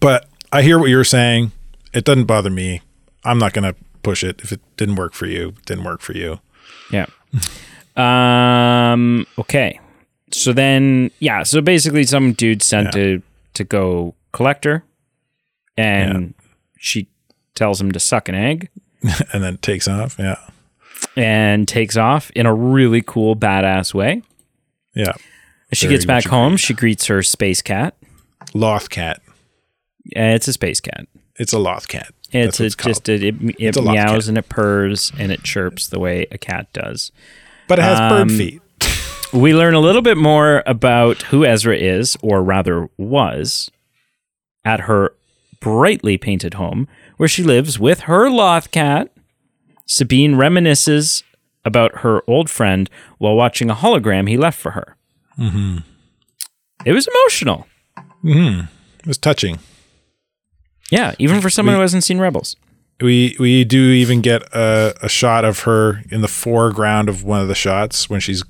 but 0.00 0.28
I 0.52 0.62
hear 0.62 0.78
what 0.78 0.88
you're 0.88 1.04
saying. 1.04 1.52
It 1.92 2.04
doesn't 2.04 2.24
bother 2.24 2.50
me. 2.50 2.80
I'm 3.24 3.38
not 3.38 3.52
going 3.52 3.72
to 3.72 3.78
push 4.02 4.24
it. 4.24 4.40
If 4.40 4.52
it 4.52 4.60
didn't 4.76 4.96
work 4.96 5.12
for 5.12 5.26
you, 5.26 5.54
didn't 5.66 5.84
work 5.84 6.00
for 6.00 6.12
you. 6.12 6.40
Yeah. 6.92 7.06
Um. 7.96 9.26
Okay. 9.38 9.78
So 10.30 10.52
then, 10.52 11.10
yeah. 11.18 11.42
So 11.42 11.60
basically, 11.60 12.04
some 12.04 12.32
dude 12.32 12.62
sent 12.62 12.86
Yeah. 12.86 12.90
to 12.92 13.22
to 13.54 13.64
go 13.64 14.14
collect 14.32 14.64
her, 14.64 14.82
and 15.76 16.34
she 16.78 17.08
tells 17.54 17.80
him 17.80 17.92
to 17.92 18.00
suck 18.00 18.28
an 18.28 18.34
egg 18.34 18.70
and 19.32 19.42
then 19.42 19.58
takes 19.58 19.86
off. 19.88 20.16
Yeah. 20.18 20.36
and 21.16 21.66
takes 21.68 21.96
off 21.96 22.30
in 22.30 22.46
a 22.46 22.54
really 22.54 23.02
cool, 23.02 23.34
badass 23.36 23.92
way. 23.92 24.22
Yeah. 24.94 25.12
As 25.70 25.78
she 25.78 25.86
Very 25.86 25.96
gets 25.96 26.06
back 26.06 26.24
home, 26.24 26.52
agreed. 26.54 26.60
she 26.60 26.74
greets 26.74 27.06
her 27.06 27.22
space 27.22 27.60
cat. 27.62 27.94
Loth 28.54 28.88
cat. 28.88 29.20
Uh, 30.16 30.32
It's 30.36 30.48
a 30.48 30.52
space 30.52 30.80
cat. 30.80 31.06
It's 31.36 31.52
a 31.52 31.58
loth 31.58 31.88
cat. 31.88 32.12
It's, 32.32 32.60
a, 32.60 32.64
it's 32.64 32.76
just 32.76 33.08
a, 33.08 33.14
it, 33.14 33.22
it 33.42 33.54
It's 33.58 33.80
meows 33.80 34.28
and 34.28 34.38
it 34.38 34.48
purrs 34.48 35.12
and 35.18 35.30
it 35.30 35.42
chirps 35.42 35.88
the 35.88 35.98
way 35.98 36.26
a 36.30 36.38
cat 36.38 36.72
does. 36.72 37.12
But 37.68 37.78
it 37.78 37.82
has 37.82 37.98
bird 37.98 38.22
Um, 38.22 38.28
feet. 38.30 38.62
We 39.32 39.54
learn 39.54 39.72
a 39.72 39.80
little 39.80 40.02
bit 40.02 40.18
more 40.18 40.62
about 40.66 41.22
who 41.22 41.42
Ezra 41.42 41.74
is, 41.74 42.18
or 42.22 42.42
rather 42.42 42.90
was, 42.98 43.70
at 44.62 44.80
her 44.80 45.14
brightly 45.58 46.18
painted 46.18 46.54
home 46.54 46.86
where 47.16 47.28
she 47.30 47.42
lives 47.42 47.78
with 47.78 48.00
her 48.00 48.28
loth 48.28 48.70
cat. 48.72 49.10
Sabine 49.86 50.34
reminisces 50.34 51.22
about 51.64 52.00
her 52.00 52.22
old 52.28 52.50
friend 52.50 52.90
while 53.16 53.34
watching 53.34 53.70
a 53.70 53.74
hologram 53.74 54.28
he 54.28 54.36
left 54.36 54.58
for 54.58 54.72
her. 54.72 54.96
Mm-hmm. 55.38 55.78
It 56.84 56.92
was 56.92 57.08
emotional. 57.08 57.66
It 58.98 59.06
was 59.06 59.16
touching. 59.16 59.60
Yeah, 60.92 61.14
even 61.18 61.40
for 61.40 61.48
someone 61.50 61.74
who 61.74 61.80
hasn't 61.80 62.04
seen 62.04 62.18
Rebels. 62.18 62.56
We 63.00 63.34
we 63.40 63.64
do 63.64 63.90
even 63.90 64.20
get 64.20 64.42
a, 64.54 64.94
a 65.02 65.08
shot 65.08 65.44
of 65.44 65.60
her 65.60 66.02
in 66.10 66.20
the 66.20 66.28
foreground 66.28 67.08
of 67.08 67.24
one 67.24 67.40
of 67.40 67.48
the 67.48 67.54
shots 67.54 68.08
when 68.10 68.20
she's 68.20 68.44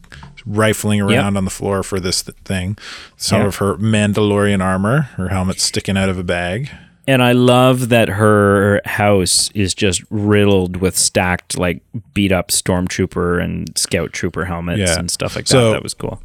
rifling 0.45 1.01
around 1.01 1.37
on 1.37 1.45
the 1.45 1.51
floor 1.51 1.83
for 1.83 2.01
this 2.01 2.23
th- 2.25 2.37
thing. 2.45 2.77
Some 3.17 3.43
Yeah. 3.43 3.47
of 3.47 3.57
her 3.57 3.77
Mandalorian 3.77 4.61
armor, 4.63 5.03
her 5.17 5.29
helmet 5.29 5.61
sticking 5.61 5.97
out 5.97 6.09
of 6.09 6.19
a 6.19 6.25
bag. 6.25 6.69
And 7.07 7.23
I 7.23 7.33
love 7.33 7.89
that 7.91 8.09
her 8.09 8.81
house 8.85 9.51
is 9.55 9.73
just 9.75 10.03
riddled 10.11 10.77
with 10.79 10.97
stacked, 10.99 11.57
like 11.59 11.81
beat 12.15 12.33
up 12.33 12.49
stormtrooper 12.49 13.43
and 13.43 13.77
scout 13.79 14.13
trooper 14.13 14.45
helmets 14.45 14.81
Yeah. 14.81 14.99
and 14.99 15.11
stuff 15.11 15.37
like 15.37 15.47
So- 15.47 15.67
that. 15.69 15.73
That 15.75 15.83
was 15.83 15.95
cool. 15.95 16.21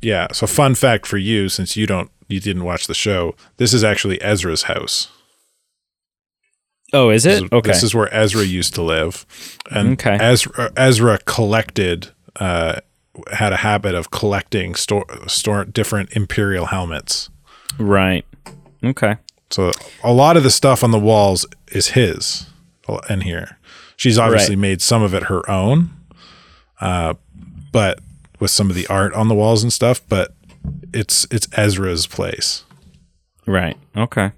Yeah. 0.00 0.28
So 0.32 0.46
fun 0.46 0.74
fact 0.76 1.06
for 1.06 1.18
you, 1.18 1.48
since 1.48 1.76
you 1.76 1.86
don't 1.86 2.10
you 2.28 2.38
didn't 2.40 2.62
watch 2.64 2.86
the 2.86 2.94
show, 2.94 3.34
this 3.56 3.74
is 3.74 3.82
actually 3.82 4.22
Ezra's 4.22 4.62
house. 4.62 5.08
Oh, 6.92 7.10
is 7.10 7.22
This 7.24 7.42
okay. 7.52 7.70
This 7.70 7.82
is 7.82 7.94
where 7.94 8.12
Ezra 8.12 8.44
used 8.44 8.74
to 8.74 8.82
live, 8.82 9.24
and 9.70 9.92
Okay. 9.92 10.16
Ezra, 10.20 10.72
Ezra 10.76 11.18
collected, 11.24 12.08
uh, 12.36 12.80
had 13.32 13.52
a 13.52 13.56
habit 13.58 13.94
of 13.94 14.10
collecting 14.10 14.74
store, 14.74 15.04
store 15.26 15.64
different 15.64 16.10
Imperial 16.12 16.66
helmets. 16.66 17.28
right. 17.78 18.24
Okay. 18.82 19.16
So 19.50 19.72
a 20.02 20.12
lot 20.12 20.36
of 20.36 20.42
the 20.42 20.50
stuff 20.50 20.82
on 20.84 20.90
the 20.90 20.98
walls 20.98 21.44
is 21.72 21.88
his 21.88 22.46
in 23.08 23.20
here. 23.22 23.58
She's 23.96 24.18
obviously 24.18 24.54
Right. 24.56 24.60
made 24.62 24.82
some 24.82 25.02
of 25.02 25.12
it 25.14 25.24
her 25.24 25.48
own, 25.50 25.90
uh, 26.80 27.14
but 27.72 27.98
with 28.38 28.50
some 28.50 28.70
of 28.70 28.76
the 28.76 28.86
art 28.86 29.12
on 29.14 29.28
the 29.28 29.34
walls 29.34 29.62
and 29.62 29.72
stuff. 29.72 30.00
But 30.08 30.34
it's 30.94 31.26
it's 31.30 31.46
Ezra's 31.56 32.06
place. 32.06 32.64
Right. 33.46 33.76
Okay. 33.96 34.32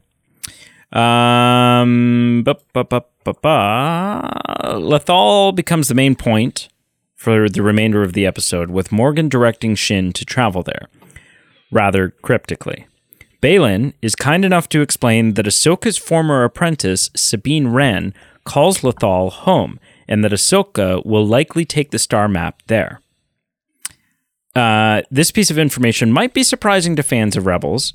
Um. 0.93 2.43
Ba, 2.45 2.57
ba, 2.73 2.85
ba, 2.85 3.05
ba, 3.25 3.35
ba. 3.41 4.77
Lothal 4.79 5.55
becomes 5.55 5.89
the 5.89 5.95
main 5.95 6.15
point 6.15 6.69
for 7.15 7.49
the 7.49 7.63
remainder 7.63 8.03
of 8.03 8.15
the 8.15 8.27
episode, 8.27 8.71
with 8.71 8.91
Morgan 8.93 9.29
directing 9.29 9.75
Shin 9.77 10.13
to 10.13 10.25
travel 10.25 10.63
there, 10.63 10.89
rather 11.71 12.11
cryptically. 12.11 12.87
Baylan 13.41 13.93
is 14.03 14.15
kind 14.15 14.45
enough 14.45 14.69
to 14.71 14.83
explain 14.83 15.35
that 15.35 15.47
Ahsoka's 15.47 15.97
former 15.99 16.45
apprentice, 16.45 17.11
Sabine 17.15 17.69
Wren, 17.69 18.13
calls 18.45 18.79
Lothal 18.81 19.31
home, 19.31 19.79
and 20.09 20.25
that 20.25 20.33
Ahsoka 20.33 21.05
will 21.07 21.27
likely 21.27 21.65
take 21.65 21.91
the 21.91 21.99
star 21.99 22.29
map 22.29 22.61
there. 22.67 23.01
Uh, 24.55 25.03
this 25.11 25.31
piece 25.31 25.51
of 25.51 25.59
information 25.59 26.13
might 26.13 26.35
be 26.35 26.43
surprising 26.43 26.97
to 26.97 27.03
fans 27.03 27.37
of 27.37 27.47
Rebels, 27.47 27.95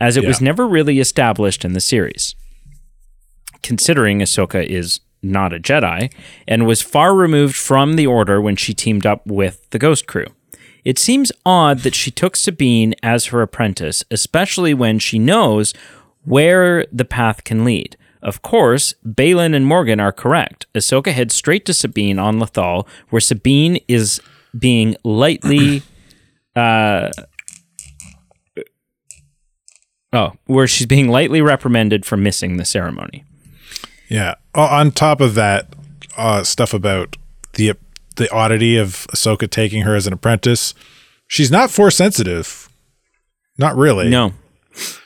as 0.00 0.16
it 0.16 0.26
was 0.26 0.40
never 0.40 0.66
really 0.66 1.00
established 1.00 1.64
in 1.64 1.72
the 1.72 1.80
series. 1.80 2.34
Considering 3.62 4.20
Ahsoka 4.20 4.64
is 4.64 5.00
not 5.22 5.52
a 5.52 5.58
Jedi 5.58 6.12
and 6.46 6.66
was 6.66 6.82
far 6.82 7.14
removed 7.14 7.56
from 7.56 7.96
the 7.96 8.06
Order 8.06 8.40
when 8.40 8.56
she 8.56 8.74
teamed 8.74 9.06
up 9.06 9.26
with 9.26 9.68
the 9.70 9.78
Ghost 9.78 10.06
Crew. 10.06 10.26
It 10.84 10.98
seems 10.98 11.32
odd 11.46 11.78
that 11.80 11.94
she 11.94 12.10
took 12.10 12.36
Sabine 12.36 12.94
as 13.02 13.26
her 13.26 13.40
apprentice, 13.40 14.04
especially 14.10 14.74
when 14.74 14.98
she 14.98 15.18
knows 15.18 15.72
where 16.24 16.86
the 16.92 17.06
path 17.06 17.44
can 17.44 17.64
lead. 17.64 17.96
Of 18.22 18.42
course, 18.42 18.94
Baylan 19.06 19.54
and 19.54 19.66
Morgan 19.66 20.00
are 20.00 20.12
correct. 20.12 20.66
Ahsoka 20.74 21.12
heads 21.12 21.34
straight 21.34 21.64
to 21.66 21.74
Sabine 21.74 22.18
on 22.18 22.38
Lothal, 22.38 22.86
where 23.10 23.20
Sabine 23.20 23.78
is 23.88 24.20
being 24.58 24.96
lightly 25.04 25.82
uh, 26.56 27.10
Oh, 30.14 30.32
where 30.46 30.66
she's 30.68 30.86
being 30.86 31.08
lightly 31.08 31.42
reprimanded 31.42 32.06
for 32.06 32.16
missing 32.16 32.56
the 32.56 32.64
ceremony. 32.64 33.24
Yeah. 34.08 34.34
O- 34.54 34.62
On 34.62 34.90
top 34.92 35.20
of 35.20 35.34
that, 35.34 35.74
uh, 36.16 36.44
stuff 36.44 36.72
about 36.72 37.16
the 37.54 37.72
the 38.16 38.30
oddity 38.32 38.76
of 38.76 39.06
Ahsoka 39.12 39.50
taking 39.50 39.82
her 39.82 39.96
as 39.96 40.06
an 40.06 40.12
apprentice. 40.12 40.72
She's 41.26 41.50
not 41.50 41.70
force 41.70 41.96
sensitive. 41.96 42.68
Not 43.58 43.76
really. 43.76 44.08
No. 44.08 44.34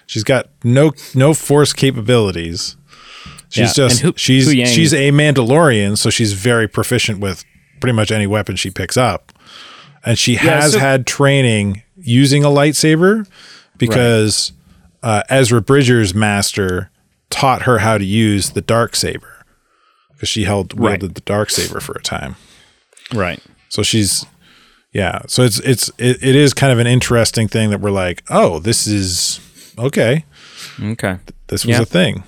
She's 0.07 0.25
got 0.25 0.49
no 0.63 0.93
no 1.15 1.33
force 1.33 1.73
capabilities. 1.73 2.77
She's 3.49 3.79
Yeah, 3.79 3.85
just 3.89 4.01
Hu- 4.01 4.13
she's 4.17 4.53
Yang- 4.53 4.67
she's 4.69 4.93
a 4.93 5.11
Mandalorian, 5.11 5.97
so 5.97 6.11
she's 6.11 6.35
very 6.35 6.69
proficient 6.69 7.19
with 7.21 7.45
pretty 7.81 7.95
much 7.95 8.11
any 8.13 8.27
weapon 8.27 8.57
she 8.57 8.69
picks 8.71 8.97
up. 8.99 9.33
And 10.05 10.19
she 10.19 10.35
has 10.37 10.73
so- 10.73 10.79
had 10.79 11.07
training 11.07 11.83
using 11.97 12.45
a 12.45 12.49
lightsaber 12.49 13.27
because 13.79 14.53
uh, 15.03 15.23
Ezra 15.29 15.61
Bridger's 15.61 16.15
master 16.15 16.91
taught 17.31 17.63
her 17.63 17.79
how 17.79 17.99
to 17.99 18.05
use 18.05 18.51
the 18.51 18.61
dark 18.61 18.97
saber 18.97 19.45
because 20.13 20.29
she 20.29 20.45
held 20.45 20.73
Right. 20.75 20.93
wielded 21.01 21.15
the 21.15 21.21
dark 21.23 21.51
saber 21.51 21.81
for 21.81 21.93
a 21.93 22.03
time. 22.03 22.37
Right. 23.15 23.41
So 23.69 23.83
she's 23.83 24.27
yeah. 24.93 25.21
So 25.29 25.43
it's 25.43 25.61
it's 25.61 25.89
it, 25.99 26.23
it 26.23 26.35
is 26.35 26.55
kind 26.55 26.73
of 26.73 26.79
an 26.79 26.87
interesting 26.87 27.49
thing 27.49 27.71
that 27.71 27.81
we're 27.81 27.91
like, 27.91 28.23
oh, 28.31 28.59
this 28.59 28.87
is 28.87 29.41
okay. 29.79 30.25
Okay. 30.83 31.19
This 31.49 31.65
was 31.65 31.77
Yeah. 31.77 31.83
a 31.83 31.85
thing. 31.85 32.25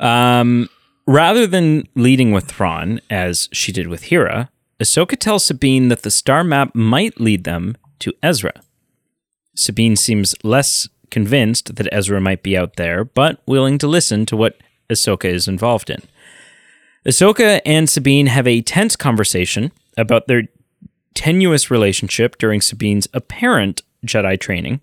Um, 0.00 0.68
rather 1.06 1.46
than 1.46 1.86
leading 1.94 2.32
with 2.32 2.44
Thrawn, 2.46 3.00
as 3.10 3.48
she 3.52 3.72
did 3.72 3.88
with 3.88 4.04
Hera, 4.04 4.50
Ahsoka 4.80 5.16
tells 5.18 5.44
Sabine 5.44 5.88
that 5.88 6.02
the 6.02 6.10
star 6.10 6.42
map 6.42 6.74
might 6.74 7.20
lead 7.20 7.44
them 7.44 7.76
to 8.00 8.12
Ezra. 8.22 8.52
Sabine 9.54 9.96
seems 9.96 10.34
less 10.42 10.88
convinced 11.12 11.76
that 11.76 11.88
Ezra 11.92 12.20
might 12.20 12.42
be 12.42 12.56
out 12.56 12.74
there, 12.74 13.04
but 13.04 13.40
willing 13.46 13.78
to 13.78 13.86
listen 13.86 14.26
to 14.26 14.36
what 14.36 14.56
Ahsoka 14.90 15.26
is 15.26 15.46
involved 15.46 15.88
in. 15.88 16.02
Ahsoka 17.06 17.60
and 17.64 17.88
Sabine 17.88 18.26
have 18.26 18.48
a 18.48 18.62
tense 18.62 18.96
conversation 18.96 19.70
about 19.96 20.26
their 20.26 20.48
tenuous 21.14 21.70
relationship 21.70 22.38
during 22.38 22.60
Sabine's 22.60 23.06
apparent 23.12 23.82
Jedi 24.04 24.40
training, 24.40 24.80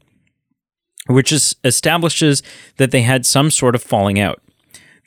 which 1.07 1.31
is, 1.31 1.55
establishes 1.63 2.43
that 2.77 2.91
they 2.91 3.01
had 3.01 3.25
some 3.25 3.51
sort 3.51 3.75
of 3.75 3.83
falling 3.83 4.19
out. 4.19 4.41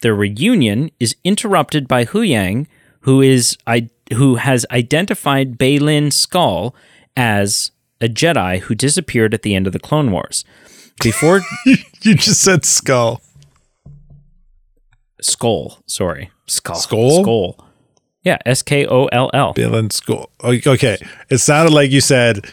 Their 0.03 0.15
reunion 0.15 0.91
is 0.99 1.15
interrupted 1.23 1.87
by 1.87 2.05
Huyang, 2.05 2.67
who 3.01 3.21
is 3.23 3.57
I, 3.67 3.89
who 4.15 4.35
has 4.37 4.67
identified 4.71 5.59
Baylan 5.59 6.09
Skoll 6.09 6.75
as 7.17 7.71
a 8.01 8.09
Jedi 8.09 8.61
who 8.61 8.75
disappeared 8.75 9.33
at 9.33 9.43
the 9.43 9.55
end 9.55 9.67
of 9.67 9.73
the 9.73 9.79
Clone 9.79 10.11
Wars. 10.11 10.45
Before 11.01 11.41
You 12.03 12.15
just 12.15 12.43
said 12.43 12.65
skull. 12.65 13.21
Skull, 15.21 15.79
sorry, 15.87 16.31
Skull, 16.49 16.75
Skull? 16.77 17.23
Skull, 17.23 17.67
yeah, 18.25 18.39
S 18.45 18.63
K 18.63 18.87
O 18.87 19.07
L 19.07 19.31
L. 19.33 19.55
Baylan 19.55 19.93
skull. 19.93 20.31
Okay. 20.43 20.99
It 21.31 21.39
sounded 21.39 21.73
like 21.73 21.91
you 21.93 22.01
said 22.01 22.45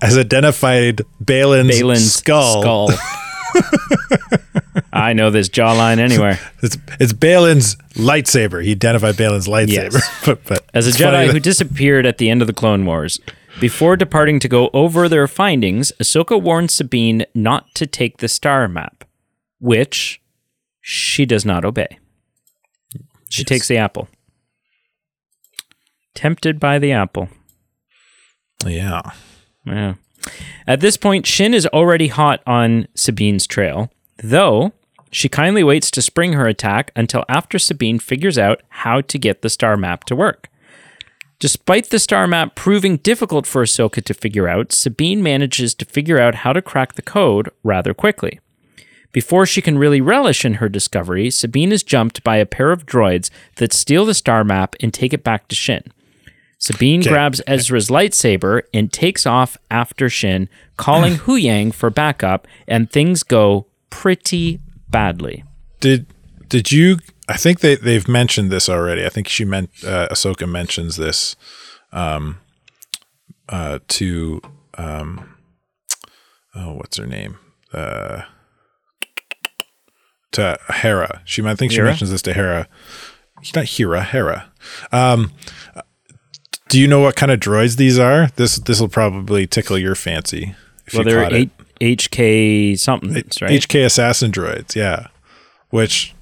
has 0.00 0.16
identified 0.16 1.02
Baylan's, 1.22 1.78
Baylan's 1.78 2.14
skull. 2.14 2.62
skull. 2.62 2.90
I 4.92 5.12
know 5.12 5.30
this 5.30 5.48
jawline 5.48 5.98
anywhere. 5.98 6.38
It's 6.62 6.76
it's 6.98 7.12
Baylan's 7.12 7.76
lightsaber. 7.94 8.64
He 8.64 8.72
identified 8.72 9.14
Baylan's 9.16 9.46
lightsaber. 9.46 9.92
Yes. 9.92 10.22
but, 10.26 10.42
but 10.44 10.64
As 10.74 10.86
a 10.86 10.90
it's 10.90 10.98
funny 10.98 11.10
Jedi 11.10 11.26
that- 11.26 11.32
who 11.34 11.40
disappeared 11.40 12.06
at 12.06 12.18
the 12.18 12.30
end 12.30 12.40
of 12.40 12.46
the 12.46 12.54
Clone 12.54 12.84
Wars. 12.86 13.20
Before 13.60 13.96
departing 13.96 14.38
to 14.40 14.48
go 14.48 14.70
over 14.72 15.08
their 15.08 15.26
findings, 15.26 15.90
Ahsoka 16.00 16.40
warns 16.40 16.74
Sabine 16.74 17.26
not 17.34 17.74
to 17.74 17.86
take 17.86 18.18
the 18.18 18.28
star 18.28 18.68
map, 18.68 19.04
which 19.58 20.22
she 20.80 21.26
does 21.26 21.44
not 21.44 21.64
obey. 21.64 21.98
She 23.28 23.42
takes 23.42 23.66
the 23.66 23.76
apple. 23.76 24.08
Tempted 26.14 26.60
by 26.60 26.78
the 26.78 26.92
apple. 26.92 27.28
yeah. 28.64 29.02
Yeah. 29.66 29.94
At 30.66 30.80
this 30.80 30.96
point, 30.96 31.26
Shin 31.26 31.52
is 31.52 31.66
already 31.66 32.08
hot 32.08 32.42
on 32.46 32.86
Sabine's 32.94 33.46
trail, 33.46 33.90
though 34.22 34.72
she 35.10 35.28
kindly 35.28 35.64
waits 35.64 35.90
to 35.92 36.02
spring 36.02 36.34
her 36.34 36.46
attack 36.46 36.92
until 36.94 37.24
after 37.28 37.58
Sabine 37.58 37.98
figures 37.98 38.38
out 38.38 38.62
how 38.68 39.00
to 39.00 39.18
get 39.18 39.42
the 39.42 39.50
star 39.50 39.76
map 39.76 40.04
to 40.04 40.16
work. 40.16 40.48
Despite 41.38 41.90
the 41.90 41.98
star 42.00 42.26
map 42.26 42.54
proving 42.56 42.96
difficult 42.96 43.46
for 43.46 43.62
Ahsoka 43.62 44.02
to 44.04 44.14
figure 44.14 44.48
out, 44.48 44.72
Sabine 44.72 45.22
manages 45.22 45.72
to 45.76 45.84
figure 45.84 46.18
out 46.18 46.36
how 46.36 46.52
to 46.52 46.60
crack 46.60 46.94
the 46.94 47.02
code 47.02 47.48
rather 47.62 47.94
quickly. 47.94 48.40
Before 49.12 49.46
she 49.46 49.62
can 49.62 49.78
really 49.78 50.00
relish 50.00 50.44
in 50.44 50.54
her 50.54 50.68
discovery, 50.68 51.30
Sabine 51.30 51.72
is 51.72 51.82
jumped 51.82 52.24
by 52.24 52.36
a 52.36 52.46
pair 52.46 52.72
of 52.72 52.86
droids 52.86 53.30
that 53.56 53.72
steal 53.72 54.04
the 54.04 54.14
star 54.14 54.42
map 54.44 54.74
and 54.80 54.92
take 54.92 55.12
it 55.12 55.24
back 55.24 55.48
to 55.48 55.54
Shin. 55.54 55.84
Sabine 56.58 57.00
Okay. 57.00 57.10
grabs 57.10 57.40
Ezra's 57.46 57.88
lightsaber 57.88 58.62
and 58.74 58.92
takes 58.92 59.24
off 59.24 59.56
after 59.70 60.10
Shin, 60.10 60.48
calling 60.76 61.14
Huyang 61.24 61.72
for 61.72 61.88
backup, 61.88 62.48
and 62.66 62.90
things 62.90 63.22
go 63.22 63.66
pretty 63.90 64.60
badly. 64.90 65.44
Did 65.80 66.06
did 66.48 66.72
you? 66.72 66.98
I 67.28 67.36
think 67.36 67.60
they 67.60 67.76
they've 67.76 68.08
mentioned 68.08 68.50
this 68.50 68.68
already. 68.68 69.04
I 69.04 69.10
think 69.10 69.28
she 69.28 69.44
meant 69.44 69.70
uh, 69.84 70.08
Ahsoka 70.10 70.48
mentions 70.48 70.96
this, 70.96 71.36
um, 71.92 72.40
uh, 73.48 73.80
to 73.88 74.40
um, 74.78 75.36
oh, 76.54 76.74
what's 76.74 76.96
her 76.96 77.06
name? 77.06 77.38
Uh, 77.72 78.22
to 80.32 80.58
Hera. 80.68 81.22
She 81.24 81.42
I 81.42 81.54
think 81.54 81.72
she 81.72 81.78
Hera? 81.78 81.88
mentions 81.90 82.10
this 82.10 82.22
to 82.22 82.32
Hera. 82.32 82.68
Not 83.54 83.66
Hera, 83.66 84.02
Hera. 84.02 84.50
Um, 84.90 85.32
Do 86.68 86.78
you 86.78 86.86
know 86.86 87.00
what 87.00 87.16
kind 87.16 87.32
of 87.32 87.40
droids 87.40 87.76
these 87.76 87.98
are? 87.98 88.28
This 88.36 88.56
this 88.56 88.80
will 88.80 88.88
probably 88.88 89.46
tickle 89.46 89.78
your 89.78 89.94
fancy. 89.94 90.54
If 90.86 90.94
well, 90.94 91.04
you 91.04 91.10
they're 91.10 91.34
eight, 91.34 91.50
HK 91.80 92.78
something, 92.78 93.14
right? 93.14 93.60
HK 93.62 93.84
assassin 93.84 94.32
droids, 94.32 94.74
yeah, 94.74 95.08
which 95.70 96.14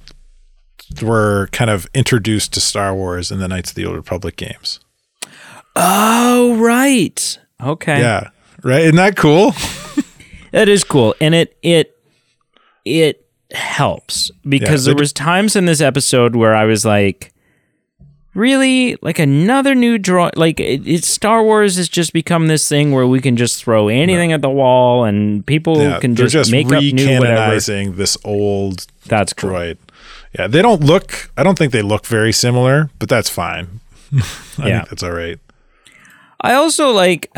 were 1.03 1.49
kind 1.53 1.71
of 1.71 1.87
introduced 1.95 2.53
to 2.55 2.61
Star 2.61 2.95
Wars 2.95 3.31
in 3.31 3.39
the 3.39 3.49
Knights 3.49 3.71
of 3.71 3.77
the 3.77 3.85
Old 3.87 3.97
Republic 3.97 4.37
games. 4.37 4.81
oh, 5.75 6.57
right. 6.61 7.39
Okay. 7.63 8.01
Yeah, 8.01 8.31
right. 8.63 8.83
Isn't 8.83 8.97
that 8.97 9.17
cool? 9.17 9.53
That 10.53 10.69
is 10.71 10.85
cool, 10.85 11.15
and 11.21 11.35
it 11.35 11.59
it 11.63 11.99
it 12.87 13.27
helps 13.53 14.31
because 14.49 14.87
Yeah, 14.87 14.93
there 14.95 14.99
was 14.99 15.13
times 15.13 15.55
in 15.55 15.67
this 15.67 15.83
episode 15.83 16.35
where 16.35 16.55
I 16.55 16.65
was 16.65 16.83
like, 16.87 17.35
really, 18.33 18.97
like 19.03 19.19
another 19.19 19.75
new 19.75 19.99
draw. 19.99 20.31
Like 20.35 20.59
it, 20.61 20.87
it's 20.87 21.09
Star 21.09 21.43
Wars 21.43 21.77
has 21.77 21.91
just 21.91 22.15
become 22.15 22.47
this 22.47 22.67
thing 22.69 22.93
where 22.93 23.07
we 23.07 23.21
can 23.21 23.37
just 23.37 23.63
throw 23.63 23.89
anything 23.89 24.33
at 24.33 24.41
the 24.41 24.49
wall, 24.49 25.05
and 25.05 25.45
people 25.45 25.77
Yeah, 25.79 25.99
can 25.99 26.15
they're 26.15 26.29
just, 26.29 26.51
make 26.51 26.73
up 26.73 26.83
new 26.83 27.19
whatever. 27.19 27.61
this 27.97 28.17
old 28.25 28.87
That's 29.07 29.35
droid. 29.35 29.77
Yeah, 30.39 30.47
they 30.49 30.61
don't 30.63 30.83
look. 30.83 31.31
I 31.37 31.43
don't 31.43 31.57
think 31.57 31.73
they 31.73 31.83
look 31.83 32.05
very 32.07 32.33
similar, 32.33 32.91
but 32.99 33.09
that's 33.09 33.31
fine. 33.31 33.81
I 34.59 34.69
Yeah. 34.69 34.79
think 34.81 34.89
that's 34.91 35.03
all 35.03 35.13
right. 35.13 35.39
I 36.41 36.53
also 36.55 36.91
like. 36.91 37.31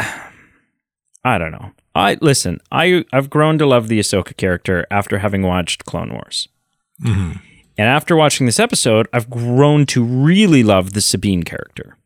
I 1.25 1.39
don't 1.39 1.53
know. 1.53 1.73
I 1.95 2.17
listen. 2.21 2.61
I 2.73 3.05
I've 3.13 3.31
grown 3.31 3.59
to 3.59 3.67
love 3.67 3.89
the 3.89 3.99
Ahsoka 3.99 4.37
character 4.37 4.87
after 4.91 5.19
having 5.19 5.43
watched 5.43 5.85
Clone 5.85 6.11
Wars, 6.13 6.49
Mm-hmm. 7.05 7.39
and 7.79 7.89
after 7.89 8.17
watching 8.17 8.47
this 8.47 8.59
episode, 8.61 9.07
I've 9.13 9.31
grown 9.31 9.87
to 9.87 10.03
really 10.05 10.63
love 10.63 10.93
the 10.93 11.01
Sabine 11.01 11.43
character. 11.45 11.97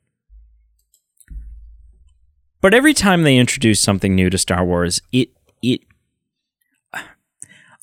But 2.60 2.74
every 2.74 2.94
time 2.94 3.22
they 3.22 3.38
introduce 3.38 3.80
something 3.80 4.14
new 4.14 4.30
to 4.30 4.38
Star 4.38 4.64
Wars, 4.64 5.00
it 5.12 5.30
it 5.62 5.80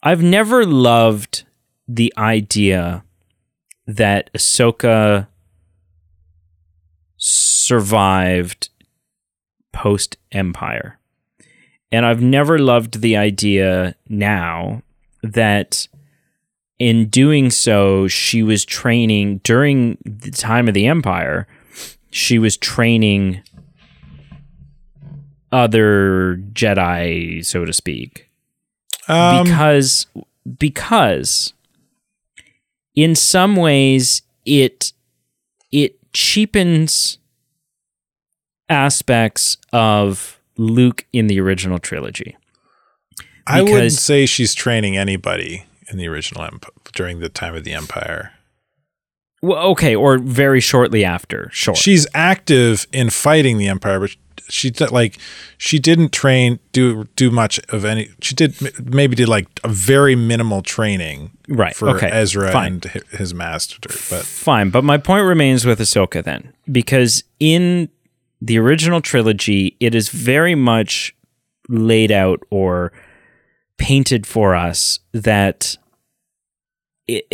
I've 0.02 0.24
never 0.24 0.66
loved 0.66 1.39
the 1.90 2.14
idea 2.18 3.04
that 3.88 4.32
Ahsoka 4.34 5.28
survived 7.18 8.70
post 9.74 10.18
Empire. 10.32 11.00
And 11.92 12.06
I've 12.06 12.22
never 12.22 12.60
loved 12.60 13.02
the 13.02 13.18
idea 13.18 13.96
now 14.08 14.84
that 15.24 15.88
in 16.78 17.08
doing 17.08 17.50
so, 17.50 18.08
she 18.08 18.44
was 18.44 18.64
training 18.64 19.40
during 19.44 19.98
the 20.06 20.32
time 20.32 20.68
of 20.68 20.76
the 20.76 20.86
Empire, 20.86 21.48
she 22.12 22.38
was 22.38 22.56
training 22.56 23.42
other 25.52 26.40
Jedi, 26.54 27.44
so 27.44 27.66
to 27.66 27.74
speak 27.74 28.30
Um, 29.08 29.46
because 29.46 30.06
because 30.58 31.54
in 33.04 33.16
some 33.16 33.56
ways 33.56 34.24
it 34.46 34.92
it 35.72 35.98
cheapens 36.12 37.18
aspects 38.68 39.58
of 39.72 40.40
Luke 40.58 41.06
in 41.14 41.28
the 41.28 41.40
original 41.40 41.80
trilogy. 41.80 42.36
I 43.48 43.62
wouldn't 43.62 43.94
say 43.94 44.26
she's 44.26 44.54
training 44.54 44.98
anybody 44.98 45.64
in 45.90 45.98
the 45.98 46.08
original 46.08 46.44
Empire 46.44 46.72
during 46.94 47.20
the 47.20 47.30
time 47.30 47.56
of 47.56 47.64
the 47.64 47.72
Empire. 47.74 48.34
Well, 49.42 49.60
okay, 49.72 49.96
or 49.96 50.18
very 50.18 50.60
shortly 50.60 51.06
after. 51.06 51.50
Sure. 51.54 51.76
She's 51.76 52.06
active 52.14 52.86
in 52.92 53.10
fighting 53.10 53.58
the 53.58 53.70
Empire, 53.70 54.02
but 54.02 54.16
she 54.50 54.70
did- 54.72 54.92
like 54.92 55.18
she 55.58 55.80
didn't 55.80 56.12
train 56.12 56.60
do 56.72 57.06
do 57.16 57.32
much 57.32 57.60
of 57.70 57.86
any. 57.86 58.10
She 58.22 58.36
did 58.36 58.56
maybe 58.94 59.16
did 59.16 59.30
like 59.30 59.48
a 59.64 59.68
very 59.70 60.16
minimal 60.16 60.62
training 60.62 61.32
Right, 61.48 61.76
for 61.76 61.90
okay, 61.96 62.10
Ezra 62.12 62.52
fine. 62.52 62.74
and 62.74 62.84
his 63.12 63.34
master, 63.34 63.78
but 63.82 64.26
Fine, 64.26 64.70
but 64.72 64.84
my 64.84 64.98
point 64.98 65.26
remains 65.26 65.66
with 65.66 65.80
Ahsoka 65.80 66.24
then, 66.24 66.54
because 66.72 67.24
in 67.40 67.90
the 68.42 68.58
original 68.60 69.02
trilogy, 69.02 69.76
it 69.80 69.94
is 69.96 70.10
very 70.10 70.56
much 70.56 71.16
laid 71.68 72.12
out 72.12 72.40
or 72.50 72.92
painted 73.78 74.26
for 74.28 74.56
us 74.56 75.00
that 75.14 75.78
it, 77.08 77.26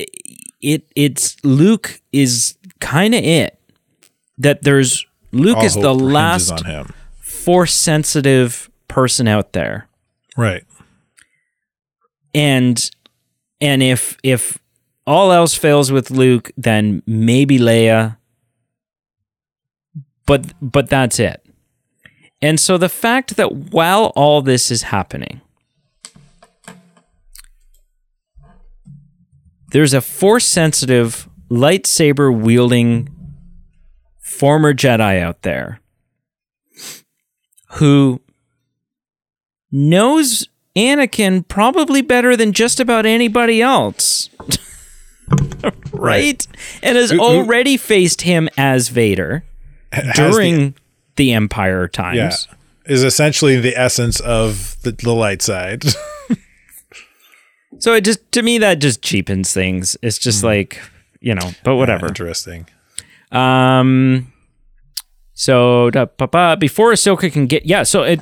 it 0.61 0.83
it's 0.95 1.37
Luke 1.43 2.01
is 2.11 2.55
kind 2.79 3.13
of 3.13 3.23
it. 3.23 3.59
That 4.37 4.63
there's 4.63 5.05
Luke 5.31 5.57
all 5.57 5.65
is 5.65 5.73
the 5.75 5.93
last 5.93 6.51
on 6.51 6.65
him. 6.65 6.93
Force 7.45 7.73
sensitive 7.73 8.69
person 8.87 9.27
out 9.27 9.53
there 9.53 9.87
Right. 10.35 10.63
and 12.33 12.89
and 13.61 13.81
if 13.81 14.17
if 14.23 14.59
all 15.07 15.31
else 15.31 15.53
fails 15.55 15.91
with 15.91 16.09
Luke, 16.11 16.51
then 16.57 17.03
maybe 17.05 17.59
Leia. 17.59 18.17
But 20.25 20.53
but 20.59 20.89
that's 20.89 21.19
it. 21.19 21.45
And 22.41 22.59
so 22.59 22.77
the 22.77 22.89
fact 22.89 23.35
that 23.37 23.51
while 23.71 24.11
all 24.15 24.41
this 24.41 24.71
is 24.71 24.83
happening, 24.83 25.41
there's 29.71 29.93
a 29.93 30.01
force 30.01 30.45
sensitive 30.45 31.29
lightsaber 31.49 32.35
wielding 32.35 33.09
former 34.19 34.73
Jedi 34.73 35.21
out 35.21 35.43
there 35.43 35.79
who 37.75 38.21
knows 39.71 40.47
Anakin 40.75 41.47
probably 41.47 42.01
better 42.01 42.35
than 42.35 42.51
just 42.53 42.79
about 42.79 43.05
anybody 43.05 43.61
else. 43.61 44.29
right? 45.93 46.45
And 46.83 46.97
has 46.97 47.11
already 47.11 47.77
faced 47.77 48.21
him 48.21 48.49
as 48.57 48.89
Vader 48.89 49.43
Has 49.91 50.05
the- 50.05 50.13
during 50.13 50.75
the, 51.15 51.31
Empire 51.33 51.87
times. 51.87 52.17
yeah 52.17 52.55
is 52.85 53.03
essentially 53.03 53.59
the 53.59 53.75
essence 53.75 54.19
of 54.19 54.77
the, 54.83 54.91
the 54.91 55.11
light 55.13 55.41
side. 55.41 55.83
So 57.79 57.93
it 57.93 58.05
just 58.05 58.31
to 58.31 58.41
me 58.41 58.57
that 58.59 58.79
just 58.79 59.01
cheapens 59.01 59.51
things. 59.53 59.97
It's 60.01 60.17
just 60.17 60.39
Hmm. 60.41 60.45
like, 60.47 60.81
you 61.19 61.35
know, 61.35 61.51
but 61.65 61.75
whatever. 61.75 62.07
Interesting. 62.07 62.67
Um. 63.33 64.31
So 65.35 65.89
da, 65.91 66.05
pa, 66.05 66.27
pa, 66.27 66.55
before 66.55 66.91
Ahsoka 66.93 67.31
can 67.31 67.45
get 67.45 67.65
yeah, 67.65 67.83
so 67.83 68.03
it, 68.03 68.21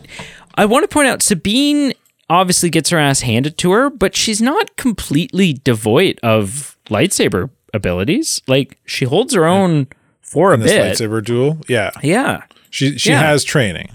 I 0.56 0.66
want 0.66 0.84
to 0.84 0.88
point 0.88 1.08
out 1.08 1.22
Sabine 1.22 1.94
obviously 2.30 2.70
gets 2.70 2.90
her 2.90 2.98
ass 2.98 3.22
handed 3.22 3.58
to 3.60 3.72
her, 3.72 3.90
but 3.90 4.16
she's 4.16 4.42
not 4.42 4.76
completely 4.76 5.54
devoid 5.54 6.20
of 6.24 6.76
lightsaber 6.88 7.50
abilities. 7.74 8.42
Like 8.48 8.78
she 8.86 9.06
holds 9.06 9.34
her 9.36 9.46
own 9.46 9.88
for 10.22 10.52
a 10.52 10.56
In 10.56 10.62
this 10.62 10.72
bit. 10.72 10.98
lightsaber 11.10 11.24
duel, 11.24 11.60
yeah, 11.68 11.92
Yeah. 12.02 12.44
she 12.72 12.98
she 12.98 13.12
Yeah. 13.12 13.20
has 13.20 13.44
training. 13.44 13.90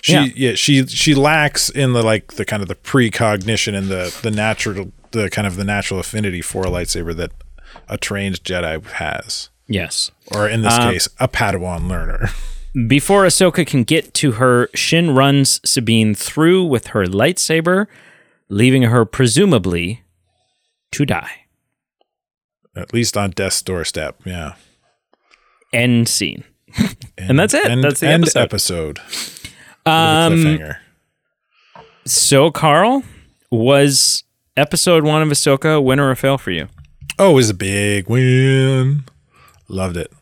She 0.00 0.12
Yeah. 0.14 0.26
yeah. 0.34 0.54
she 0.54 0.86
she 0.86 1.14
lacks 1.14 1.68
in 1.68 1.92
the 1.92 2.02
like 2.02 2.34
the 2.34 2.44
kind 2.46 2.62
of 2.62 2.68
the 2.68 2.74
precognition 2.76 3.74
and 3.74 3.88
the 3.88 4.14
the 4.22 4.30
natural 4.30 4.90
the 5.10 5.28
kind 5.28 5.46
of 5.46 5.56
the 5.56 5.64
natural 5.64 6.00
affinity 6.00 6.40
for 6.40 6.62
a 6.64 6.70
lightsaber 6.70 7.14
that 7.16 7.30
a 7.88 7.98
trained 7.98 8.42
Jedi 8.42 8.84
has, 8.92 9.50
Yes. 9.68 10.10
or 10.32 10.48
in 10.48 10.62
this 10.62 10.72
Um, 10.74 10.92
case, 10.92 11.08
a 11.20 11.28
Padawan 11.28 11.88
learner. 11.88 12.30
Before 12.88 13.24
Ahsoka 13.24 13.64
can 13.64 13.84
get 13.84 14.12
to 14.14 14.32
her, 14.32 14.68
Shin 14.74 15.14
runs 15.14 15.60
Sabine 15.64 16.14
through 16.14 16.64
with 16.64 16.88
her 16.88 17.04
lightsaber, 17.04 17.86
leaving 18.48 18.82
her 18.82 19.04
presumably 19.04 20.02
to 20.90 21.06
die. 21.06 21.46
At 22.74 22.92
least 22.92 23.16
on 23.16 23.30
death's 23.30 23.62
doorstep. 23.62 24.20
Yeah, 24.24 24.54
End 25.72 26.08
scene. 26.08 26.44
And 27.16 27.38
that's 27.38 27.54
it. 27.54 27.80
That's 27.80 28.00
the 28.00 28.08
end 28.08 28.24
episode. 28.34 28.98
episode. 28.98 29.00
Um. 29.86 30.74
So, 32.04 32.50
Carl, 32.50 33.04
was 33.52 34.24
episode 34.56 35.04
one 35.04 35.22
of 35.22 35.28
Ahsoka 35.28 35.76
a 35.76 35.80
win 35.80 36.00
or 36.00 36.10
a 36.10 36.16
fail 36.16 36.36
for 36.38 36.50
you? 36.50 36.66
Oh, 37.18 37.30
it 37.30 37.34
was 37.34 37.50
a 37.50 37.54
big 37.54 38.08
win. 38.08 39.04
Loved 39.68 39.96
it. 39.96 40.12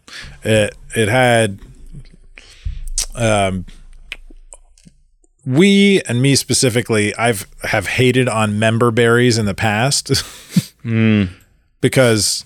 It 0.45 0.77
it 0.95 1.09
had 1.09 1.59
um 3.15 3.67
we 5.45 6.01
and 6.03 6.23
me 6.23 6.37
specifically, 6.37 7.15
I've 7.17 7.47
have 7.63 7.87
hated 7.87 8.29
on 8.29 8.59
member 8.59 8.91
berries 8.91 9.39
in 9.39 9.47
the 9.47 9.55
past. 9.55 10.13
Because 11.81 12.45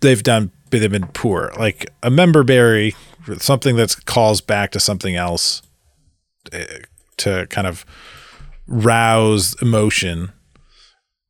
they've 0.00 0.22
done 0.22 0.50
they've 0.70 0.90
been 0.90 1.08
poor. 1.08 1.52
Like 1.58 1.90
a 2.02 2.10
member 2.10 2.42
berry, 2.42 2.94
something 3.38 3.76
that 3.76 3.96
calls 4.04 4.40
back 4.42 4.72
to 4.72 4.80
something 4.80 5.16
else 5.16 5.62
eh, 6.52 6.64
to 7.18 7.46
kind 7.48 7.66
of 7.66 7.86
rouse 8.66 9.54
emotion 9.62 10.32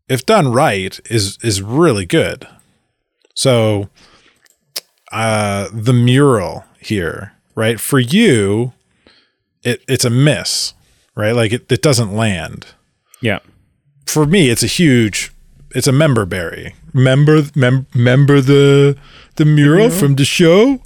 if 0.08 0.26
done 0.26 0.52
right 0.52 1.00
is 1.10 1.38
is 1.42 1.62
really 1.62 2.04
good. 2.04 2.46
So 3.34 3.88
uh, 5.12 5.68
the 5.72 5.92
mural 5.92 6.64
here, 6.80 7.34
right? 7.54 7.78
For 7.78 7.98
you, 7.98 8.72
it 9.62 9.82
it's 9.88 10.04
a 10.04 10.10
miss, 10.10 10.74
right? 11.14 11.32
Like 11.32 11.52
it, 11.52 11.70
it 11.70 11.82
doesn't 11.82 12.14
land. 12.14 12.66
Yeah. 13.20 13.38
For 14.06 14.26
me, 14.26 14.50
it's 14.50 14.62
a 14.62 14.66
huge, 14.68 15.32
it's 15.74 15.86
a 15.86 15.92
member 15.92 16.26
berry. 16.26 16.74
Member, 16.92 17.42
mem- 17.54 17.86
member 17.94 18.40
the 18.40 18.98
the 19.36 19.44
mural 19.44 19.88
from 19.88 20.16
the 20.16 20.24
show, 20.24 20.82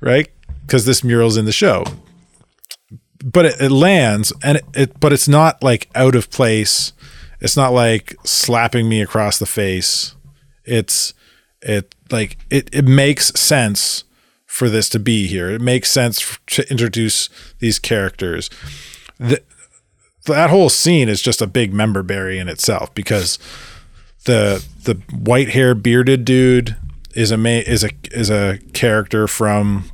right? 0.00 0.28
Because 0.66 0.84
this 0.84 1.02
mural's 1.02 1.36
in 1.36 1.46
the 1.46 1.52
show, 1.52 1.84
but 3.24 3.46
it, 3.46 3.60
it 3.60 3.70
lands, 3.70 4.32
and 4.42 4.58
it, 4.58 4.64
it, 4.74 5.00
but 5.00 5.12
it's 5.12 5.28
not 5.28 5.62
like 5.62 5.88
out 5.94 6.14
of 6.14 6.30
place. 6.30 6.92
It's 7.40 7.56
not 7.56 7.72
like 7.72 8.14
slapping 8.22 8.88
me 8.88 9.02
across 9.02 9.38
the 9.38 9.46
face. 9.46 10.14
It's 10.64 11.12
it 11.60 11.94
like 12.12 12.36
it 12.50 12.68
it 12.72 12.84
makes 12.84 13.28
sense 13.28 14.04
for 14.46 14.68
this 14.68 14.88
to 14.90 14.98
be 14.98 15.26
here. 15.26 15.50
It 15.50 15.62
makes 15.62 15.90
sense 15.90 16.38
to 16.48 16.70
introduce 16.70 17.30
these 17.58 17.78
characters. 17.78 18.50
The, 19.18 19.42
that 20.26 20.50
whole 20.50 20.68
scene 20.68 21.08
is 21.08 21.22
just 21.22 21.40
a 21.40 21.46
big 21.46 21.72
member 21.72 22.02
berry 22.02 22.38
in 22.38 22.48
itself 22.48 22.94
because 22.94 23.38
the 24.24 24.64
the 24.84 24.94
white 25.16 25.50
hair 25.50 25.74
bearded 25.74 26.24
dude 26.24 26.76
is 27.14 27.32
a 27.32 27.70
is 27.70 27.82
a 27.82 27.90
is 28.10 28.30
a 28.30 28.58
character 28.72 29.26
from 29.26 29.90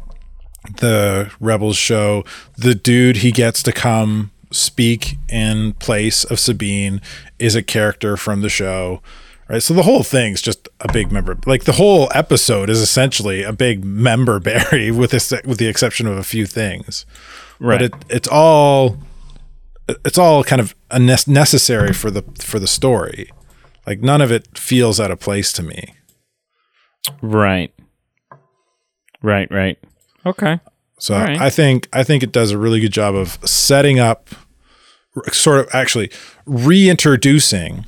the 0.80 1.30
Rebels 1.40 1.76
show. 1.76 2.24
The 2.56 2.74
dude 2.74 3.18
he 3.18 3.32
gets 3.32 3.62
to 3.62 3.72
come 3.72 4.30
speak 4.50 5.16
in 5.28 5.74
place 5.74 6.24
of 6.24 6.40
Sabine 6.40 7.00
is 7.38 7.54
a 7.54 7.62
character 7.62 8.16
from 8.16 8.40
the 8.40 8.48
show. 8.48 9.02
Right. 9.48 9.62
So 9.62 9.72
the 9.72 9.82
whole 9.82 10.02
thing's 10.02 10.42
just 10.42 10.68
a 10.80 10.92
big 10.92 11.10
member 11.10 11.38
like 11.46 11.64
the 11.64 11.72
whole 11.72 12.10
episode 12.14 12.68
is 12.68 12.82
essentially 12.82 13.42
a 13.42 13.52
big 13.52 13.82
member 13.82 14.38
berry 14.48 14.90
with 14.90 15.10
this 15.12 15.30
with 15.44 15.58
the 15.58 15.68
exception 15.68 16.06
of 16.06 16.18
a 16.18 16.22
few 16.24 16.46
things. 16.46 17.06
Right. 17.58 17.80
But 17.80 17.82
it 17.82 17.94
it's 18.10 18.28
all 18.28 18.98
it's 20.04 20.18
all 20.18 20.44
kind 20.44 20.60
of 20.60 20.74
necessary 20.90 21.94
for 21.94 22.10
the 22.10 22.22
for 22.40 22.58
the 22.58 22.66
story. 22.66 23.30
Like 23.86 24.00
none 24.00 24.20
of 24.20 24.30
it 24.30 24.58
feels 24.58 25.00
out 25.00 25.10
of 25.10 25.18
place 25.18 25.52
to 25.54 25.62
me. 25.62 25.94
right. 27.22 27.72
Right. 29.22 29.50
Right. 29.50 29.78
Okay. 30.26 30.60
So 30.98 31.14
right. 31.14 31.40
I 31.40 31.48
think 31.48 31.88
I 31.92 32.04
think 32.04 32.22
it 32.22 32.32
does 32.32 32.50
a 32.50 32.58
really 32.58 32.80
good 32.80 32.92
job 32.92 33.14
of 33.14 33.38
setting 33.48 33.98
up, 33.98 34.28
sort 35.32 35.60
of 35.60 35.68
actually 35.74 36.10
reintroducing 36.44 37.86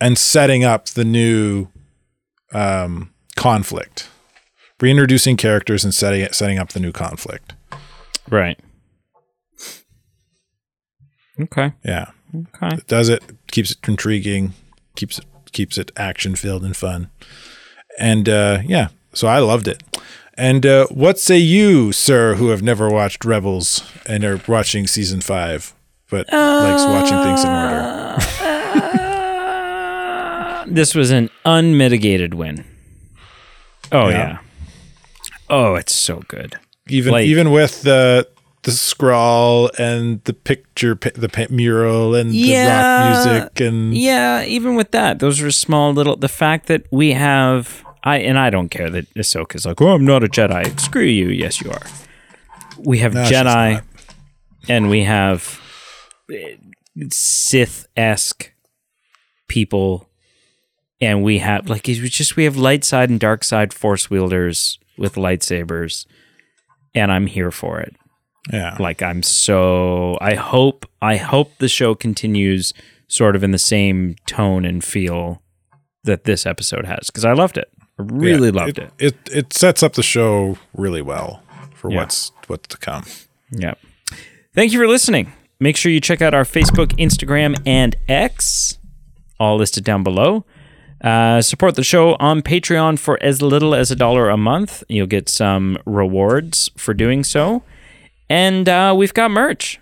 and 0.00 0.18
setting 0.18 0.64
up 0.64 0.86
the 0.88 1.04
new 1.04 1.68
um, 2.52 3.12
conflict, 3.36 4.08
reintroducing 4.80 5.36
characters 5.36 5.84
and 5.84 5.94
setting 5.94 6.26
setting 6.32 6.58
up 6.58 6.70
the 6.70 6.80
new 6.80 6.92
conflict. 6.92 7.54
Right. 8.30 8.58
Okay. 11.40 11.72
Yeah, 11.84 12.10
Okay. 12.34 12.76
it 12.76 12.86
does 12.86 13.08
it 13.08 13.22
keeps 13.50 13.72
it 13.72 13.78
intriguing, 13.88 14.54
keeps 14.96 15.18
it 15.18 15.24
keeps 15.52 15.78
it 15.78 15.90
action 15.96 16.36
filled 16.36 16.64
and 16.64 16.76
fun, 16.76 17.10
and 17.98 18.28
uh, 18.28 18.60
yeah, 18.64 18.88
so 19.12 19.26
I 19.26 19.38
loved 19.40 19.66
it. 19.68 19.82
And 20.36 20.66
uh, 20.66 20.86
what 20.88 21.18
say 21.20 21.38
you, 21.38 21.92
sir, 21.92 22.34
who 22.34 22.48
have 22.48 22.60
never 22.62 22.88
watched 22.88 23.24
Rebels 23.24 23.88
and 24.06 24.24
are 24.24 24.40
watching 24.48 24.86
season 24.88 25.20
five, 25.20 25.74
but 26.10 26.30
likes 26.32 26.86
watching 26.88 27.18
things 27.20 27.44
in 27.44 27.50
order? 27.52 28.16
This 30.66 30.94
was 30.94 31.10
an 31.10 31.30
unmitigated 31.44 32.34
win. 32.34 32.64
Oh 33.92 34.08
Yeah. 34.08 34.16
yeah. 34.16 34.38
Oh, 35.50 35.74
it's 35.74 35.94
so 35.94 36.22
good. 36.28 36.56
Even 36.88 37.12
Like- 37.12 37.26
even 37.26 37.50
with 37.50 37.82
the 37.82 38.28
the 38.62 38.72
scrawl 38.72 39.70
and 39.78 40.24
the 40.24 40.32
picture, 40.32 40.94
the 40.94 41.46
mural 41.50 42.14
and 42.14 42.30
the 42.30 42.36
Yeah. 42.36 43.08
rock 43.10 43.26
music 43.26 43.60
and 43.60 43.94
Yeah, 43.94 44.42
even 44.44 44.74
with 44.74 44.90
that, 44.92 45.18
those 45.18 45.42
are 45.42 45.50
small 45.50 45.92
little. 45.92 46.16
The 46.16 46.28
fact 46.30 46.66
that 46.68 46.86
we 46.90 47.12
have, 47.12 47.84
I 48.04 48.16
and 48.20 48.38
I 48.38 48.48
don't 48.48 48.70
care 48.70 48.88
that 48.88 49.12
Ahsoka's 49.14 49.66
like, 49.66 49.82
oh, 49.82 49.88
I'm 49.88 50.06
not 50.06 50.24
a 50.24 50.28
Jedi. 50.28 50.80
Screw 50.80 51.02
you. 51.04 51.28
Yes, 51.28 51.60
you 51.60 51.70
are. 51.70 51.82
We 52.78 53.00
have 53.00 53.12
No, 53.12 53.24
Jedi, 53.24 53.82
and 54.66 54.88
we 54.88 55.04
have 55.04 55.60
eh, 56.32 56.56
Sith 57.10 57.86
esque 57.98 58.50
people, 59.46 60.08
and 61.00 61.22
we 61.22 61.38
have 61.38 61.68
like 61.68 61.88
it's 61.88 61.98
just 62.16 62.36
we 62.36 62.44
have 62.44 62.56
light 62.56 62.84
side 62.84 63.10
and 63.10 63.18
dark 63.20 63.44
side 63.44 63.72
force 63.72 64.10
wielders 64.10 64.78
with 64.98 65.14
lightsabers, 65.16 66.06
and 66.94 67.10
I'm 67.12 67.26
here 67.26 67.50
for 67.50 67.80
it. 67.80 67.94
Yeah, 68.52 68.76
like 68.78 69.00
i'm 69.02 69.22
so 69.22 70.18
i 70.20 70.34
hope 70.34 70.84
i 71.00 71.16
hope 71.16 71.52
the 71.60 71.68
show 71.68 71.94
continues 71.94 72.74
sort 73.08 73.36
of 73.36 73.42
in 73.42 73.52
the 73.52 73.58
same 73.58 74.16
tone 74.26 74.66
and 74.66 74.84
feel 74.84 75.40
that 76.02 76.24
this 76.24 76.44
episode 76.44 76.84
has 76.84 77.06
because 77.06 77.24
i 77.24 77.32
loved 77.32 77.56
it. 77.56 77.68
I 77.98 78.02
really 78.02 78.48
Yeah, 78.50 78.60
loved 78.64 78.78
it, 78.78 78.90
it. 78.98 79.14
It 79.30 79.36
it 79.36 79.52
sets 79.54 79.82
up 79.82 79.94
the 79.94 80.02
show 80.02 80.58
really 80.74 81.00
well 81.00 81.42
for 81.74 81.90
Yeah. 81.90 82.00
what's 82.00 82.32
what's 82.48 82.68
to 82.68 82.76
come. 82.76 83.04
yeah. 83.50 83.74
Thank 84.54 84.72
you 84.74 84.78
for 84.78 84.88
listening. 84.88 85.32
Make 85.58 85.78
sure 85.78 85.90
you 85.90 86.00
check 86.02 86.20
out 86.20 86.34
our 86.34 86.44
facebook 86.44 86.88
instagram 86.98 87.56
and 87.64 87.96
x 88.08 88.78
all 89.40 89.56
listed 89.56 89.84
down 89.84 90.02
below 90.02 90.44
uh, 91.04 91.40
support 91.42 91.74
the 91.76 91.84
show 91.84 92.14
on 92.18 92.40
patreon 92.42 92.98
for 92.98 93.22
as 93.22 93.40
little 93.42 93.74
as 93.74 93.90
a 93.90 93.96
dollar 93.96 94.28
a 94.30 94.36
month 94.36 94.82
you'll 94.88 95.06
get 95.06 95.28
some 95.28 95.76
rewards 95.86 96.70
for 96.76 96.94
doing 96.94 97.22
so 97.22 97.62
and 98.30 98.68
uh, 98.68 98.92
we've 98.96 99.14
got 99.14 99.30
merch 99.30 99.78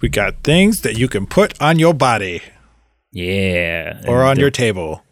We 0.00 0.08
got 0.08 0.42
things 0.44 0.82
that 0.82 0.96
you 0.96 1.08
can 1.08 1.26
put 1.26 1.60
on 1.60 1.78
your 1.80 1.92
body 1.94 2.42
yeah 3.10 4.00
or 4.06 4.22
on 4.22 4.38
your 4.38 4.50
table 4.50 5.02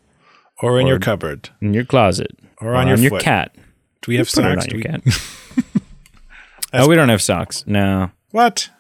or 0.63 0.79
in 0.81 0.87
your 0.87 0.99
cupboard. 1.01 1.51
in 1.61 1.75
your 1.75 1.85
closet 1.85 2.31
Or 2.61 2.75
on 2.77 2.87
your 2.89 2.97
your 2.99 3.19
cat. 3.21 3.51
Do 4.03 4.13
we 4.13 4.17
have 4.17 4.29
Put 4.33 4.45
it 4.45 4.61
socks? 4.61 4.65
on 4.65 4.71
Do 4.71 4.77
we- 4.77 4.83
cat. 4.85 5.01
oh, 6.73 6.89
we 6.89 6.95
don't 6.95 7.09
have 7.11 7.21
socks. 7.23 7.65
No, 7.67 8.11
What? 8.31 8.71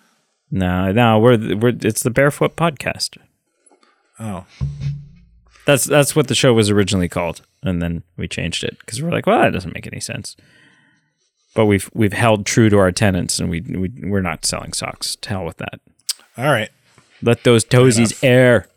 no, 0.50 0.92
no. 0.92 1.18
We're 1.18 1.56
we're 1.56 1.74
it's 1.82 2.02
the 2.02 2.10
Barefoot 2.10 2.54
Podcast. 2.56 3.18
Oh, 4.20 4.44
That's 5.66 5.84
that's 5.84 6.16
what 6.16 6.28
the 6.28 6.34
show 6.34 6.54
was 6.54 6.70
originally 6.70 7.08
called, 7.08 7.42
and 7.62 7.82
then 7.82 8.02
we 8.16 8.28
changed 8.28 8.64
it 8.64 8.78
because 8.78 9.02
we're 9.02 9.10
like, 9.10 9.26
well, 9.26 9.40
that 9.40 9.52
doesn't 9.52 9.74
make 9.74 9.86
any 9.86 10.00
sense. 10.00 10.36
But 11.54 11.66
we've 11.66 11.90
we've 11.92 12.12
held 12.12 12.46
true 12.46 12.70
to 12.70 12.78
our 12.78 12.92
tenants, 12.92 13.38
and 13.38 13.50
we, 13.50 13.60
we 13.62 13.90
we're 14.08 14.20
not 14.22 14.46
selling 14.46 14.72
socks. 14.72 15.16
To 15.16 15.28
hell 15.28 15.44
with 15.44 15.56
that. 15.58 15.80
all 16.38 16.44
right. 16.46 16.70
Let 17.22 17.44
those 17.44 17.64
toesies 17.64 18.22
air. 18.22 18.68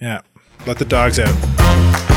Yeah. 0.00 0.20
Let 0.66 0.78
the 0.78 0.84
dogs 0.84 1.18
out. 1.18 2.09